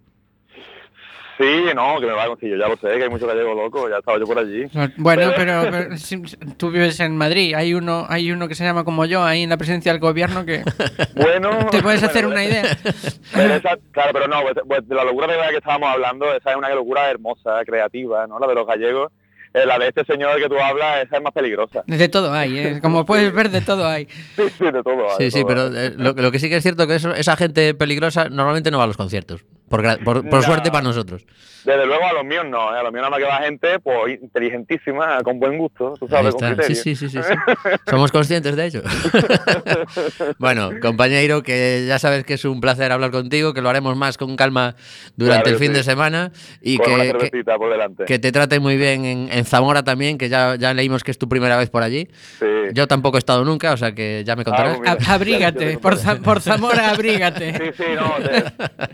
Sí, 1.40 1.64
no, 1.74 1.98
que 1.98 2.06
me 2.06 2.12
va 2.12 2.24
a 2.24 2.26
conseguir. 2.26 2.58
Ya 2.58 2.68
lo 2.68 2.76
sé, 2.76 2.88
que 2.98 3.04
hay 3.04 3.08
mucho 3.08 3.26
gallego 3.26 3.54
loco. 3.54 3.88
Ya 3.88 3.96
estaba 3.96 4.18
yo 4.18 4.26
por 4.26 4.38
allí. 4.38 4.66
Bueno, 4.98 5.32
pero, 5.34 5.62
pero 5.70 5.96
si- 5.96 6.20
tú 6.58 6.70
vives 6.70 7.00
en 7.00 7.16
Madrid. 7.16 7.54
Hay 7.54 7.72
uno, 7.72 8.04
hay 8.10 8.30
uno 8.30 8.46
que 8.46 8.54
se 8.54 8.62
llama 8.62 8.84
como 8.84 9.06
yo 9.06 9.22
ahí 9.24 9.44
en 9.44 9.48
la 9.50 9.56
presidencia 9.56 9.90
del 9.92 10.00
gobierno 10.02 10.44
que 10.44 10.62
Bueno. 11.16 11.68
te 11.70 11.80
puedes 11.82 12.02
hacer 12.02 12.26
bueno, 12.26 12.40
una 12.42 12.44
idea. 12.44 12.62
Pero 13.32 13.54
esa- 13.54 13.78
claro, 13.92 14.10
pero 14.12 14.28
no, 14.28 14.42
pues, 14.42 14.54
pues, 14.68 14.86
de 14.88 14.94
la 14.94 15.04
locura 15.04 15.26
de 15.28 15.38
la 15.38 15.48
que 15.48 15.56
estábamos 15.56 15.88
hablando, 15.88 16.26
esa 16.34 16.50
es 16.50 16.56
una 16.56 16.68
locura 16.74 17.08
hermosa, 17.10 17.60
creativa, 17.64 18.26
¿no? 18.26 18.38
La 18.38 18.46
de 18.46 18.54
los 18.54 18.66
gallegos. 18.66 19.10
Eh, 19.52 19.66
la 19.66 19.78
de 19.80 19.88
este 19.88 20.04
señor 20.04 20.40
que 20.40 20.48
tú 20.48 20.54
hablas, 20.60 21.04
esa 21.04 21.16
es 21.16 21.22
más 21.22 21.32
peligrosa. 21.32 21.82
De 21.86 22.08
todo 22.08 22.32
hay, 22.32 22.56
¿eh? 22.58 22.78
como 22.80 23.04
puedes 23.06 23.32
ver, 23.32 23.50
de 23.50 23.60
todo 23.60 23.84
hay. 23.88 24.06
Sí, 24.36 24.42
sí, 24.56 24.64
de 24.66 24.82
todo. 24.82 25.08
hay, 25.10 25.16
Sí, 25.16 25.24
de 25.24 25.30
sí, 25.32 25.40
todo 25.40 25.48
pero 25.48 25.66
eh, 25.76 25.92
lo, 25.96 26.12
lo 26.12 26.30
que 26.30 26.38
sí 26.38 26.48
que 26.48 26.56
es 26.56 26.62
cierto 26.62 26.86
que 26.86 26.96
eso- 26.96 27.14
esa 27.14 27.34
gente 27.36 27.74
peligrosa 27.74 28.28
normalmente 28.28 28.70
no 28.70 28.78
va 28.78 28.84
a 28.84 28.86
los 28.86 28.96
conciertos. 28.96 29.44
Por, 29.70 29.82
por, 30.04 30.28
por 30.28 30.40
Ya. 30.40 30.46
suerte 30.46 30.70
para 30.70 30.82
nosotros. 30.82 31.24
Desde 31.64 31.86
luego 31.86 32.04
a 32.04 32.12
los 32.14 32.24
míos 32.24 32.44
no, 32.48 32.74
¿eh? 32.74 32.78
a 32.80 32.82
los 32.82 32.90
míos 32.92 33.02
nada 33.02 33.10
más 33.10 33.18
que 33.20 33.24
va 33.26 33.36
gente 33.44 33.78
pues 33.78 34.18
inteligentísima, 34.20 35.22
con 35.22 35.38
buen 35.38 35.58
gusto, 35.58 35.94
tú 36.00 36.08
sabes, 36.08 36.34
con. 36.34 36.56
Sí, 36.64 36.74
sí, 36.74 36.96
sí, 36.96 37.08
sí, 37.08 37.20
sí. 37.22 37.34
Somos 37.88 38.10
conscientes 38.10 38.56
de 38.56 38.64
ello. 38.66 38.82
bueno, 40.38 40.70
compañero, 40.80 41.42
que 41.42 41.84
ya 41.86 41.98
sabes 41.98 42.24
que 42.24 42.34
es 42.34 42.44
un 42.44 42.60
placer 42.60 42.90
hablar 42.92 43.10
contigo, 43.10 43.52
que 43.54 43.60
lo 43.62 43.68
haremos 43.68 43.96
más 43.96 44.16
con 44.18 44.36
calma 44.36 44.74
durante 45.16 45.42
Claro 45.44 45.56
el 45.56 45.58
fin 45.62 45.68
sí. 45.68 45.74
de 45.74 45.82
semana 45.84 46.32
y 46.62 46.78
con 46.78 46.86
que, 47.00 47.30
que, 47.30 47.44
por 47.44 47.70
delante. 47.70 48.04
que 48.06 48.18
te 48.18 48.32
trate 48.32 48.58
muy 48.58 48.76
bien 48.76 49.04
en, 49.04 49.28
en 49.30 49.44
Zamora 49.44 49.82
también, 49.82 50.18
que 50.18 50.28
ya, 50.28 50.56
ya 50.56 50.74
leímos 50.74 51.04
que 51.04 51.10
es 51.10 51.18
tu 51.18 51.28
primera 51.28 51.56
vez 51.56 51.70
por 51.70 51.82
allí. 51.82 52.08
Sí. 52.38 52.46
Yo 52.72 52.86
tampoco 52.88 53.18
he 53.18 53.20
estado 53.20 53.44
nunca, 53.44 53.72
o 53.72 53.76
sea 53.76 53.92
que 53.94 54.22
ya 54.24 54.34
me 54.36 54.44
contarás. 54.44 54.74
Ah, 54.74 54.78
muy 54.78 54.86
bien. 54.96 54.96
A- 55.10 55.14
abrígate, 55.14 55.78
por, 55.78 55.96
por 56.22 56.40
Zamora, 56.40 56.90
abrígate. 56.90 57.52
Sí, 57.52 57.70
sí, 57.76 57.84
no, 57.94 58.14
te- 58.26 58.42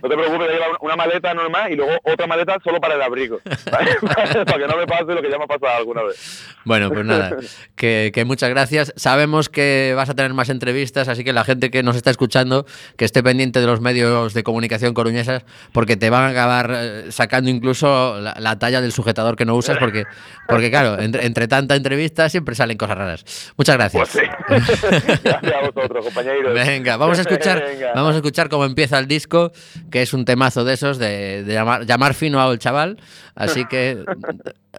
no 0.02 0.08
te 0.08 0.16
preocupes, 0.16 0.48
una 0.81 0.96
maleta 0.96 1.35
normal 1.35 1.72
y 1.72 1.76
luego 1.76 1.92
otra 2.05 2.26
maleta 2.26 2.59
solo 2.62 2.81
para 2.81 2.94
el 2.94 3.02
abrigo. 3.02 3.40
¿vale? 3.70 3.96
para 4.00 4.59
que 4.59 4.66
no 4.66 4.76
me 4.76 4.87
pase 4.87 5.14
lo 5.14 5.22
que 5.22 5.31
ya 5.31 5.38
me 5.38 5.44
ha 5.44 5.46
pasado 5.46 5.79
alguna 5.79 6.02
vez. 6.02 6.44
Bueno, 6.64 6.90
pues 6.90 7.05
nada, 7.05 7.37
que, 7.76 8.11
que 8.12 8.24
muchas 8.24 8.50
gracias. 8.50 8.92
Sabemos 8.96 9.48
que 9.48 9.92
vas 9.96 10.11
a 10.11 10.14
tener 10.14 10.35
más 10.35 10.48
entrevistas, 10.48 11.09
así 11.09 11.24
que 11.24 11.33
la 11.33 11.44
gente 11.44 11.70
que 11.70 11.83
nos 11.83 11.96
está 11.96 12.11
escuchando, 12.11 12.66
que 12.96 13.05
esté 13.05 13.22
pendiente 13.22 13.61
de 13.61 13.66
los 13.66 13.81
medios 13.81 14.35
de 14.35 14.42
comunicación 14.42 14.94
coruñesas, 14.94 15.44
porque 15.72 15.96
te 15.96 16.11
van 16.11 16.24
a 16.24 16.29
acabar 16.29 16.72
eh, 16.74 17.05
sacando 17.11 17.50
incluso 17.50 18.20
la, 18.20 18.35
la 18.38 18.59
talla 18.59 18.81
del 18.81 18.92
sujetador 18.92 19.37
que 19.37 19.44
no 19.44 19.55
usas, 19.55 19.79
porque, 19.79 20.05
porque 20.48 20.70
claro, 20.70 21.00
entre, 21.00 21.26
entre 21.26 21.48
tanta 21.48 21.76
entrevista 21.76 22.29
siempre 22.29 22.55
salen 22.55 22.76
cosas 22.76 22.98
raras. 22.98 23.52
Muchas 23.57 23.76
gracias. 23.76 24.11
Pues 24.12 24.24
sí. 24.24 24.31
Gracias 25.22 25.55
a 25.55 25.70
vosotros, 25.70 26.05
compañeros. 26.05 26.55
Venga, 26.55 26.96
vamos 26.96 27.18
a 27.18 27.22
escuchar, 27.22 27.62
Venga. 27.66 27.92
vamos 27.94 28.14
a 28.14 28.16
escuchar 28.16 28.48
cómo 28.48 28.64
empieza 28.64 28.98
el 28.98 29.07
disco, 29.07 29.52
que 29.90 30.02
es 30.02 30.12
un 30.12 30.24
temazo 30.24 30.56
de 30.64 30.75
esos 30.75 30.99
de, 30.99 31.45
de 31.45 31.55
llamar, 31.55 31.85
llamar 31.87 32.14
fino 32.14 32.40
al 32.40 32.59
chaval. 32.59 32.99
Así 33.35 33.64
que 33.66 34.05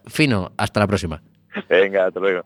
fino, 0.06 0.52
hasta 0.56 0.80
la 0.80 0.86
próxima. 0.86 1.22
Venga, 1.68 2.06
hasta 2.06 2.20
luego. 2.20 2.44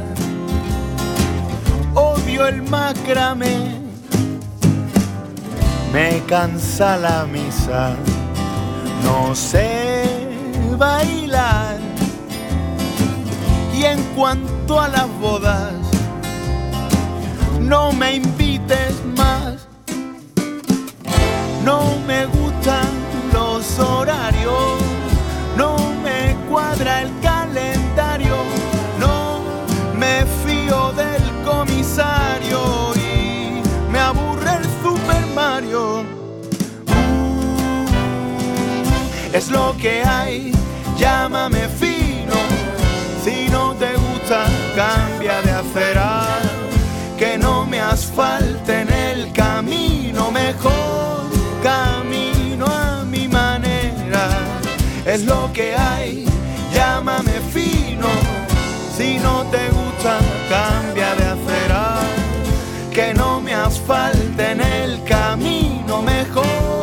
odio 1.94 2.46
el 2.46 2.62
macramé. 2.62 3.78
Me 5.92 6.22
cansa 6.26 6.96
la 6.96 7.26
misa, 7.26 7.94
no 9.04 9.34
sé 9.34 10.04
bailar. 10.78 11.76
Y 13.74 13.84
en 13.84 14.02
cuanto 14.16 14.80
a 14.80 14.88
las 14.88 15.08
bodas, 15.20 15.74
no 17.60 17.92
me 17.92 18.14
invites 18.14 18.94
más. 19.14 19.61
No 21.64 21.96
me 22.06 22.26
gustan 22.26 22.88
los 23.32 23.78
horarios, 23.78 24.80
no 25.56 25.76
me 26.02 26.36
cuadra 26.48 27.02
el 27.02 27.10
calendario, 27.20 28.36
no 28.98 29.40
me 29.96 30.26
fío 30.44 30.92
del 30.92 31.22
comisario 31.44 32.58
y 32.96 33.62
me 33.92 33.98
aburre 33.98 34.56
el 34.56 34.64
Super 34.82 35.24
Mario. 35.34 36.04
Uh, 36.88 37.86
es 39.32 39.48
lo 39.50 39.76
que 39.76 40.02
hay, 40.02 40.52
llámame 40.98 41.68
fino, 41.68 42.34
si 43.24 43.48
no 43.50 43.74
te 43.74 43.94
gusta 43.94 44.46
cambia 44.74 45.40
de 45.42 45.52
acera 45.52 46.26
que 47.18 47.38
no 47.38 47.61
Que 62.94 63.14
no 63.14 63.40
me 63.40 63.54
asfalten 63.54 64.60
el 64.60 65.02
camino, 65.04 66.02
mejor 66.02 66.81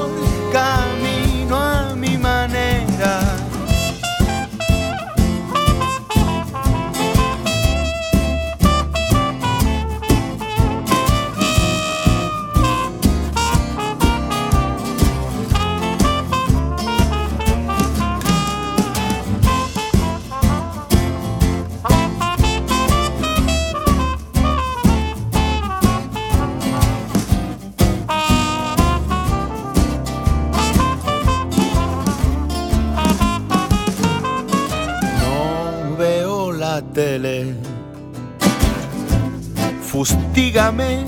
Fustígame, 40.00 41.04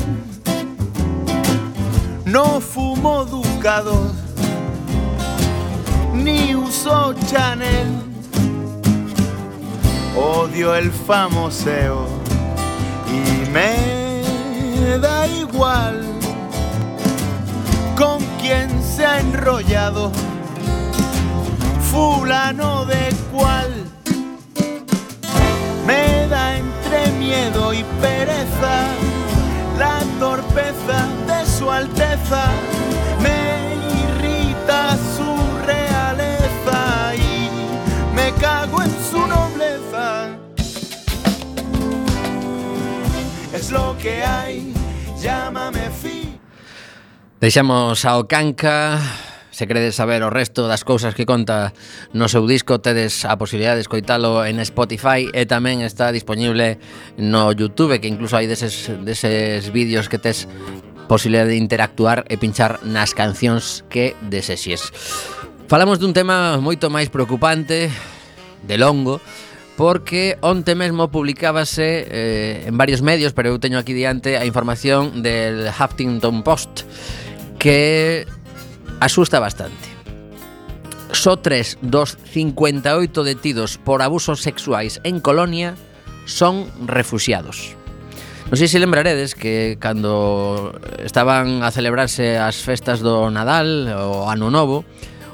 no 2.26 2.60
fumo 2.60 3.24
ducados, 3.24 4.12
ni 6.14 6.54
uso 6.54 7.14
Chanel. 7.26 7.88
Odio 10.14 10.76
el 10.76 10.92
famoseo 10.92 12.06
y 13.08 13.50
me 13.52 14.98
da 15.00 15.26
igual 15.26 16.06
con 17.96 18.22
quién 18.42 18.70
se 18.84 19.06
ha 19.06 19.22
enrollado 19.22 20.12
fulano 21.90 22.84
de 22.84 23.16
cual 23.32 23.72
me 25.88 26.28
da 26.28 26.58
entre 26.92 27.12
miedo 27.14 27.74
y 27.74 27.84
pereza 28.02 28.88
la 29.78 30.02
torpeza 30.20 31.08
de 31.28 31.46
su 31.46 31.72
alteza. 31.72 32.46
Me 33.20 33.76
irrita 34.04 34.98
su 35.16 35.66
realeza 35.66 37.16
y 37.16 38.16
me 38.16 38.32
cago 38.34 38.82
en 38.82 38.92
su 39.10 39.26
nobleza. 39.26 40.30
Es 43.54 43.72
lo 43.72 43.98
que 43.98 44.24
hay 44.24 44.74
llámame 45.22 45.90
fi 45.92 46.40
Deixamos 47.40 48.06
ao 48.06 48.26
Canca 48.26 49.00
Se 49.62 49.68
queredes 49.68 49.94
saber 49.94 50.24
o 50.26 50.34
resto 50.34 50.66
das 50.66 50.82
cousas 50.82 51.14
que 51.14 51.30
conta 51.30 51.70
no 52.18 52.26
seu 52.26 52.50
disco, 52.50 52.82
tedes 52.82 53.30
a 53.30 53.38
posibilidad 53.38 53.78
de 53.78 53.86
escoitalo 53.86 54.42
en 54.42 54.58
Spotify 54.66 55.30
e 55.38 55.46
tamén 55.46 55.86
está 55.86 56.10
disponible 56.10 56.82
no 57.22 57.54
YouTube, 57.54 58.02
que 58.02 58.10
incluso 58.10 58.42
hai 58.42 58.50
deses, 58.50 58.90
deses 59.06 59.70
vídeos 59.70 60.10
que 60.10 60.18
tes 60.18 60.50
posibilidad 61.06 61.46
de 61.46 61.62
interactuar 61.62 62.26
e 62.26 62.42
pinchar 62.42 62.82
nas 62.90 63.14
cancións 63.14 63.86
que 63.86 64.18
desexes. 64.34 64.90
Falamos 65.70 66.02
dun 66.02 66.18
tema 66.18 66.58
moito 66.58 66.90
máis 66.90 67.14
preocupante, 67.14 67.94
de 68.66 68.76
longo, 68.82 69.22
porque 69.78 70.42
onte 70.42 70.74
mesmo 70.74 71.14
publicábase 71.14 72.10
eh, 72.10 72.66
en 72.66 72.82
varios 72.82 73.06
medios, 73.06 73.38
pero 73.38 73.54
eu 73.54 73.62
teño 73.62 73.78
aquí 73.78 73.94
diante 73.94 74.42
a 74.42 74.44
información 74.50 75.22
del 75.22 75.70
Huffington 75.70 76.42
Post 76.42 76.82
que 77.62 78.26
asusta 79.02 79.42
bastante. 79.42 79.90
Só 81.12 81.36
tres 81.36 81.76
dos 81.82 82.16
58 82.32 83.12
detidos 83.26 83.76
por 83.82 84.00
abusos 84.00 84.40
sexuais 84.40 85.02
en 85.04 85.20
Colonia 85.20 85.76
son 86.24 86.72
refugiados. 86.88 87.76
Non 88.48 88.60
sei 88.60 88.68
se 88.68 88.84
lembraredes 88.84 89.36
que 89.36 89.80
cando 89.80 90.76
estaban 91.04 91.64
a 91.64 91.72
celebrarse 91.72 92.36
as 92.36 92.60
festas 92.60 93.00
do 93.00 93.28
Nadal 93.32 93.88
o 93.92 94.28
Ano 94.28 94.52
Novo, 94.52 94.84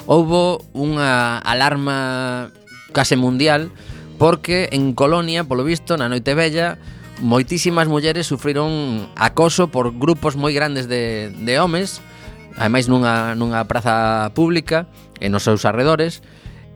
houbo 0.06 0.62
unha 0.74 1.42
alarma 1.42 2.50
case 2.94 3.18
mundial 3.18 3.74
porque 4.22 4.70
en 4.74 4.94
Colonia, 4.94 5.46
polo 5.46 5.66
visto, 5.66 5.98
na 5.98 6.10
Noite 6.10 6.34
Bella, 6.34 6.78
moitísimas 7.22 7.90
mulleres 7.90 8.30
sufriron 8.30 9.10
acoso 9.18 9.70
por 9.74 9.94
grupos 9.94 10.38
moi 10.38 10.54
grandes 10.54 10.86
de, 10.86 11.34
de 11.34 11.54
homes, 11.58 12.02
ademais 12.58 12.90
nunha, 12.90 13.38
nunha 13.38 13.64
praza 13.70 14.30
pública 14.34 14.90
e 15.22 15.30
nos 15.30 15.46
seus 15.46 15.64
arredores 15.64 16.26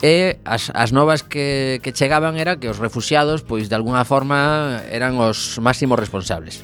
e 0.01 0.37
as, 0.45 0.69
as 0.73 0.93
novas 0.93 1.21
que, 1.21 1.81
que 1.81 1.93
chegaban 1.93 2.37
era 2.37 2.57
que 2.57 2.69
os 2.69 2.77
refugiados 2.77 3.41
pois 3.41 3.69
de 3.69 3.75
alguna 3.75 4.05
forma 4.05 4.81
eran 4.89 5.17
os 5.17 5.57
máximos 5.57 5.97
responsables. 5.97 6.61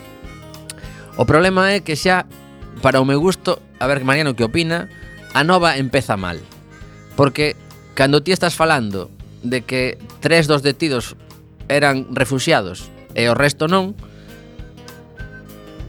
O 1.18 1.26
problema 1.26 1.74
é 1.74 1.82
que 1.82 1.98
xa 1.98 2.30
para 2.82 3.02
o 3.02 3.06
meu 3.10 3.18
gusto, 3.18 3.58
a 3.82 3.90
ver 3.90 4.06
Mariano 4.06 4.38
que 4.38 4.46
opina, 4.46 4.90
a 5.34 5.42
nova 5.42 5.78
empeza 5.82 6.14
mal. 6.18 6.38
Porque 7.18 7.58
cando 7.98 8.22
ti 8.22 8.30
estás 8.30 8.54
falando 8.54 9.10
de 9.42 9.66
que 9.66 9.98
tres 10.22 10.46
dos 10.46 10.62
detidos 10.62 11.18
eran 11.70 12.14
refugiados 12.14 12.90
e 13.18 13.26
o 13.30 13.34
resto 13.34 13.66
non, 13.66 13.98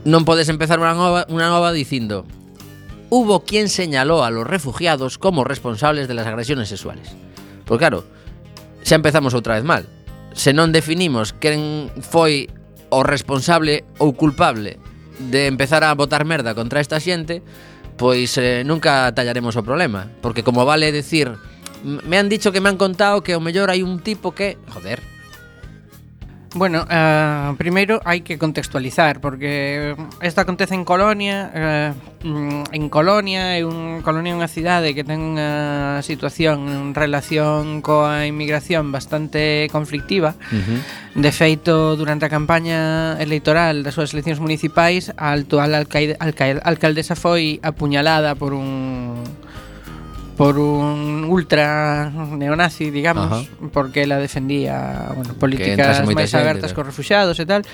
non 0.09 0.25
podes 0.25 0.49
empezar 0.49 0.81
unha 0.81 0.97
nova, 0.97 1.29
unha 1.29 1.53
nova 1.53 1.77
dicindo 1.77 2.25
hubo 3.11 3.45
quien 3.45 3.69
señaló 3.69 4.25
a 4.25 4.31
los 4.31 4.47
refugiados 4.47 5.19
como 5.19 5.45
responsables 5.45 6.09
de 6.09 6.15
las 6.15 6.27
agresiones 6.27 6.69
sexuales. 6.69 7.17
Pues 7.65 7.79
claro, 7.79 8.05
xa 8.85 8.97
empezamos 8.97 9.35
outra 9.35 9.57
vez 9.57 9.65
mal. 9.65 9.89
Se 10.33 10.53
non 10.53 10.73
definimos 10.73 11.33
quen 11.37 11.91
foi 12.01 12.49
o 12.89 13.05
responsable 13.05 13.85
ou 14.01 14.17
culpable 14.17 14.81
de 15.19 15.51
empezar 15.51 15.85
a 15.85 15.93
botar 15.93 16.25
merda 16.25 16.55
contra 16.55 16.81
esta 16.81 17.03
xente, 17.03 17.43
pois 17.99 18.39
eh, 18.39 18.63
nunca 18.65 19.11
tallaremos 19.13 19.59
o 19.59 19.67
problema, 19.67 20.09
porque 20.23 20.47
como 20.47 20.65
vale 20.65 20.95
decir, 20.95 21.35
me 21.83 22.17
han 22.17 22.29
dicho 22.29 22.53
que 22.53 22.61
me 22.61 22.69
han 22.69 22.79
contado 22.79 23.23
que 23.27 23.35
o 23.35 23.43
mellor 23.43 23.69
hai 23.69 23.83
un 23.83 23.99
tipo 24.01 24.33
que, 24.33 24.57
joder, 24.71 25.03
Bueno, 26.55 26.87
eh, 26.89 27.53
primeiro 27.61 28.01
hai 28.09 28.25
que 28.25 28.41
contextualizar 28.41 29.21
porque 29.21 29.93
isto 30.25 30.41
acontece 30.41 30.73
en 30.73 30.89
Colonia, 30.89 31.53
eh, 31.53 31.93
mm, 32.25 32.73
en 32.73 32.89
Colonia 32.89 33.53
é 33.53 33.69
un 33.69 34.01
Colonia 34.01 34.33
é 34.33 34.39
unha 34.41 34.49
cidade 34.49 34.97
que 34.97 35.05
ten 35.05 35.21
unha 35.21 36.01
situación 36.01 36.73
en 36.73 36.97
relación 36.97 37.85
coa 37.85 38.25
inmigración 38.25 38.89
bastante 38.89 39.69
conflictiva. 39.69 40.41
Uh 40.49 40.57
-huh. 40.57 40.81
De 41.21 41.33
feito, 41.37 42.01
durante 42.01 42.25
a 42.25 42.33
campaña 42.33 43.21
electoral 43.21 43.85
das 43.85 43.93
súas 43.93 44.17
eleccións 44.17 44.41
municipais, 44.41 45.13
a 45.21 45.37
actual 45.37 45.77
alcaldesa 45.77 47.13
foi 47.13 47.61
apuñalada 47.61 48.33
por 48.41 48.57
un 48.57 49.21
por 50.39 50.57
un 50.57 51.25
ultra 51.25 52.11
neonazi, 52.15 52.93
digamos, 52.93 53.27
Ajá. 53.27 53.43
porque 53.73 54.05
ela 54.05 54.19
defendía, 54.19 55.11
bueno, 55.17 55.35
políticas 55.35 55.99
máis 56.07 56.31
abertas 56.31 56.71
cos 56.71 56.87
refugiados 56.87 57.35
e 57.43 57.45
tal. 57.45 57.67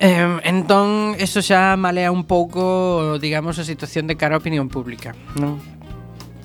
Eh, 0.00 0.40
entón, 0.48 1.14
eso 1.20 1.44
xa 1.44 1.76
malea 1.76 2.08
un 2.08 2.24
pouco, 2.24 3.20
digamos, 3.20 3.60
a 3.60 3.64
situación 3.68 4.08
de 4.08 4.16
cara 4.16 4.34
á 4.34 4.40
opinión 4.40 4.72
pública, 4.72 5.12
non? 5.36 5.60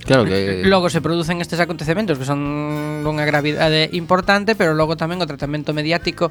claro 0.03 0.27
que... 0.27 0.67
Logo 0.67 0.91
se 0.91 0.99
producen 0.99 1.39
estes 1.39 1.63
acontecementos 1.63 2.19
que 2.19 2.27
son 2.27 2.99
dunha 2.99 3.23
gravidade 3.23 3.87
importante, 3.95 4.59
pero 4.59 4.75
logo 4.75 4.99
tamén 4.99 5.23
o 5.23 5.25
tratamento 5.31 5.71
mediático 5.71 6.27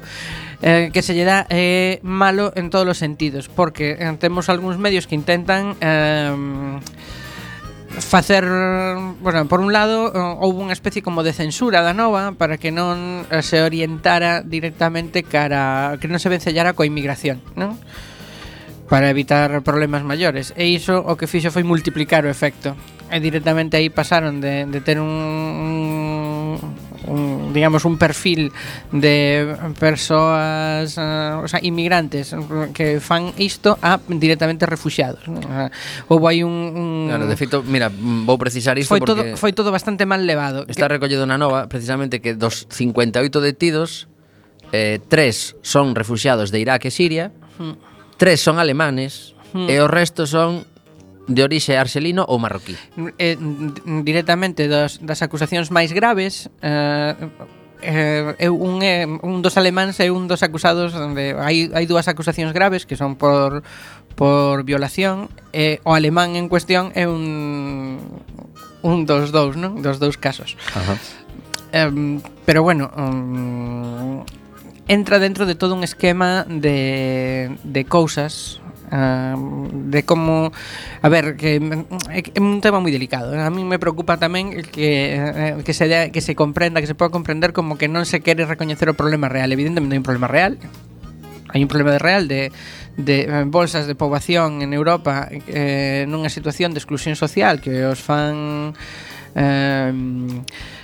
eh, 0.61 0.93
que 0.93 1.01
se 1.01 1.17
lle 1.17 1.25
dá 1.25 1.49
é 1.49 1.97
eh, 1.97 2.05
malo 2.05 2.53
en 2.53 2.69
todos 2.69 2.85
os 2.85 3.01
sentidos, 3.01 3.49
porque 3.49 3.97
eh, 3.97 4.13
temos 4.21 4.45
algúns 4.45 4.77
medios 4.77 5.09
que 5.09 5.17
intentan 5.17 5.73
eh, 5.81 6.77
facer, 7.99 8.45
bueno, 9.21 9.47
por 9.47 9.59
un 9.59 9.73
lado 9.73 10.11
eh, 10.13 10.35
houve 10.39 10.63
unha 10.63 10.75
especie 10.75 11.03
como 11.03 11.21
de 11.27 11.35
censura 11.35 11.83
da 11.83 11.91
nova 11.91 12.31
para 12.33 12.55
que 12.55 12.71
non 12.71 13.27
eh, 13.27 13.43
se 13.43 13.59
orientara 13.59 14.39
directamente 14.41 15.27
cara 15.27 15.99
que 15.99 16.07
non 16.07 16.19
se 16.19 16.31
vencellara 16.31 16.71
coa 16.71 16.87
inmigración, 16.87 17.43
non? 17.59 17.75
para 18.91 19.07
evitar 19.07 19.47
problemas 19.63 20.03
maiores 20.03 20.51
e 20.59 20.67
iso 20.67 20.99
o 20.99 21.15
que 21.15 21.23
fixo 21.23 21.47
foi 21.47 21.63
multiplicar 21.63 22.27
o 22.27 22.29
efecto 22.31 22.75
e 23.07 23.23
directamente 23.23 23.79
aí 23.79 23.87
pasaron 23.87 24.43
de, 24.43 24.67
de 24.67 24.79
ter 24.83 24.99
un, 24.99 25.07
un 25.07 26.59
un, 27.07 27.53
digamos 27.53 27.85
un 27.85 27.97
perfil 27.97 28.51
de 28.91 29.55
persoas, 29.79 30.97
uh, 30.97 31.41
o 31.43 31.47
sea, 31.47 31.59
inmigrantes 31.61 32.35
que 32.73 32.99
fan 32.99 33.33
isto 33.37 33.77
a 33.81 33.99
directamente 34.07 34.65
refugiados. 34.65 35.27
¿no? 35.27 35.39
O 35.39 35.43
sea, 35.43 35.71
houve 36.07 36.27
aí 36.29 36.43
un, 36.43 36.51
un 36.51 37.07
Claro, 37.09 37.27
de 37.27 37.37
feito, 37.37 37.63
mira, 37.63 37.91
vou 37.91 38.37
precisar 38.37 38.77
isto 38.77 38.91
foi 38.91 38.99
porque 38.99 39.13
todo, 39.13 39.37
foi 39.37 39.51
todo 39.53 39.71
bastante 39.71 40.05
mal 40.05 40.25
levado. 40.25 40.65
Está 40.67 40.87
que... 40.87 40.97
recollido 40.99 41.25
na 41.25 41.37
nova 41.37 41.67
precisamente 41.67 42.21
que 42.21 42.33
dos 42.33 42.67
58 42.69 43.21
detidos 43.41 44.07
eh, 44.71 45.03
tres 45.11 45.59
son 45.61 45.95
refugiados 45.95 46.49
de 46.49 46.63
Irak 46.63 46.87
e 46.87 46.91
Siria, 46.91 47.35
Hmm. 47.61 47.73
tres 48.17 48.41
son 48.41 48.57
alemanes 48.57 49.35
hmm. 49.53 49.69
e 49.69 49.77
o 49.81 49.87
resto 49.87 50.25
son 50.25 50.65
de 51.27 51.41
orixe 51.43 51.77
arxelino 51.77 52.25
ou 52.25 52.39
marroquí. 52.39 52.77
Mm, 52.95 53.07
eh, 53.17 53.37
mm, 53.37 54.01
directamente 54.01 54.67
das, 54.67 54.97
das 55.01 55.21
acusacións 55.21 55.69
máis 55.69 55.93
graves 55.93 56.49
eh, 56.61 57.15
eh, 57.81 58.49
un, 58.49 58.81
eh, 58.81 59.05
un 59.05 59.41
dos 59.41 59.57
alemáns 59.57 59.99
é 59.99 60.13
un 60.13 60.29
dos 60.29 60.41
acusados 60.45 60.93
de, 60.93 61.33
hai, 61.37 61.69
hai 61.73 61.85
dúas 61.89 62.05
acusacións 62.07 62.53
graves 62.53 62.85
que 62.85 62.95
son 62.97 63.17
por, 63.17 63.65
por 64.15 64.63
violación 64.63 65.29
e 65.51 65.81
eh, 65.81 65.87
o 65.87 65.97
alemán 65.97 66.37
en 66.37 66.49
cuestión 66.49 66.93
é 66.93 67.09
un 67.09 67.99
un 68.81 69.05
dos 69.05 69.29
dous, 69.29 69.57
non? 69.57 69.81
Dos 69.81 70.01
dous 70.01 70.17
casos. 70.17 70.57
Ajá. 70.73 70.97
Eh, 71.73 72.19
pero 72.45 72.63
bueno, 72.63 72.89
um, 72.97 74.25
entra 74.87 75.19
dentro 75.19 75.45
de 75.45 75.55
todo 75.55 75.75
un 75.75 75.83
esquema 75.83 76.45
de, 76.49 77.55
de 77.63 77.85
cousas 77.85 78.60
ah, 78.91 79.35
de 79.71 80.03
como 80.03 80.51
a 81.01 81.09
ver, 81.09 81.35
que 81.35 81.57
é 81.57 82.39
un 82.39 82.61
tema 82.61 82.83
moi 82.83 82.91
delicado. 82.93 83.33
A 83.33 83.49
mí 83.49 83.63
me 83.63 83.81
preocupa 83.81 84.19
tamén 84.21 84.51
que 84.69 85.17
eh, 85.17 85.55
que 85.65 85.73
se 85.73 85.89
de, 85.89 86.11
que 86.13 86.21
se 86.21 86.35
comprenda, 86.37 86.83
que 86.83 86.89
se 86.91 86.95
poda 86.95 87.09
comprender 87.09 87.55
como 87.55 87.79
que 87.79 87.89
non 87.89 88.05
se 88.05 88.21
quere 88.21 88.45
recoñecer 88.45 88.91
o 88.91 88.95
problema 88.99 89.31
real. 89.31 89.49
Evidentemente 89.49 89.95
hai 89.95 90.01
un 90.03 90.07
problema 90.07 90.29
real, 90.29 90.59
hai 91.51 91.63
un 91.63 91.69
problema 91.71 91.97
real 91.97 92.27
de, 92.27 92.51
de 92.97 93.21
eh, 93.21 93.43
bolsas 93.45 93.87
de 93.87 93.95
poboación 93.95 94.61
en 94.61 94.73
Europa 94.73 95.27
eh, 95.31 96.05
nunha 96.07 96.29
situación 96.29 96.75
de 96.75 96.79
exclusión 96.79 97.15
social 97.15 97.59
que 97.63 97.87
os 97.87 97.99
fan 97.99 98.75
eh, 99.35 99.91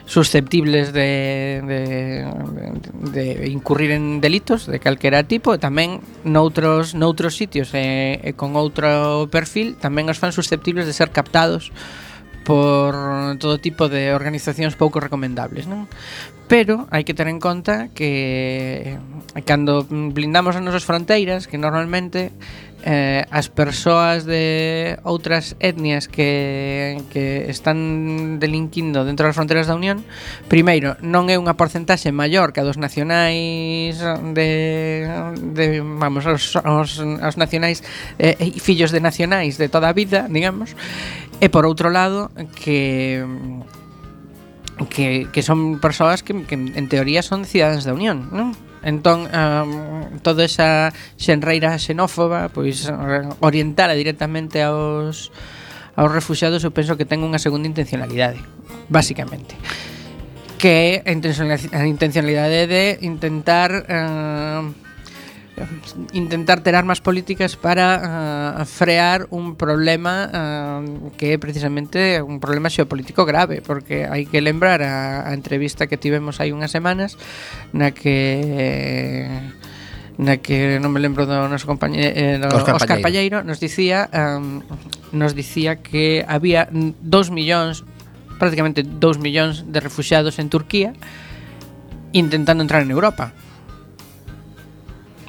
susceptibles 0.07 0.93
de, 0.93 1.61
de, 1.67 3.11
de 3.11 3.49
incurrir 3.49 3.91
en 3.91 4.21
delitos 4.21 4.65
de 4.65 4.79
calquera 4.79 5.27
tipo 5.27 5.51
e 5.51 5.59
tamén 5.59 5.99
noutros, 6.23 6.95
noutros 6.95 7.35
sitios 7.35 7.75
e, 7.75 8.23
e 8.23 8.31
con 8.31 8.55
outro 8.55 9.27
perfil 9.27 9.75
tamén 9.75 10.07
os 10.07 10.15
fan 10.15 10.31
susceptibles 10.31 10.87
de 10.87 10.95
ser 10.95 11.11
captados 11.11 11.75
por 12.47 12.95
todo 13.43 13.59
tipo 13.59 13.91
de 13.91 14.15
organizacións 14.15 14.79
pouco 14.79 15.03
recomendables, 15.03 15.67
non? 15.67 15.91
Pero 16.47 16.87
hai 16.95 17.03
que 17.03 17.11
ter 17.11 17.27
en 17.27 17.43
conta 17.43 17.91
que 17.91 18.95
eh, 18.95 19.43
cando 19.43 19.83
blindamos 19.91 20.55
as 20.55 20.63
nosas 20.63 20.87
fronteiras, 20.87 21.51
que 21.51 21.59
normalmente 21.59 22.31
eh, 22.83 23.25
as 23.31 23.49
persoas 23.49 24.25
de 24.25 24.97
outras 25.01 25.57
etnias 25.59 26.07
que, 26.07 27.01
que 27.09 27.49
están 27.49 28.37
delinquindo 28.37 29.05
dentro 29.05 29.25
das 29.25 29.35
fronteras 29.35 29.65
da 29.65 29.73
Unión 29.73 30.05
primeiro, 30.45 30.93
non 31.01 31.27
é 31.31 31.39
unha 31.41 31.57
porcentaxe 31.57 32.13
maior 32.13 32.53
que 32.53 32.61
a 32.61 32.67
dos 32.67 32.77
nacionais 32.77 33.97
de, 34.37 34.49
de 35.57 35.65
vamos, 35.81 36.23
os, 36.29 36.53
os, 36.53 36.91
os 37.01 37.35
nacionais 37.35 37.81
eh, 38.21 38.37
fillos 38.61 38.93
de 38.93 39.01
nacionais 39.01 39.57
de 39.57 39.67
toda 39.69 39.89
a 39.89 39.97
vida, 39.97 40.29
digamos 40.29 40.77
e 41.41 41.49
por 41.49 41.65
outro 41.65 41.89
lado 41.89 42.29
que 42.53 43.25
que, 44.85 45.27
que 45.33 45.41
son 45.41 45.81
persoas 45.81 46.21
que, 46.21 46.45
que 46.45 46.53
en 46.53 46.85
teoría 46.85 47.25
son 47.25 47.45
cidadans 47.45 47.81
da 47.81 47.97
Unión, 47.97 48.29
non? 48.29 48.53
Entón, 48.83 49.25
um, 49.25 50.19
toda 50.21 50.45
esa 50.45 50.93
xenreira 51.17 51.75
xenófoba 51.81 52.49
pois 52.53 52.85
orientala 53.41 53.97
directamente 53.97 54.61
aos 54.61 55.33
aos 55.97 56.13
refugiados 56.13 56.61
eu 56.61 56.69
penso 56.69 56.93
que 56.93 57.09
ten 57.09 57.25
unha 57.25 57.41
segunda 57.41 57.65
intencionalidade, 57.65 58.37
basicamente 58.85 59.57
que 60.57 61.01
é 61.05 61.05
a 61.05 61.85
intencionalidade 61.85 62.65
de 62.65 63.05
intentar 63.05 63.69
eh, 63.85 64.61
intentar 66.13 66.61
ter 66.61 66.75
armas 66.75 67.01
políticas 67.01 67.55
para 67.55 68.61
uh, 68.61 68.65
frear 68.65 69.25
un 69.31 69.55
problema 69.55 70.29
uh, 70.29 71.09
que 71.17 71.33
é 71.33 71.37
precisamente 71.41 72.21
un 72.21 72.37
problema 72.37 72.69
xeopolítico 72.69 73.25
grave, 73.25 73.65
porque 73.65 74.05
hai 74.05 74.29
que 74.29 74.37
lembrar 74.37 74.85
a, 74.85 75.25
a 75.25 75.33
entrevista 75.33 75.89
que 75.89 75.97
tivemos 75.97 76.37
hai 76.37 76.53
unhas 76.53 76.69
semanas 76.69 77.17
na 77.73 77.89
que 77.89 79.25
na 80.17 80.37
que 80.37 80.81
non 80.81 80.93
me 80.93 81.01
lembro 81.01 81.25
do 81.29 81.45
noso 81.49 81.69
compañero 81.69 82.09
eh, 82.09 82.41
Oscar, 82.41 82.77
Oscar 82.77 82.97
Palleiro. 83.01 83.41
Palleiro 83.41 83.45
nos 83.45 83.61
dicía 83.61 84.09
um, 84.13 84.61
nos 85.13 85.33
dicía 85.37 85.81
que 85.81 86.25
había 86.25 86.69
2 86.69 87.33
millóns 87.33 87.85
prácticamente 88.37 88.85
2 88.85 89.17
millóns 89.17 89.65
de 89.65 89.81
refugiados 89.81 90.37
en 90.37 90.49
Turquía 90.49 90.93
intentando 92.13 92.61
entrar 92.61 92.81
en 92.81 92.89
Europa 92.89 93.33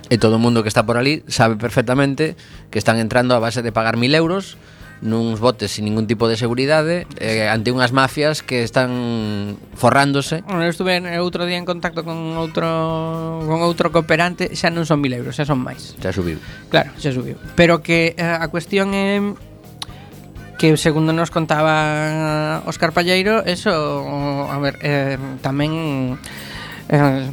E 0.09 0.17
todo 0.17 0.37
o 0.37 0.43
mundo 0.43 0.65
que 0.65 0.73
está 0.73 0.89
por 0.89 0.97
ali 0.97 1.21
sabe 1.29 1.61
perfectamente 1.61 2.35
que 2.73 2.81
están 2.81 2.97
entrando 2.97 3.37
a 3.37 3.41
base 3.41 3.61
de 3.61 3.73
pagar 3.73 4.01
mil 4.01 4.17
euros 4.17 4.57
nuns 5.01 5.39
botes 5.39 5.71
sin 5.71 5.87
ningún 5.87 6.11
tipo 6.11 6.27
de 6.27 6.35
seguridade 6.35 7.07
eh, 7.23 7.47
ante 7.47 7.71
unhas 7.71 7.95
mafias 7.95 8.43
que 8.43 8.67
están 8.67 9.55
forrándose. 9.79 10.43
Bueno, 10.43 10.67
eu 10.67 10.73
estuve 10.75 10.99
outro 11.23 11.47
día 11.47 11.59
en 11.59 11.67
contacto 11.69 12.03
con 12.03 12.35
outro 12.35 12.67
con 13.47 13.63
outro 13.63 13.95
cooperante, 13.95 14.59
xa 14.59 14.75
non 14.75 14.83
son 14.83 14.99
mil 14.99 15.15
euros, 15.15 15.39
xa 15.39 15.47
son 15.47 15.63
máis. 15.63 15.95
Xa 16.03 16.11
subiu. 16.11 16.43
Claro, 16.73 16.91
xa 16.99 17.15
subiu. 17.15 17.39
Pero 17.55 17.79
que 17.79 18.19
eh, 18.19 18.25
a 18.25 18.47
cuestión 18.51 18.91
é 18.95 19.23
que 20.59 20.75
segundo 20.75 21.15
nos 21.15 21.31
contaba 21.31 22.67
Óscar 22.67 22.91
Palleiro, 22.91 23.47
eso, 23.47 23.71
a 24.51 24.59
ver, 24.59 24.75
eh, 24.83 25.15
tamén 25.39 26.19
eh, 26.91 27.31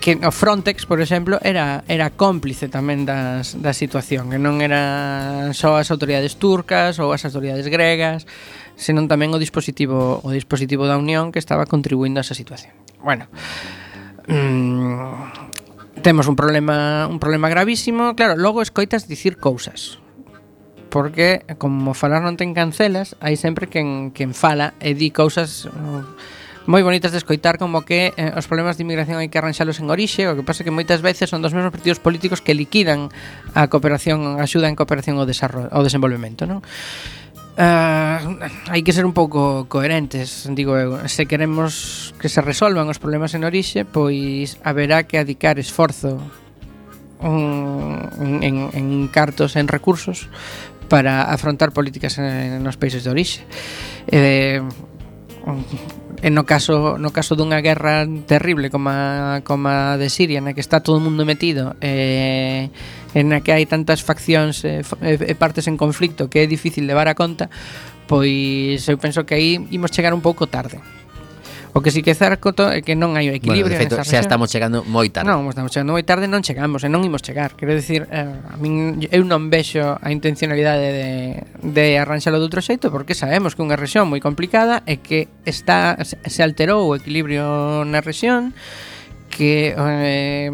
que 0.00 0.16
o 0.24 0.32
Frontex, 0.32 0.86
por 0.86 1.00
exemplo, 1.00 1.38
era 1.44 1.84
era 1.84 2.08
cómplice 2.08 2.72
tamén 2.72 3.04
das 3.04 3.60
da 3.60 3.76
situación, 3.76 4.32
que 4.32 4.40
non 4.40 4.64
eran 4.64 5.52
só 5.52 5.76
as 5.76 5.92
autoridades 5.92 6.40
turcas 6.40 6.96
ou 6.96 7.12
as 7.12 7.20
autoridades 7.28 7.68
gregas, 7.68 8.24
senón 8.72 9.04
tamén 9.04 9.36
o 9.36 9.38
dispositivo 9.38 10.24
o 10.24 10.28
dispositivo 10.32 10.88
da 10.88 10.96
Unión 10.96 11.28
que 11.28 11.36
estaba 11.36 11.68
contribuindo 11.68 12.20
a 12.20 12.24
esa 12.24 12.32
situación. 12.32 12.72
Bueno, 13.04 13.28
mm, 14.32 16.00
temos 16.00 16.24
un 16.24 16.40
problema 16.40 17.04
un 17.04 17.20
problema 17.20 17.52
gravísimo, 17.52 18.16
claro, 18.16 18.40
logo 18.40 18.64
escoitas 18.64 19.04
dicir 19.04 19.36
cousas. 19.36 20.00
Porque 20.88 21.44
como 21.60 21.92
falar 21.92 22.24
non 22.24 22.40
ten 22.40 22.56
cancelas, 22.56 23.12
hai 23.20 23.36
sempre 23.36 23.68
quen 23.68 24.16
quen 24.16 24.32
fala 24.32 24.72
e 24.80 24.96
di 24.96 25.12
cousas 25.12 25.68
mm, 25.68 26.35
moi 26.66 26.82
bonitas 26.82 27.14
de 27.14 27.18
escoitar 27.22 27.56
como 27.56 27.86
que 27.86 28.12
eh, 28.18 28.34
os 28.34 28.50
problemas 28.50 28.76
de 28.76 28.82
inmigración 28.82 29.22
hai 29.22 29.30
que 29.30 29.38
arranxalos 29.38 29.78
en 29.78 29.86
orixe, 29.86 30.26
o 30.26 30.34
que 30.34 30.42
pasa 30.42 30.66
que 30.66 30.74
moitas 30.74 31.00
veces 31.00 31.30
son 31.30 31.40
dos 31.40 31.54
mesmos 31.54 31.70
partidos 31.70 32.02
políticos 32.02 32.42
que 32.42 32.52
liquidan 32.58 33.08
a 33.54 33.70
cooperación, 33.70 34.42
a 34.42 34.44
axuda 34.44 34.66
en 34.66 34.74
cooperación 34.74 35.16
ao 35.22 35.26
desarrollo, 35.26 35.70
ao 35.70 35.86
desenvolvemento, 35.86 36.44
non? 36.44 36.60
Uh, 37.56 38.36
hai 38.68 38.84
que 38.84 38.92
ser 38.92 39.08
un 39.08 39.16
pouco 39.16 39.64
coherentes 39.72 40.44
Digo, 40.52 40.76
se 41.08 41.24
queremos 41.24 42.12
que 42.20 42.28
se 42.28 42.44
resolvan 42.44 42.84
os 42.92 43.00
problemas 43.00 43.32
en 43.32 43.48
orixe 43.48 43.88
Pois 43.88 44.60
haberá 44.60 45.08
que 45.08 45.16
adicar 45.16 45.56
esforzo 45.56 46.20
un, 47.16 47.96
en, 48.44 48.68
en 48.76 49.08
cartos, 49.08 49.56
en 49.56 49.72
recursos 49.72 50.28
para 50.92 51.32
afrontar 51.32 51.72
políticas 51.72 52.20
en, 52.20 52.60
en 52.60 52.66
os 52.68 52.76
países 52.76 53.08
de 53.08 53.10
orixe 53.10 53.40
eh, 54.12 54.60
en 56.22 56.34
no 56.34 56.44
caso 56.44 56.96
no 56.98 57.10
caso 57.12 57.36
dunha 57.36 57.60
guerra 57.60 58.08
terrible 58.26 58.70
como 58.70 58.90
a, 58.90 59.40
como 59.44 59.68
a 59.68 59.96
de 60.00 60.08
Siria 60.08 60.40
na 60.40 60.54
que 60.56 60.64
está 60.64 60.80
todo 60.80 60.96
o 60.96 61.04
mundo 61.04 61.24
metido 61.28 61.76
eh, 61.80 62.70
en 63.16 63.32
na 63.32 63.40
que 63.40 63.52
hai 63.52 63.64
tantas 63.64 64.00
faccións 64.04 64.64
eh, 64.64 64.80
e, 65.02 65.16
e 65.16 65.28
eh, 65.28 65.32
eh, 65.32 65.36
partes 65.36 65.68
en 65.68 65.76
conflicto 65.76 66.28
que 66.28 66.42
é 66.42 66.46
difícil 66.46 66.84
levar 66.88 67.08
a 67.08 67.16
conta 67.16 67.48
pois 68.06 68.80
eu 68.88 68.96
penso 68.96 69.26
que 69.26 69.34
aí 69.34 69.50
imos 69.74 69.90
chegar 69.90 70.14
un 70.14 70.22
pouco 70.22 70.46
tarde. 70.46 70.78
O 71.76 71.82
que 71.82 71.90
si 71.90 72.00
que 72.00 72.12
é 72.12 72.16
certo 72.16 72.56
é 72.72 72.80
que 72.80 72.96
non 72.96 73.20
hai 73.20 73.28
o 73.28 73.36
equilibrio 73.36 73.68
bueno, 73.68 73.76
de 73.76 74.00
feito, 74.00 74.00
xa 74.00 74.24
estamos 74.24 74.48
chegando 74.48 74.80
moi 74.88 75.12
tarde. 75.12 75.28
Non, 75.28 75.44
estamos 75.52 75.68
chegando 75.68 75.92
moi 75.92 76.00
tarde, 76.08 76.24
non 76.24 76.40
chegamos 76.40 76.80
e 76.80 76.88
non 76.88 77.04
imos 77.04 77.20
chegar. 77.20 77.52
Quero 77.52 77.76
dicir, 77.76 78.08
eh, 78.08 78.24
a 78.24 78.56
min, 78.56 79.04
eu 79.12 79.28
non 79.28 79.52
vexo 79.52 80.00
a 80.00 80.08
intencionalidade 80.08 80.88
de, 80.88 81.10
de 81.60 82.00
arranxalo 82.00 82.40
de 82.40 82.48
outro 82.48 82.64
xeito 82.64 82.88
porque 82.88 83.12
sabemos 83.12 83.52
que 83.52 83.60
unha 83.60 83.76
rexión 83.76 84.08
moi 84.08 84.24
complicada 84.24 84.80
e 84.88 85.04
que 85.04 85.28
está 85.44 86.00
se 86.00 86.40
alterou 86.40 86.88
o 86.88 86.96
equilibrio 86.96 87.84
na 87.84 88.00
rexión 88.00 88.56
que 89.28 89.76
eh, 89.76 90.48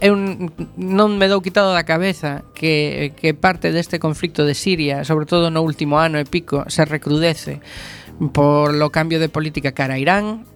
eu 0.00 0.14
non 0.16 1.20
me 1.20 1.28
dou 1.28 1.44
quitado 1.44 1.76
da 1.76 1.84
cabeza 1.84 2.48
que, 2.56 3.12
que 3.12 3.36
parte 3.36 3.70
deste 3.76 4.00
conflicto 4.00 4.48
de 4.48 4.56
Siria, 4.56 5.04
sobre 5.04 5.28
todo 5.28 5.52
no 5.52 5.60
último 5.60 6.00
ano 6.00 6.16
e 6.16 6.24
pico, 6.24 6.64
se 6.72 6.82
recrudece 6.88 7.60
por 8.32 8.74
lo 8.74 8.90
cambio 8.90 9.20
de 9.20 9.28
política 9.28 9.72
cara 9.72 9.94
a 9.94 9.98
Irán, 9.98 10.46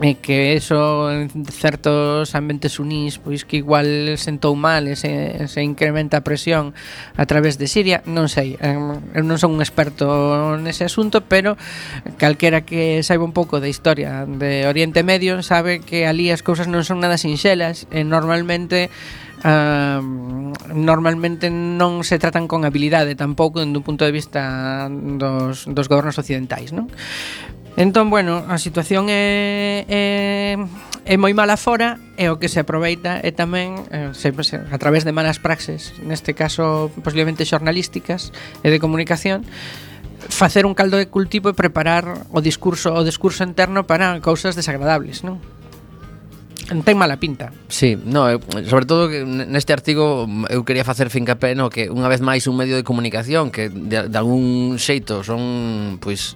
e 0.00 0.20
que 0.20 0.52
eso 0.60 1.08
en 1.08 1.32
certos 1.48 2.36
ambientes 2.36 2.76
unís 2.76 3.16
pois 3.16 3.48
que 3.48 3.56
igual 3.56 4.20
sentou 4.20 4.52
mal 4.52 4.84
ese, 4.92 5.48
se 5.48 5.64
incrementa 5.64 6.20
a 6.20 6.26
presión 6.26 6.76
a 7.16 7.24
través 7.24 7.56
de 7.56 7.64
Siria, 7.64 8.04
non 8.04 8.28
sei 8.28 8.60
eu 8.60 9.24
non 9.24 9.40
son 9.40 9.56
un 9.56 9.64
experto 9.64 10.60
nese 10.60 10.84
asunto 10.84 11.24
pero 11.24 11.56
calquera 12.20 12.68
que 12.68 13.00
saiba 13.00 13.24
un 13.24 13.32
pouco 13.32 13.56
de 13.56 13.72
historia 13.72 14.28
de 14.28 14.68
Oriente 14.68 15.00
Medio 15.00 15.40
sabe 15.40 15.80
que 15.80 16.04
ali 16.04 16.28
as 16.28 16.44
cousas 16.44 16.68
non 16.68 16.84
son 16.84 17.00
nada 17.00 17.16
sinxelas 17.16 17.88
e 17.88 18.04
normalmente 18.04 18.92
Uh, 19.44 20.00
normalmente 20.72 21.52
non 21.52 22.00
se 22.08 22.16
tratan 22.16 22.48
con 22.48 22.64
habilidade 22.64 23.12
tampouco 23.12 23.60
dun 23.60 23.84
punto 23.84 24.08
de 24.08 24.12
vista 24.16 24.88
dos, 24.88 25.68
dos 25.68 25.86
gobernos 25.92 26.16
occidentais 26.16 26.72
non? 26.72 26.88
Entón, 27.76 28.08
bueno, 28.08 28.40
a 28.48 28.56
situación 28.56 29.12
é, 29.12 29.84
é, 29.92 30.56
é 31.04 31.14
moi 31.20 31.36
mala 31.36 31.60
fora 31.60 32.00
e 32.16 32.32
o 32.32 32.40
que 32.40 32.48
se 32.48 32.64
aproveita 32.64 33.20
é 33.20 33.28
tamén 33.28 33.84
é, 33.92 34.16
se, 34.16 34.32
se, 34.32 34.56
a 34.56 34.78
través 34.80 35.04
de 35.04 35.12
malas 35.12 35.36
praxes, 35.36 35.92
neste 36.00 36.32
caso 36.32 36.88
posiblemente 37.04 37.44
xornalísticas 37.44 38.32
e 38.64 38.72
de 38.72 38.80
comunicación, 38.80 39.44
facer 40.32 40.64
un 40.64 40.72
caldo 40.72 40.96
de 40.96 41.12
cultivo 41.12 41.52
e 41.52 41.54
preparar 41.54 42.24
o 42.32 42.40
discurso 42.40 42.96
o 42.96 43.04
discurso 43.04 43.44
interno 43.44 43.84
para 43.84 44.24
cousas 44.24 44.56
desagradables, 44.56 45.20
non? 45.20 45.44
Mm, 46.70 46.80
ten 46.82 46.96
mala 46.98 47.16
pinta. 47.16 47.52
Sí, 47.68 47.94
no, 47.94 48.28
eu, 48.28 48.40
sobre 48.66 48.86
todo 48.86 49.08
que 49.08 49.22
neste 49.24 49.72
artigo 49.72 50.26
mm, 50.26 50.50
eu 50.50 50.64
quería 50.66 50.82
facer 50.82 51.10
fincapé 51.10 51.54
no 51.54 51.70
que 51.70 51.86
unha 51.86 52.10
vez 52.10 52.18
máis 52.18 52.50
un 52.50 52.58
medio 52.58 52.74
de 52.74 52.82
comunicación 52.82 53.54
que 53.54 53.70
de, 53.70 54.10
de 54.10 54.16
algún 54.18 54.78
xeito 54.82 55.22
son 55.22 56.02
pois 56.02 56.34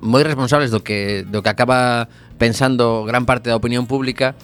moi 0.00 0.24
responsables 0.24 0.72
do 0.72 0.80
que 0.80 1.28
do 1.28 1.44
que 1.44 1.50
acaba 1.52 2.08
pensando 2.40 3.04
gran 3.04 3.28
parte 3.28 3.52
da 3.52 3.56
opinión 3.56 3.84
pública 3.84 4.34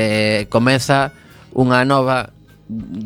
eh, 0.00 0.48
comeza 0.48 1.12
unha 1.52 1.84
nova 1.84 2.32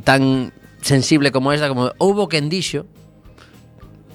tan 0.06 0.54
sensible 0.82 1.30
como 1.34 1.50
esta 1.50 1.66
como 1.66 1.90
houbo 1.98 2.30
quen 2.30 2.46
dixo 2.46 2.86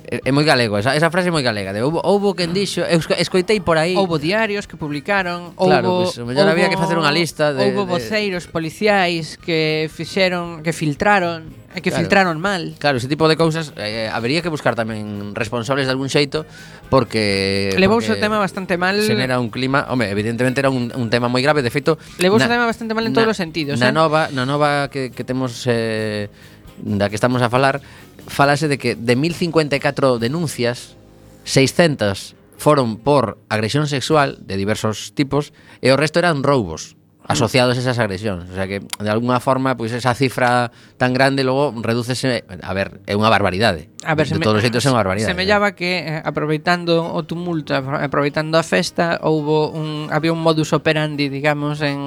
É, 0.07 0.23
é 0.23 0.31
moi 0.31 0.47
galego, 0.47 0.79
esa, 0.79 0.95
esa 0.95 1.11
frase 1.11 1.27
é 1.27 1.33
moi 1.35 1.43
galega 1.43 1.75
de, 1.75 1.83
houbo, 1.83 1.99
houbo 1.99 2.31
quen 2.31 2.55
dixo, 2.55 2.79
eu 2.79 2.95
escoitei 3.19 3.59
por 3.59 3.75
aí 3.75 3.91
Houbo 3.91 4.15
diarios 4.15 4.63
que 4.63 4.79
publicaron 4.79 5.51
Claro, 5.59 6.07
houbo, 6.07 6.07
pues, 6.07 6.23
mellor 6.23 6.47
había 6.47 6.71
que 6.71 6.79
facer 6.79 6.95
unha 6.95 7.11
lista 7.11 7.51
de, 7.51 7.67
Houbo 7.67 7.83
voceiros 7.83 8.47
de... 8.47 8.55
policiais 8.55 9.35
que 9.35 9.91
fixeron, 9.91 10.63
que 10.63 10.71
filtraron 10.71 11.51
E 11.75 11.83
que 11.83 11.91
claro, 11.91 12.07
filtraron 12.07 12.39
mal. 12.39 12.79
Claro, 12.79 12.95
ese 12.95 13.11
tipo 13.11 13.27
de 13.27 13.35
cousas 13.35 13.75
eh, 13.75 14.07
Habería 14.07 14.39
que 14.39 14.47
buscar 14.47 14.79
tamén 14.79 15.35
responsables 15.35 15.85
de 15.85 15.91
algún 15.91 16.07
xeito 16.07 16.47
Porque 16.87 17.75
Levouse 17.75 18.15
o 18.15 18.17
tema 18.17 18.39
bastante 18.39 18.79
mal. 18.79 18.95
Xenera 19.03 19.43
un 19.43 19.51
clima, 19.51 19.91
home, 19.91 20.07
evidentemente 20.07 20.63
era 20.63 20.71
un, 20.71 20.87
un 20.95 21.11
tema 21.11 21.27
moi 21.27 21.43
grave 21.43 21.59
De 21.59 21.69
feito 21.69 21.99
Levouse 22.23 22.47
o 22.47 22.49
tema 22.49 22.63
bastante 22.63 22.95
mal 22.95 23.03
en 23.03 23.11
na, 23.11 23.27
todos 23.27 23.35
os 23.35 23.39
sentidos 23.43 23.75
Na 23.75 23.91
eh? 23.91 23.95
nova, 23.95 24.31
na 24.31 24.47
nova 24.47 24.87
que, 24.87 25.11
que 25.11 25.27
temos 25.27 25.67
eh, 25.67 26.31
da 26.79 27.11
que 27.11 27.19
estamos 27.19 27.43
a 27.43 27.51
falar 27.51 27.83
falase 28.27 28.67
de 28.67 28.77
que 28.77 28.95
de 28.95 29.15
1054 29.15 30.19
denuncias, 30.19 30.95
600 31.43 32.35
foron 32.57 32.97
por 32.97 33.37
agresión 33.49 33.87
sexual 33.87 34.37
de 34.43 34.57
diversos 34.57 35.13
tipos 35.13 35.53
e 35.79 35.93
o 35.93 35.97
resto 35.97 36.19
eran 36.19 36.43
roubos 36.43 36.97
asociados 37.27 37.75
a 37.75 37.81
esas 37.83 37.99
agresións. 37.99 38.49
O 38.49 38.55
sea 38.55 38.67
que, 38.67 38.79
de 38.79 39.09
alguna 39.11 39.39
forma, 39.39 39.75
pois 39.75 39.91
pues, 39.91 39.99
esa 39.99 40.15
cifra 40.15 40.71
tan 40.95 41.13
grande 41.13 41.43
logo 41.43 41.75
redúcese... 41.83 42.47
A 42.63 42.71
ver, 42.71 43.03
é 43.03 43.19
unha 43.19 43.27
barbaridade. 43.27 43.91
A 44.07 44.15
ver, 44.15 44.31
de 44.31 44.39
todos 44.39 44.57
os 44.57 44.63
xeitos 44.63 44.79
é 44.87 44.89
unha 44.89 45.03
barbaridade. 45.03 45.27
Semellaba 45.27 45.75
eh. 45.75 45.75
que, 45.75 45.91
eh, 46.07 46.23
aproveitando 46.23 47.03
o 47.03 47.19
tumulto, 47.27 47.75
aproveitando 47.75 48.55
a 48.55 48.63
festa, 48.63 49.19
houbo 49.19 49.75
un, 49.75 50.07
había 50.07 50.31
un 50.31 50.39
modus 50.39 50.71
operandi, 50.71 51.27
digamos, 51.27 51.83
en, 51.83 51.99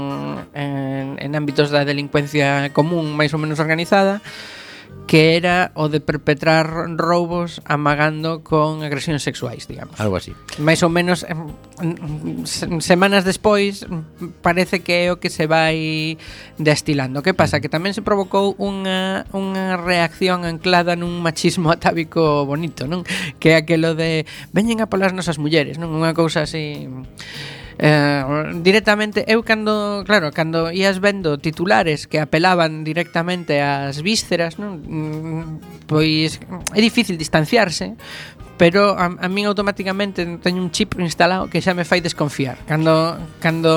en, 0.56 1.20
en 1.20 1.30
ámbitos 1.36 1.68
da 1.68 1.84
delincuencia 1.84 2.72
común 2.72 3.12
máis 3.12 3.36
ou 3.36 3.38
menos 3.38 3.60
organizada, 3.60 4.24
que 5.10 5.34
era 5.34 5.74
o 5.74 5.90
de 5.90 5.98
perpetrar 5.98 6.70
roubos 6.94 7.58
amagando 7.66 8.46
con 8.46 8.86
agresións 8.86 9.26
sexuais, 9.26 9.66
digamos. 9.66 9.98
Algo 9.98 10.14
así. 10.14 10.38
Mais 10.62 10.86
ou 10.86 10.90
menos 10.94 11.26
semanas 12.78 13.26
despois 13.26 13.82
parece 14.38 14.86
que 14.86 15.10
é 15.10 15.10
o 15.10 15.18
que 15.18 15.26
se 15.26 15.50
vai 15.50 16.14
destilando. 16.62 17.26
Que 17.26 17.34
pasa? 17.34 17.58
Que 17.58 17.66
tamén 17.66 17.90
se 17.90 18.06
provocou 18.06 18.54
unha, 18.54 19.26
unha 19.34 19.74
reacción 19.82 20.46
anclada 20.46 20.94
nun 20.94 21.18
machismo 21.18 21.72
atávico 21.74 22.46
bonito, 22.46 22.86
non? 22.86 23.02
Que 23.42 23.58
é 23.58 23.66
aquelo 23.66 23.98
de 23.98 24.30
veñen 24.54 24.78
a 24.78 24.86
polas 24.86 25.10
nosas 25.10 25.42
mulleres, 25.42 25.74
non? 25.74 25.90
Unha 25.90 26.14
cousa 26.14 26.46
así 26.46 26.86
Eh, 27.82 28.60
directamente 28.60 29.24
eu 29.24 29.40
cando, 29.40 30.04
claro, 30.04 30.28
cando 30.36 30.68
ías 30.68 31.00
vendo 31.00 31.40
titulares 31.40 32.04
que 32.04 32.20
apelaban 32.20 32.84
directamente 32.84 33.64
ás 33.64 34.04
vísceras, 34.04 34.60
non? 34.60 34.84
Mm, 34.84 35.88
pois 35.88 36.36
é 36.76 36.80
difícil 36.84 37.16
distanciarse, 37.16 37.96
pero 38.60 38.92
a, 38.92 39.08
a 39.08 39.28
min 39.32 39.48
automáticamente 39.48 40.20
teño 40.44 40.60
un 40.60 40.68
chip 40.68 41.00
instalado 41.00 41.48
que 41.48 41.64
xa 41.64 41.72
me 41.72 41.88
fai 41.88 42.04
desconfiar. 42.04 42.60
Cando 42.68 43.16
cando 43.40 43.72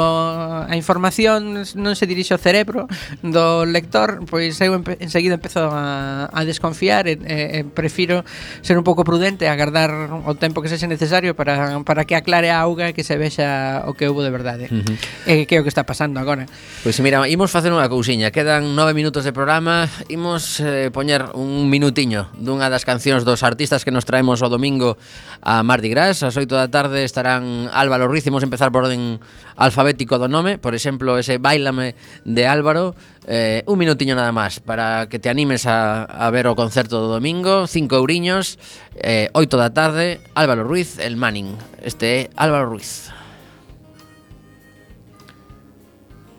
a 0.59 0.75
información 0.75 1.63
non 1.79 1.95
se 1.95 2.03
dirixe 2.03 2.35
ao 2.35 2.41
cerebro 2.43 2.91
do 3.23 3.63
lector, 3.63 4.27
pois 4.27 4.59
eu 4.59 4.75
empe, 4.75 4.99
enseguida 4.99 5.39
empezo 5.39 5.71
a, 5.71 6.27
a 6.27 6.39
desconfiar 6.43 7.07
e, 7.07 7.15
e, 7.15 7.63
e 7.63 7.71
prefiro 7.71 8.27
ser 8.59 8.75
un 8.75 8.83
pouco 8.83 9.07
prudente, 9.07 9.47
agardar 9.47 10.19
o 10.27 10.35
tempo 10.35 10.59
que 10.59 10.67
sexe 10.67 10.83
necesario 10.83 11.31
para, 11.31 11.79
para 11.87 12.03
que 12.03 12.19
aclare 12.19 12.51
a 12.51 12.59
auga 12.59 12.91
e 12.91 12.93
que 12.93 13.07
se 13.07 13.15
vexa 13.15 13.87
o 13.87 13.95
que 13.95 14.11
houve 14.11 14.27
de 14.27 14.35
verdade. 14.35 14.67
Uh 14.67 14.83
-huh. 14.83 14.99
E 15.31 15.47
que 15.47 15.55
é 15.55 15.59
o 15.59 15.63
que 15.63 15.71
está 15.71 15.87
pasando 15.87 16.19
agora. 16.19 16.43
Pois 16.83 16.99
mira, 16.99 17.23
imos 17.31 17.55
facer 17.55 17.71
unha 17.71 17.87
cousiña, 17.87 18.35
quedan 18.35 18.75
nove 18.75 18.91
minutos 18.91 19.23
de 19.23 19.31
programa, 19.31 19.87
imos 20.11 20.59
eh, 20.59 20.91
poñer 20.91 21.31
un 21.39 21.71
minutiño 21.71 22.27
dunha 22.35 22.67
das 22.67 22.83
cancións 22.83 23.23
dos 23.23 23.47
artistas 23.47 23.87
que 23.87 23.95
nos 23.95 24.03
traemos 24.03 24.43
o 24.43 24.51
domingo 24.51 24.72
domingo 24.73 24.97
a 25.41 25.61
Mardi 25.61 25.89
Gras. 25.89 26.23
As 26.23 26.35
8 26.37 26.49
da 26.49 26.67
tarde 26.67 27.03
estarán 27.03 27.69
Álvaro 27.69 28.07
Ruiz, 28.07 28.25
imos 28.25 28.41
empezar 28.41 28.71
por 28.71 28.87
orden 28.89 29.19
alfabético 29.55 30.17
do 30.17 30.25
nome, 30.25 30.57
por 30.57 30.73
exemplo, 30.73 31.19
ese 31.19 31.37
Bailame 31.37 31.93
de 32.25 32.47
Álvaro, 32.47 32.95
eh, 33.27 33.61
un 33.69 33.77
minutiño 33.77 34.17
nada 34.17 34.33
máis 34.33 34.57
para 34.57 35.05
que 35.11 35.19
te 35.19 35.29
animes 35.29 35.69
a, 35.69 36.07
a 36.07 36.27
ver 36.33 36.49
o 36.49 36.57
concerto 36.57 36.97
do 36.97 37.11
domingo, 37.11 37.67
cinco 37.69 37.99
euriños, 38.01 38.57
eh, 38.97 39.29
8 39.37 39.57
da 39.59 39.69
tarde, 39.69 40.23
Álvaro 40.33 40.65
Ruiz, 40.65 40.97
el 40.97 41.19
Manning. 41.19 41.53
Este 41.83 42.07
é 42.07 42.19
Álvaro 42.39 42.71
Ruiz. 42.71 43.11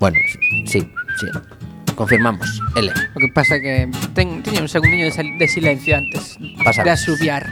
Bueno, 0.01 0.19
sí, 0.67 0.81
sí. 1.21 1.29
Confirmamos, 1.95 2.61
L. 2.75 2.91
O 3.15 3.19
que 3.23 3.31
pasa 3.31 3.61
que 3.63 3.87
ten, 4.19 4.43
teña 4.43 4.61
un 4.61 4.69
segundiño 4.69 5.07
de, 5.07 5.15
de 5.15 5.47
silencio 5.47 5.95
antes 5.95 6.35
Pasamos. 6.59 6.85
de 6.85 6.91
asubiar. 6.91 7.45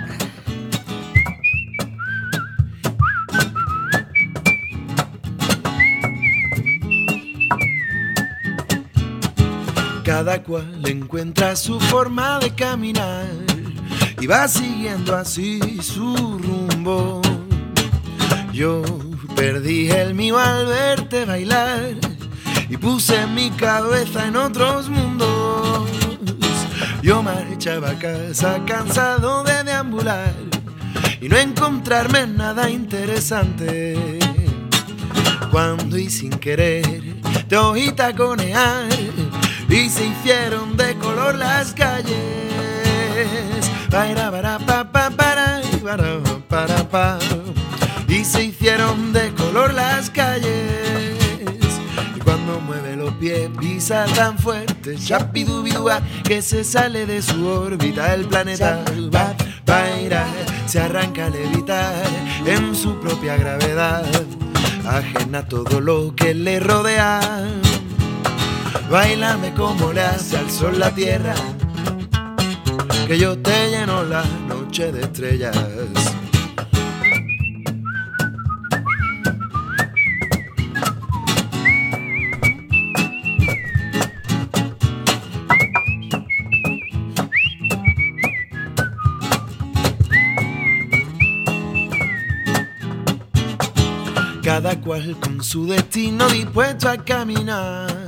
Cada 10.24 10.40
cual 10.44 10.80
encuentra 10.86 11.56
su 11.56 11.80
forma 11.80 12.38
de 12.38 12.54
caminar 12.54 13.26
y 14.20 14.28
va 14.28 14.46
siguiendo 14.46 15.16
así 15.16 15.58
su 15.82 16.14
rumbo. 16.38 17.20
Yo 18.52 18.84
perdí 19.34 19.90
el 19.90 20.14
mío 20.14 20.38
al 20.38 20.66
verte 20.66 21.24
bailar 21.24 21.96
y 22.68 22.76
puse 22.76 23.26
mi 23.26 23.50
cabeza 23.50 24.28
en 24.28 24.36
otros 24.36 24.88
mundos. 24.88 25.90
Yo 27.02 27.20
marchaba 27.20 27.90
a 27.90 27.98
casa 27.98 28.60
cansado 28.64 29.42
de 29.42 29.64
deambular 29.64 30.34
y 31.20 31.28
no 31.28 31.36
encontrarme 31.36 32.28
nada 32.28 32.70
interesante. 32.70 34.20
Cuando 35.50 35.98
y 35.98 36.08
sin 36.08 36.30
querer 36.30 37.02
te 37.48 37.56
oí 37.56 37.90
taconear 37.90 38.86
y 39.72 39.88
se 39.88 40.04
hicieron 40.06 40.76
de 40.76 40.94
color 40.98 41.36
las 41.36 41.72
calles. 41.72 42.14
Y 48.06 48.24
se 48.24 48.44
hicieron 48.44 49.12
de 49.14 49.32
color 49.32 49.72
las 49.72 50.10
calles. 50.10 51.38
Y 52.14 52.20
cuando 52.20 52.60
mueve 52.60 52.96
los 52.96 53.14
pies 53.14 53.48
pisa 53.58 54.04
tan 54.14 54.38
fuerte, 54.38 54.96
chapidubidua, 54.96 56.02
que 56.22 56.42
se 56.42 56.64
sale 56.64 57.06
de 57.06 57.22
su 57.22 57.46
órbita 57.46 58.12
el 58.12 58.26
planeta. 58.26 58.84
Va, 59.14 59.34
va, 59.68 60.26
se 60.66 60.80
arranca 60.80 61.26
a 61.26 61.30
levitar 61.30 62.04
en 62.44 62.74
su 62.74 63.00
propia 63.00 63.36
gravedad, 63.36 64.04
ajena 64.86 65.38
a 65.38 65.48
todo 65.48 65.80
lo 65.80 66.14
que 66.14 66.34
le 66.34 66.60
rodea. 66.60 67.48
Bailame 68.92 69.54
como 69.54 69.90
le 69.90 70.02
hace 70.02 70.36
al 70.36 70.50
sol 70.50 70.78
la 70.78 70.94
tierra, 70.94 71.32
que 73.06 73.18
yo 73.18 73.38
te 73.38 73.70
lleno 73.70 74.02
la 74.04 74.22
noche 74.46 74.92
de 74.92 75.00
estrellas. 75.00 75.56
Cada 94.42 94.78
cual 94.82 95.16
con 95.18 95.42
su 95.42 95.66
destino 95.66 96.28
dispuesto 96.28 96.90
a 96.90 96.98
caminar. 96.98 98.01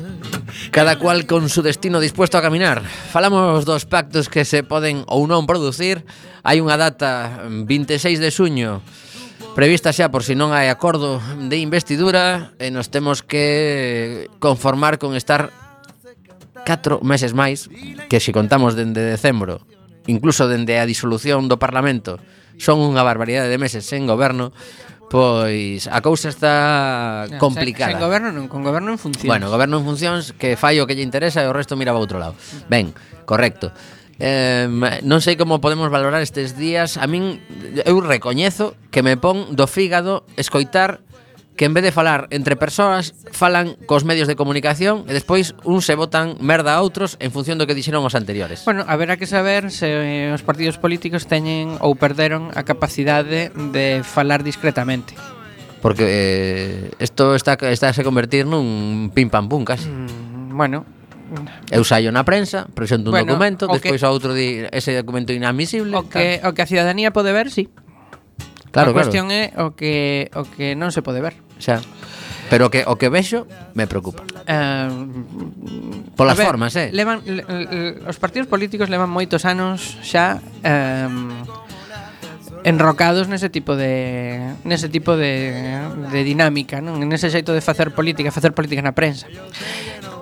Cada 0.75 0.99
cual 0.99 1.25
con 1.25 1.49
su 1.49 1.63
destino 1.63 2.01
dispuesto 2.01 2.37
a 2.37 2.43
caminar. 2.43 2.83
Falamos 2.83 3.65
dos 3.65 3.87
pactos 3.87 4.29
que 4.29 4.45
se 4.45 4.67
poden 4.67 5.07
ou 5.07 5.23
non 5.31 5.47
producir. 5.47 6.03
Hai 6.43 6.59
unha 6.59 6.75
data 6.75 7.47
mm, 7.47 7.63
26 7.63 8.19
de 8.19 8.31
suño 8.35 8.83
prevista 9.55 9.95
xa 9.95 10.11
por 10.11 10.27
si 10.27 10.35
non 10.35 10.51
hai 10.51 10.67
acordo 10.67 11.23
de 11.47 11.63
investidura 11.63 12.59
e 12.59 12.75
nos 12.75 12.91
temos 12.91 13.23
que 13.23 14.27
conformar 14.43 14.99
con 14.99 15.15
estar 15.15 15.55
4 16.67 17.07
meses 17.07 17.39
máis 17.39 17.71
que 18.11 18.19
se 18.19 18.35
contamos 18.35 18.75
dende 18.75 18.99
decembro, 18.99 19.63
incluso 20.11 20.51
dende 20.51 20.83
a 20.83 20.91
disolución 20.91 21.47
do 21.47 21.55
Parlamento, 21.55 22.19
son 22.59 22.83
unha 22.83 23.07
barbaridade 23.07 23.47
de 23.47 23.63
meses 23.63 23.87
sen 23.87 24.11
goberno 24.11 24.51
Pois 25.13 25.87
a 25.87 26.01
cousa 26.01 26.33
está 26.33 27.29
complicada. 27.39 27.93
Sen, 27.93 28.01
sen 28.01 28.05
goberno 28.05 28.29
non, 28.33 28.49
con 28.49 28.65
goberno 28.65 28.97
en 28.97 28.99
funcións. 28.99 29.29
Bueno, 29.29 29.53
goberno 29.53 29.79
en 29.79 29.85
funcións 29.85 30.33
que 30.35 30.57
fai 30.57 30.81
o 30.81 30.89
que 30.89 30.97
lle 30.97 31.05
interesa 31.05 31.45
e 31.45 31.47
o 31.47 31.55
resto 31.55 31.79
mira 31.79 31.93
para 31.93 32.03
outro 32.03 32.19
lado. 32.19 32.35
Ben, 32.67 32.91
correcto. 33.29 33.71
Eh, 34.19 34.67
non 35.03 35.21
sei 35.21 35.35
como 35.37 35.61
podemos 35.61 35.91
valorar 35.93 36.25
estes 36.25 36.57
días. 36.57 36.97
A 36.97 37.05
min 37.05 37.43
eu 37.85 38.01
recoñezo 38.01 38.79
que 38.89 39.05
me 39.05 39.21
pon 39.21 39.53
do 39.53 39.69
fígado 39.69 40.25
escoitar 40.41 41.04
que 41.57 41.65
en 41.65 41.75
vez 41.75 41.85
de 41.85 41.93
falar 41.93 42.27
entre 42.31 42.57
persoas, 42.57 43.15
falan 43.31 43.79
cos 43.87 44.03
medios 44.03 44.27
de 44.27 44.35
comunicación 44.35 45.07
e 45.07 45.15
despois 45.15 45.55
uns 45.63 45.87
se 45.87 45.95
votan 45.95 46.35
merda 46.43 46.75
a 46.75 46.83
outros 46.83 47.15
en 47.23 47.31
función 47.31 47.63
do 47.63 47.67
que 47.71 47.79
dixeron 47.79 48.03
os 48.03 48.19
anteriores. 48.19 48.67
Bueno, 48.67 48.83
haberá 48.91 49.15
que 49.15 49.31
saber 49.31 49.71
se 49.71 49.87
eh, 49.87 50.35
os 50.35 50.43
partidos 50.43 50.83
políticos 50.83 51.31
teñen 51.31 51.79
ou 51.79 51.95
perderon 51.95 52.51
a 52.59 52.67
capacidade 52.67 53.55
de 53.55 54.03
falar 54.03 54.43
discretamente. 54.43 55.15
Porque 55.79 56.91
isto 56.99 57.35
eh, 57.35 57.39
está, 57.39 57.55
está 57.71 57.93
a 57.93 57.95
se 57.95 58.03
convertir 58.03 58.49
nun 58.49 59.15
pim 59.15 59.31
pam 59.31 59.47
pum 59.47 59.63
casi. 59.63 59.87
Mm, 59.87 60.59
bueno, 60.59 60.83
Eu 61.73 61.83
saio 61.83 62.13
na 62.13 62.23
prensa, 62.23 62.69
presento 62.77 63.11
un 63.11 63.17
bueno, 63.17 63.35
documento, 63.35 63.67
despois 63.67 63.99
que, 63.99 64.07
a 64.07 64.13
outro 64.13 64.37
di 64.37 64.63
ese 64.71 64.95
documento 64.95 65.33
inadmisible. 65.33 65.97
O 65.97 66.07
que, 66.07 66.39
tal. 66.39 66.53
o 66.53 66.55
que 66.55 66.63
a 66.63 66.69
cidadanía 66.69 67.11
pode 67.11 67.33
ver, 67.33 67.51
sí. 67.51 67.73
Claro, 68.71 68.91
a 68.91 68.95
cuestión 68.95 69.31
claro. 69.31 69.51
é 69.51 69.63
o 69.63 69.69
que 69.75 70.31
o 70.35 70.43
que 70.45 70.75
non 70.75 70.91
se 70.91 71.01
pode 71.01 71.23
ver 71.23 71.44
xa. 71.59 71.81
Pero 72.51 72.69
que 72.69 72.85
o 72.87 73.01
que 73.01 73.09
vexo 73.09 73.49
me 73.73 73.89
preocupa. 73.89 74.23
Eh, 74.47 74.89
Polas 76.17 76.37
ver, 76.37 76.47
formas, 76.47 76.77
eh. 76.77 76.93
Levan 76.93 77.25
le, 77.25 77.43
le, 77.43 78.05
os 78.07 78.21
partidos 78.21 78.47
políticos 78.47 78.93
levan 78.93 79.09
moitos 79.09 79.49
anos 79.49 79.97
xa 80.05 80.39
eh, 80.63 81.09
enrocados 82.65 83.29
nese 83.29 83.49
tipo 83.49 83.77
de 83.77 84.41
nese 84.65 84.89
tipo 84.89 85.17
de 85.17 85.81
de 86.13 86.21
dinámica, 86.25 86.81
non? 86.85 87.01
Nese 87.05 87.33
xeito 87.33 87.53
de 87.53 87.65
facer 87.65 87.93
política, 87.93 88.33
facer 88.33 88.53
política 88.53 88.85
na 88.85 88.97
prensa. 88.97 89.29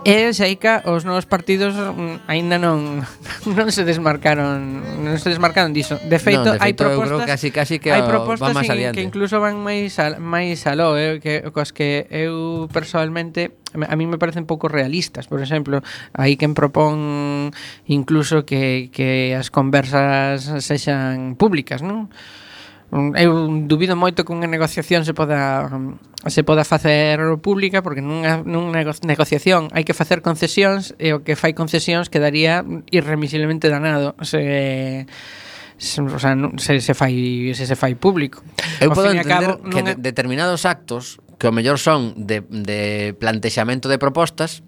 E 0.03 0.35
Xaica, 0.35 0.83
os 0.91 1.07
novos 1.07 1.31
partidos 1.31 1.79
mm, 1.79 2.27
aínda 2.27 2.59
non 2.59 3.07
non 3.59 3.69
se 3.71 3.87
desmarcaron, 3.87 4.83
non 4.99 5.15
se 5.23 5.31
desmarcaron 5.31 5.71
diso. 5.71 5.95
De 6.11 6.19
feito, 6.19 6.43
non, 6.43 6.59
de 6.59 6.61
feito 6.61 6.83
hai 6.83 6.99
propostas, 6.99 7.23
creo 7.23 7.31
casi 7.31 7.49
casi 7.55 7.75
que 7.79 7.95
hai 7.95 8.03
propostas 8.03 8.51
van 8.51 8.59
máis 8.59 8.67
adiante. 8.67 8.99
que 8.99 9.07
incluso 9.07 9.39
van 9.39 9.63
máis 9.63 9.95
al, 10.03 10.19
máis 10.19 10.67
aló, 10.67 10.99
eh, 10.99 11.23
que 11.23 11.47
coas 11.55 11.71
que 11.71 12.11
eu 12.11 12.67
persoalmente 12.75 13.55
a 13.79 13.95
mí 13.95 14.11
me 14.11 14.19
parecen 14.19 14.43
pouco 14.43 14.67
realistas, 14.67 15.31
por 15.31 15.39
exemplo, 15.39 15.87
hai 16.19 16.35
quen 16.35 16.59
propón 16.59 17.55
incluso 17.87 18.43
que 18.43 18.91
que 18.91 19.39
as 19.39 19.55
conversas 19.55 20.51
sexan 20.67 21.39
públicas, 21.39 21.79
non? 21.79 22.11
Mm, 22.93 23.17
eu 23.17 23.33
dubido 23.65 23.97
moito 23.97 24.21
que 24.21 24.37
unha 24.37 24.45
negociación 24.45 25.09
se 25.09 25.17
poda 25.17 25.65
se 26.29 26.45
poda 26.45 26.61
facer 26.61 27.17
pública 27.41 27.81
porque 27.81 28.05
nunha, 28.05 28.45
nunha 28.45 28.85
negociación 29.01 29.73
hai 29.73 29.81
que 29.81 29.97
facer 29.97 30.21
concesións 30.21 30.93
e 31.01 31.17
o 31.17 31.25
que 31.25 31.33
fai 31.33 31.57
concesións 31.57 32.13
quedaría 32.13 32.61
irremisiblemente 32.93 33.73
danado 33.73 34.13
se 34.21 35.09
se, 35.81 35.99
o 36.05 36.21
sea, 36.21 36.37
se, 36.61 36.85
se 36.85 36.93
fai 36.93 37.57
se 37.57 37.65
se 37.65 37.77
fai 37.81 37.97
público. 37.97 38.45
Eu 38.77 38.93
o 38.93 38.95
podo 38.95 39.09
entender 39.09 39.57
cabo, 39.57 39.73
que 39.73 39.81
de, 39.81 39.97
determinados 39.97 40.69
actos 40.69 41.17
que 41.41 41.49
o 41.49 41.53
mellor 41.57 41.81
son 41.81 42.13
de, 42.21 42.45
de 42.45 43.17
plantexamento 43.17 43.89
de 43.89 43.97
propostas 43.97 44.61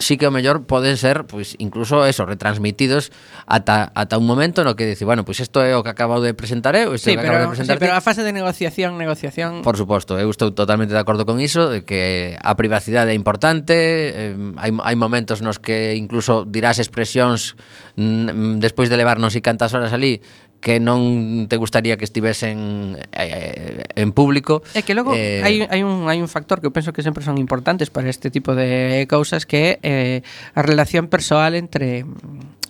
sí 0.00 0.16
que 0.16 0.26
o 0.26 0.32
mellor 0.32 0.64
poden 0.64 0.96
ser 0.96 1.28
pois 1.28 1.54
incluso 1.60 2.08
eso 2.08 2.24
retransmitidos 2.24 3.12
ata 3.46 3.92
ata 3.94 4.16
un 4.16 4.26
momento 4.26 4.64
no 4.64 4.74
que 4.74 4.88
dice, 4.88 5.04
bueno, 5.04 5.24
pois 5.24 5.38
isto 5.38 5.60
é 5.60 5.76
o 5.76 5.84
que 5.84 5.92
acabo 5.92 6.24
de 6.24 6.32
presentar 6.32 6.74
¿eh? 6.74 6.88
eu, 6.88 6.96
isto 6.96 7.12
sí, 7.12 7.14
é 7.14 7.20
o 7.20 7.20
que 7.20 7.28
pero, 7.28 7.36
acabo 7.36 7.52
de 7.52 7.56
presentar. 7.60 7.76
Sí, 7.76 7.80
pero 7.80 7.94
a 7.94 8.00
fase 8.00 8.24
de 8.24 8.32
negociación, 8.32 8.96
negociación. 8.96 9.60
Por 9.60 9.76
suposto, 9.76 10.16
eu 10.16 10.26
eh, 10.26 10.32
estou 10.32 10.56
totalmente 10.56 10.96
de 10.96 11.00
acordo 11.00 11.28
con 11.28 11.38
iso 11.38 11.68
de 11.68 11.84
que 11.84 12.34
a 12.40 12.56
privacidade 12.56 13.12
é 13.12 13.16
importante, 13.16 13.76
eh, 13.76 14.34
hai 14.56 14.72
hai 14.72 14.96
momentos 14.96 15.44
nos 15.44 15.60
que 15.60 15.94
incluso 15.94 16.48
dirás 16.48 16.80
expresións 16.80 17.54
mm, 18.00 18.32
mm 18.32 18.52
despois 18.64 18.88
de 18.88 18.96
levarnos 18.96 19.36
e 19.36 19.44
cantas 19.44 19.76
horas 19.76 19.92
ali 19.92 20.24
que 20.60 20.78
non 20.78 21.48
te 21.48 21.56
gustaría 21.56 21.96
que 21.96 22.04
estivesen 22.04 23.00
eh, 23.16 23.82
en 23.96 24.12
público. 24.12 24.60
É 24.76 24.84
que 24.84 24.92
logo 24.92 25.16
eh, 25.16 25.40
hai, 25.40 25.64
hai, 25.64 25.80
un, 25.80 26.06
hai 26.06 26.20
un 26.20 26.28
factor 26.28 26.60
que 26.60 26.68
eu 26.68 26.74
penso 26.76 26.92
que 26.92 27.00
sempre 27.00 27.24
son 27.24 27.40
importantes 27.40 27.88
para 27.88 28.12
este 28.12 28.28
tipo 28.28 28.52
de 28.52 29.08
cousas 29.08 29.48
que 29.48 29.80
é 29.80 30.20
eh, 30.20 30.20
a 30.52 30.60
relación 30.60 31.08
persoal 31.08 31.56
entre 31.56 32.04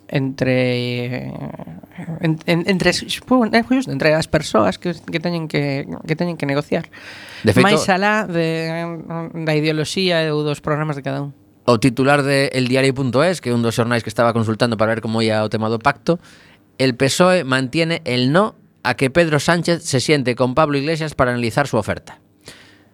entre 0.06 0.54
eh, 0.54 1.32
en, 2.22 2.38
en, 2.46 2.58
entre 2.66 2.90
entre 2.94 4.08
as 4.14 4.26
persoas 4.30 4.78
que, 4.78 4.94
que 4.94 5.18
teñen 5.18 5.50
que 5.50 5.86
que 6.06 6.14
teñen 6.14 6.38
que 6.38 6.46
negociar. 6.46 6.86
De 7.42 7.50
feito, 7.50 7.66
máis 7.66 7.86
alá 7.90 8.26
de 8.26 8.86
da 9.34 9.52
ideoloxía 9.58 10.30
ou 10.30 10.46
dos 10.46 10.62
programas 10.62 10.94
de 10.94 11.02
cada 11.02 11.26
un. 11.26 11.34
O 11.66 11.78
titular 11.78 12.22
de 12.26 12.50
eldiario.es, 12.56 13.38
que 13.38 13.50
é 13.50 13.54
un 13.54 13.62
dos 13.62 13.78
xornais 13.78 14.02
que 14.02 14.10
estaba 14.10 14.34
consultando 14.34 14.74
para 14.74 14.98
ver 14.98 15.00
como 15.04 15.22
ia 15.22 15.46
o 15.46 15.52
tema 15.52 15.70
do 15.70 15.78
pacto, 15.78 16.18
el 16.80 16.94
PSOE 16.96 17.44
mantiene 17.44 18.00
el 18.06 18.32
no 18.32 18.56
a 18.82 18.94
que 18.94 19.10
Pedro 19.10 19.38
Sánchez 19.38 19.82
se 19.82 20.00
siente 20.00 20.34
con 20.34 20.54
Pablo 20.54 20.78
Iglesias 20.78 21.14
para 21.14 21.30
analizar 21.30 21.68
su 21.68 21.76
oferta. 21.76 22.20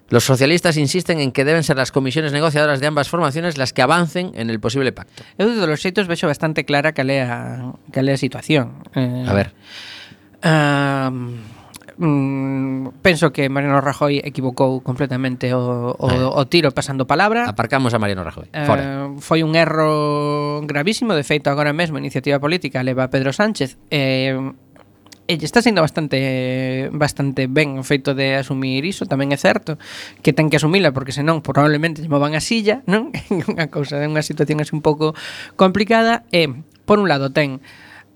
Los 0.09 0.25
socialistas 0.25 0.77
insisten 0.77 1.21
en 1.21 1.31
que 1.31 1.45
deben 1.45 1.63
ser 1.63 1.77
las 1.77 1.93
comisiones 1.93 2.33
negociadoras 2.33 2.81
de 2.81 2.89
ambas 2.89 3.09
formaciones 3.09 3.59
las 3.59 3.73
que 3.73 3.83
avancen 3.83 4.33
en 4.35 4.51
el 4.51 4.59
posible 4.59 4.91
pacto. 4.91 5.23
Eu 5.39 5.55
de 5.55 5.67
los 5.67 5.79
xeitos 5.79 6.11
vexo 6.11 6.27
bastante 6.27 6.67
clara 6.67 6.95
cal 6.95 7.11
é 7.11 7.23
a, 7.23 7.75
cal 7.95 8.07
é 8.11 8.15
a 8.15 8.19
situación. 8.19 8.83
Eh, 8.95 9.27
A 9.27 9.33
ver. 9.35 9.55
Mm, 10.43 11.39
penso 13.03 13.33
que 13.33 13.49
Mariano 13.49 13.81
Rajoy 13.81 14.21
equivocou 14.23 14.83
completamente 14.83 15.55
o, 15.55 15.95
o, 15.97 16.09
eh. 16.11 16.23
o 16.23 16.43
tiro 16.47 16.71
pasando 16.71 17.07
palabra. 17.07 17.49
Aparcamos 17.49 17.95
a 17.95 17.99
Mariano 17.99 18.25
Rajoy. 18.25 18.47
Eh, 18.53 18.67
Fora. 18.67 19.11
Foi 19.19 19.43
un 19.43 19.55
erro 19.55 20.63
gravísimo, 20.67 21.15
de 21.15 21.25
feito 21.25 21.49
agora 21.51 21.73
mesmo 21.73 21.97
a 21.97 22.03
iniciativa 22.03 22.39
política 22.39 22.83
leva 22.83 23.07
a 23.07 23.11
Pedro 23.11 23.33
Sánchez 23.33 23.79
eh, 23.91 24.37
e 25.27 25.35
está 25.43 25.61
sendo 25.61 25.83
bastante 25.83 26.89
bastante 26.95 27.51
ben 27.51 27.83
o 27.83 27.85
feito 27.85 28.15
de 28.15 28.39
asumir 28.39 28.87
iso, 28.87 29.11
tamén 29.11 29.35
é 29.35 29.39
certo 29.39 29.75
que 30.23 30.31
ten 30.31 30.47
que 30.47 30.63
asumila 30.63 30.95
porque 30.95 31.11
senón 31.11 31.43
probablemente 31.43 31.99
lle 31.99 32.11
movan 32.11 32.39
a 32.39 32.43
silla, 32.43 32.87
non? 32.87 33.11
É 33.27 33.43
unha 33.51 33.67
cousa, 33.67 33.99
é 33.99 34.07
unha 34.07 34.23
situación 34.23 34.63
así 34.63 34.73
un 34.73 34.87
pouco 34.87 35.19
complicada 35.59 36.23
e 36.31 36.47
por 36.87 37.03
un 37.03 37.11
lado 37.11 37.35
ten 37.35 37.59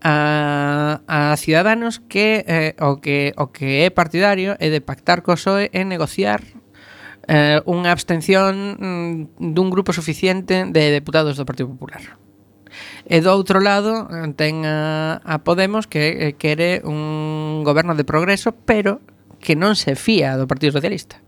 a, 0.03 1.01
a 1.07 1.36
Ciudadanos 1.36 2.01
que 2.01 2.44
eh, 2.48 2.74
o 2.80 3.01
que 3.01 3.36
o 3.36 3.53
que 3.53 3.84
é 3.84 3.88
partidario 3.92 4.57
é 4.59 4.72
de 4.72 4.80
pactar 4.80 5.20
co 5.20 5.36
PSOE 5.36 5.68
e 5.72 5.84
negociar 5.84 6.40
eh, 7.28 7.61
unha 7.68 7.92
abstención 7.92 8.80
mm, 8.80 9.53
dun 9.55 9.68
grupo 9.68 9.92
suficiente 9.92 10.64
de 10.66 10.82
deputados 10.90 11.36
do 11.36 11.44
Partido 11.44 11.70
Popular. 11.70 12.18
E 13.05 13.18
do 13.20 13.30
outro 13.30 13.61
lado 13.61 14.09
eh, 14.09 14.30
ten 14.34 14.64
a, 14.64 15.20
a 15.20 15.44
Podemos 15.44 15.84
que 15.84 16.32
eh, 16.32 16.32
quere 16.40 16.80
un 16.82 17.62
goberno 17.62 17.92
de 17.94 18.09
progreso, 18.09 18.57
pero 18.64 19.05
que 19.40 19.57
non 19.57 19.76
se 19.76 19.96
fía 19.96 20.36
do 20.40 20.48
Partido 20.48 20.72
Socialista. 20.72 21.20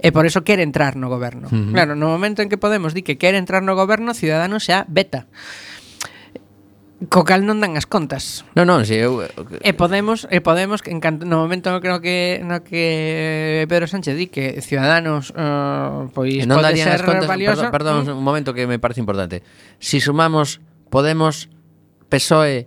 E 0.00 0.14
por 0.14 0.24
eso 0.24 0.46
quere 0.46 0.62
entrar 0.64 0.96
no 0.96 1.12
goberno. 1.12 1.48
Uh 1.50 1.54
-huh. 1.54 1.72
Claro, 1.76 1.92
no 1.98 2.08
momento 2.08 2.40
en 2.40 2.48
que 2.48 2.60
Podemos 2.60 2.94
di 2.94 3.02
que 3.02 3.18
quere 3.18 3.36
entrar 3.36 3.60
no 3.60 3.76
goberno, 3.76 4.14
Ciudadanos 4.14 4.64
xa 4.64 4.86
beta. 4.88 5.26
Co 7.06 7.22
cal 7.22 7.46
non 7.46 7.62
dan 7.62 7.78
as 7.78 7.86
contas. 7.86 8.42
Non, 8.58 8.66
non, 8.66 8.82
si 8.82 8.98
eu 8.98 9.22
E 9.62 9.70
Podemos, 9.70 10.26
e 10.34 10.42
Podemos 10.42 10.82
que 10.82 10.90
en 10.90 10.98
canto, 10.98 11.22
no 11.22 11.38
momento 11.38 11.70
no 11.70 11.78
creo 11.78 12.02
que 12.02 12.42
no 12.42 12.66
que 12.66 13.62
Pedro 13.70 13.86
Sánchez 13.86 14.18
di 14.18 14.26
que 14.26 14.58
Ciudadanos 14.58 15.30
uh, 15.30 16.10
pois 16.10 16.42
non 16.42 16.58
pode 16.58 16.74
darían 16.74 16.90
ser 16.90 16.98
as 16.98 17.06
contas, 17.06 17.30
valioso. 17.30 17.70
Perdón, 17.70 18.02
perdón, 18.02 18.18
mm. 18.18 18.18
un 18.18 18.26
momento 18.26 18.50
que 18.50 18.66
me 18.66 18.82
parece 18.82 18.98
importante. 18.98 19.46
Si 19.78 20.02
sumamos 20.02 20.58
Podemos, 20.90 21.46
PSOE 22.10 22.66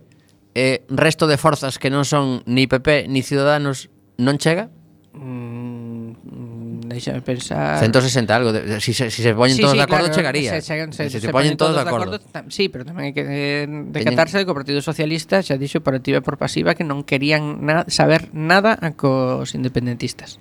eh, 0.54 0.76
resto 0.88 1.28
de 1.28 1.36
forzas 1.36 1.76
que 1.76 1.92
non 1.92 2.08
son 2.08 2.40
ni 2.48 2.64
PP 2.64 3.12
ni 3.12 3.20
Ciudadanos, 3.20 3.92
non 4.16 4.40
chega? 4.40 4.72
Mm 5.12 5.81
deixa 6.92 7.16
pensar... 7.24 7.80
160 7.80 8.36
algo, 8.36 8.52
de, 8.52 8.80
si 8.80 8.92
se, 8.92 9.10
si 9.10 9.22
se 9.22 9.32
poñen 9.34 9.56
sí, 9.56 9.62
todos 9.62 9.72
sí, 9.72 9.78
de 9.78 9.84
acordo 9.84 10.06
claro, 10.06 10.14
chegaría. 10.14 10.60
Se, 10.60 10.62
se, 10.62 10.92
se, 10.92 11.10
se, 11.10 11.20
se 11.20 11.28
poñen 11.32 11.56
todos, 11.56 11.72
todos 11.72 11.84
de 11.84 11.88
acordo. 11.88 12.16
acordo 12.16 12.30
tam, 12.30 12.52
sí, 12.52 12.68
pero 12.68 12.84
tamén 12.84 13.10
hai 13.10 13.12
que 13.16 13.24
eh, 13.24 13.66
decatarse 13.66 14.38
de 14.38 14.44
que 14.44 14.52
o 14.52 14.56
Partido 14.56 14.78
Socialista 14.84 15.40
xa 15.40 15.56
dixo 15.56 15.80
por 15.80 15.96
activa 15.96 16.20
e 16.20 16.24
por 16.24 16.36
pasiva 16.36 16.76
que 16.76 16.84
non 16.84 17.02
querían 17.02 17.64
na, 17.64 17.88
saber 17.88 18.30
nada 18.36 18.76
a 18.78 18.94
cos 18.94 19.56
independentistas 19.56 20.38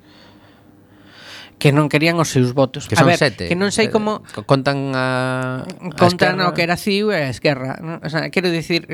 que 1.62 1.70
non 1.70 1.93
querían 1.93 2.18
os 2.18 2.34
seus 2.34 2.58
votos. 2.58 2.89
Que 2.89 2.97
a 2.97 3.06
ver, 3.06 3.22
sete. 3.22 3.45
que 3.45 3.54
non 3.54 3.70
sei 3.70 3.88
eh, 3.88 3.93
como 3.93 4.26
contan 4.49 4.97
a 4.97 5.62
contan 5.93 6.41
a 6.41 6.49
o 6.49 6.58
que 6.58 6.66
era 6.66 6.74
CIU 6.74 7.14
e 7.14 7.22
a 7.22 7.30
Esquerra, 7.30 7.78
¿no? 7.78 8.02
o 8.02 8.10
sea, 8.10 8.34
quero 8.34 8.49
dicir 8.49 8.89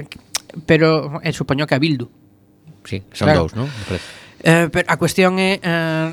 pero 0.68 1.24
eh, 1.24 1.32
supoño 1.32 1.64
que 1.64 1.76
a 1.76 1.80
Bildu. 1.80 2.12
Sí, 2.84 3.04
son 3.12 3.28
claro. 3.28 3.48
dous, 3.48 3.56
non? 3.56 3.68
Me 3.68 3.84
parece. 3.88 4.27
Eh, 4.44 4.70
pero 4.72 4.86
a 4.86 5.02
cuestión 5.02 5.42
é 5.42 5.58
eh, 5.58 6.10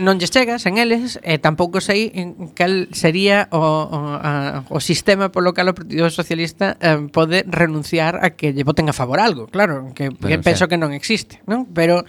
non 0.00 0.16
lles 0.16 0.32
chega 0.32 0.56
sen 0.56 0.80
eles 0.80 1.20
e 1.20 1.36
eh, 1.36 1.38
tampouco 1.38 1.76
sei 1.84 2.08
en 2.16 2.56
cal 2.56 2.88
sería 2.96 3.52
o, 3.52 3.60
o, 3.60 3.98
a, 4.16 4.64
o 4.72 4.80
sistema 4.80 5.28
polo 5.28 5.52
cal 5.52 5.68
o 5.68 5.76
Partido 5.76 6.08
Socialista 6.08 6.80
eh, 6.80 7.04
pode 7.12 7.44
renunciar 7.44 8.16
a 8.24 8.32
que 8.32 8.56
lle 8.56 8.64
voten 8.64 8.88
a 8.88 8.96
favor 8.96 9.20
algo, 9.20 9.44
claro, 9.52 9.92
que, 9.92 10.08
pero, 10.08 10.24
que 10.24 10.36
penso 10.40 10.72
que 10.72 10.80
non 10.80 10.96
existe, 10.96 11.44
non? 11.44 11.68
Pero 11.68 12.08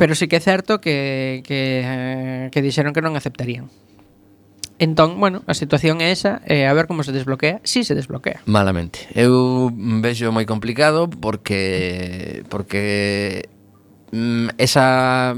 pero 0.00 0.16
sí 0.16 0.32
que 0.32 0.40
é 0.40 0.42
certo 0.42 0.80
que 0.80 1.44
que, 1.44 1.84
eh, 1.84 2.44
que 2.48 2.64
dixeron 2.64 2.96
que 2.96 3.04
non 3.04 3.20
aceptarían. 3.20 3.68
Entón, 4.80 5.20
bueno, 5.20 5.46
a 5.46 5.54
situación 5.54 6.00
é 6.00 6.10
esa 6.10 6.40
e 6.48 6.64
eh, 6.64 6.66
a 6.66 6.74
ver 6.74 6.88
como 6.88 7.04
se 7.04 7.12
desbloquea, 7.12 7.60
si 7.62 7.84
sí 7.84 7.92
se 7.92 7.94
desbloquea. 7.94 8.42
Malamente. 8.48 9.06
Eu 9.12 9.70
vexo 10.02 10.32
moi 10.34 10.48
complicado 10.48 11.06
porque 11.06 12.42
porque 12.48 13.52
Mm, 14.14 14.54
esa 14.58 15.34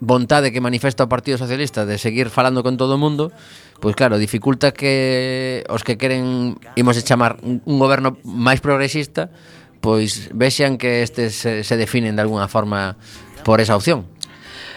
vontade 0.00 0.50
que 0.50 0.58
manifesta 0.60 1.06
o 1.06 1.08
Partido 1.08 1.38
Socialista 1.38 1.86
de 1.86 2.02
seguir 2.02 2.34
falando 2.34 2.66
con 2.66 2.74
todo 2.74 2.98
o 2.98 3.00
mundo, 3.00 3.30
pois 3.78 3.94
claro, 3.94 4.18
dificulta 4.18 4.74
que 4.74 5.62
os 5.70 5.86
que 5.86 5.94
queren, 5.94 6.58
imos 6.74 6.98
chamar, 7.06 7.38
un 7.46 7.78
goberno 7.78 8.18
máis 8.26 8.58
progresista, 8.58 9.30
pois 9.78 10.34
vexan 10.34 10.82
que 10.82 11.06
estes 11.06 11.38
se, 11.38 11.62
se 11.62 11.78
definen 11.78 12.18
de 12.18 12.26
alguna 12.26 12.50
forma 12.50 12.98
por 13.46 13.62
esa 13.62 13.78
opción. 13.78 14.10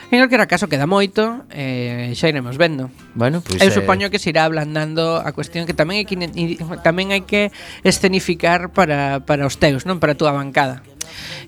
En 0.10 0.18
calquera 0.18 0.50
caso 0.50 0.66
queda 0.66 0.90
moito 0.90 1.46
eh, 1.54 2.14
Xa 2.18 2.34
iremos 2.34 2.58
vendo 2.58 2.90
bueno, 3.14 3.46
pues, 3.46 3.62
Eu 3.62 3.70
eh... 3.70 3.76
supoño 3.76 4.10
que 4.10 4.18
se 4.18 4.34
irá 4.34 4.46
ablandando 4.46 5.22
a 5.22 5.30
cuestión 5.38 5.70
Que 5.70 5.78
tamén 5.78 6.02
hai 6.02 6.06
que, 6.10 6.18
tamén 6.82 7.14
hai 7.14 7.30
que 7.30 7.54
escenificar 7.86 8.74
para, 8.74 9.22
para 9.22 9.46
os 9.46 9.62
teus 9.62 9.86
non 9.86 10.02
Para 10.02 10.14
a 10.14 10.20
túa 10.20 10.34
bancada 10.34 10.82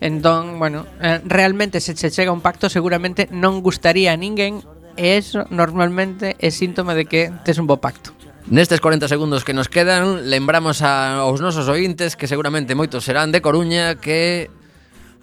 Entón, 0.02 0.58
bueno, 0.58 0.86
eh, 1.02 1.22
realmente 1.26 1.80
se 1.80 1.94
che 1.94 2.10
chega 2.10 2.32
un 2.34 2.42
pacto 2.42 2.70
seguramente 2.70 3.30
non 3.30 3.62
gustaría 3.62 4.14
a 4.14 4.18
ninguén 4.18 4.66
e 4.98 5.18
eso 5.18 5.46
normalmente 5.50 6.36
é 6.42 6.50
síntoma 6.50 6.98
de 6.98 7.06
que 7.06 7.32
tes 7.46 7.62
un 7.62 7.70
bo 7.70 7.78
pacto. 7.78 8.12
Nestes 8.50 8.82
40 8.82 9.08
segundos 9.08 9.46
que 9.46 9.54
nos 9.54 9.70
quedan, 9.70 10.30
lembramos 10.30 10.82
a, 10.82 11.22
aos 11.22 11.40
nosos 11.40 11.70
ointes 11.70 12.18
que 12.18 12.26
seguramente 12.26 12.74
moitos 12.74 13.06
serán 13.06 13.30
de 13.30 13.40
Coruña 13.40 14.02
que 14.02 14.50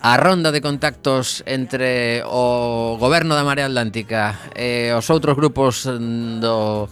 a 0.01 0.17
ronda 0.17 0.53
de 0.53 0.63
contactos 0.63 1.43
entre 1.47 2.23
o 2.27 2.97
goberno 2.99 3.35
da 3.35 3.43
Marea 3.43 3.67
Atlántica 3.67 4.39
e 4.55 4.95
os 4.95 5.11
outros 5.11 5.35
grupos 5.35 5.83
do, 5.87 6.87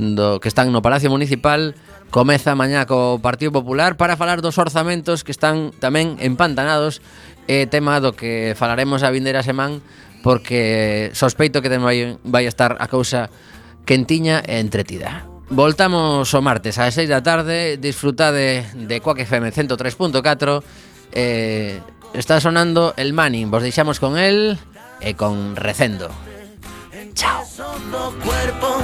do 0.00 0.40
que 0.40 0.48
están 0.48 0.72
no 0.72 0.80
Palacio 0.80 1.12
Municipal 1.12 1.76
comeza 2.08 2.56
mañá 2.56 2.88
co 2.88 3.20
Partido 3.20 3.52
Popular 3.52 4.00
para 4.00 4.16
falar 4.16 4.40
dos 4.40 4.56
orzamentos 4.56 5.20
que 5.20 5.36
están 5.36 5.68
tamén 5.76 6.16
empantanados 6.16 7.04
e 7.44 7.68
tema 7.68 8.00
do 8.00 8.16
que 8.16 8.56
falaremos 8.56 9.04
a 9.04 9.12
vindeira 9.12 9.44
semana 9.44 9.84
porque 10.24 11.12
sospeito 11.12 11.60
que 11.60 11.68
tamén 11.68 11.84
vai, 11.84 11.98
vai 12.24 12.44
estar 12.48 12.80
a 12.80 12.88
causa 12.88 13.28
quentiña 13.84 14.40
e 14.42 14.58
entretida. 14.58 15.28
Voltamos 15.52 16.32
o 16.32 16.40
martes 16.42 16.80
ás 16.80 16.96
6 16.96 17.06
da 17.06 17.20
tarde, 17.20 17.76
disfrutade 17.76 18.64
de 18.74 18.96
Coaque 19.04 19.28
FM 19.28 19.52
103.4 19.52 20.64
eh, 21.14 21.78
Está 22.16 22.40
sonando 22.40 22.94
el 22.96 23.12
Manning 23.12 23.50
Vos 23.50 23.62
deixamos 23.62 24.00
con 24.00 24.16
el 24.16 24.58
e 25.00 25.14
con 25.14 25.54
Recendo. 25.54 26.08
Cuerpo 28.24 28.82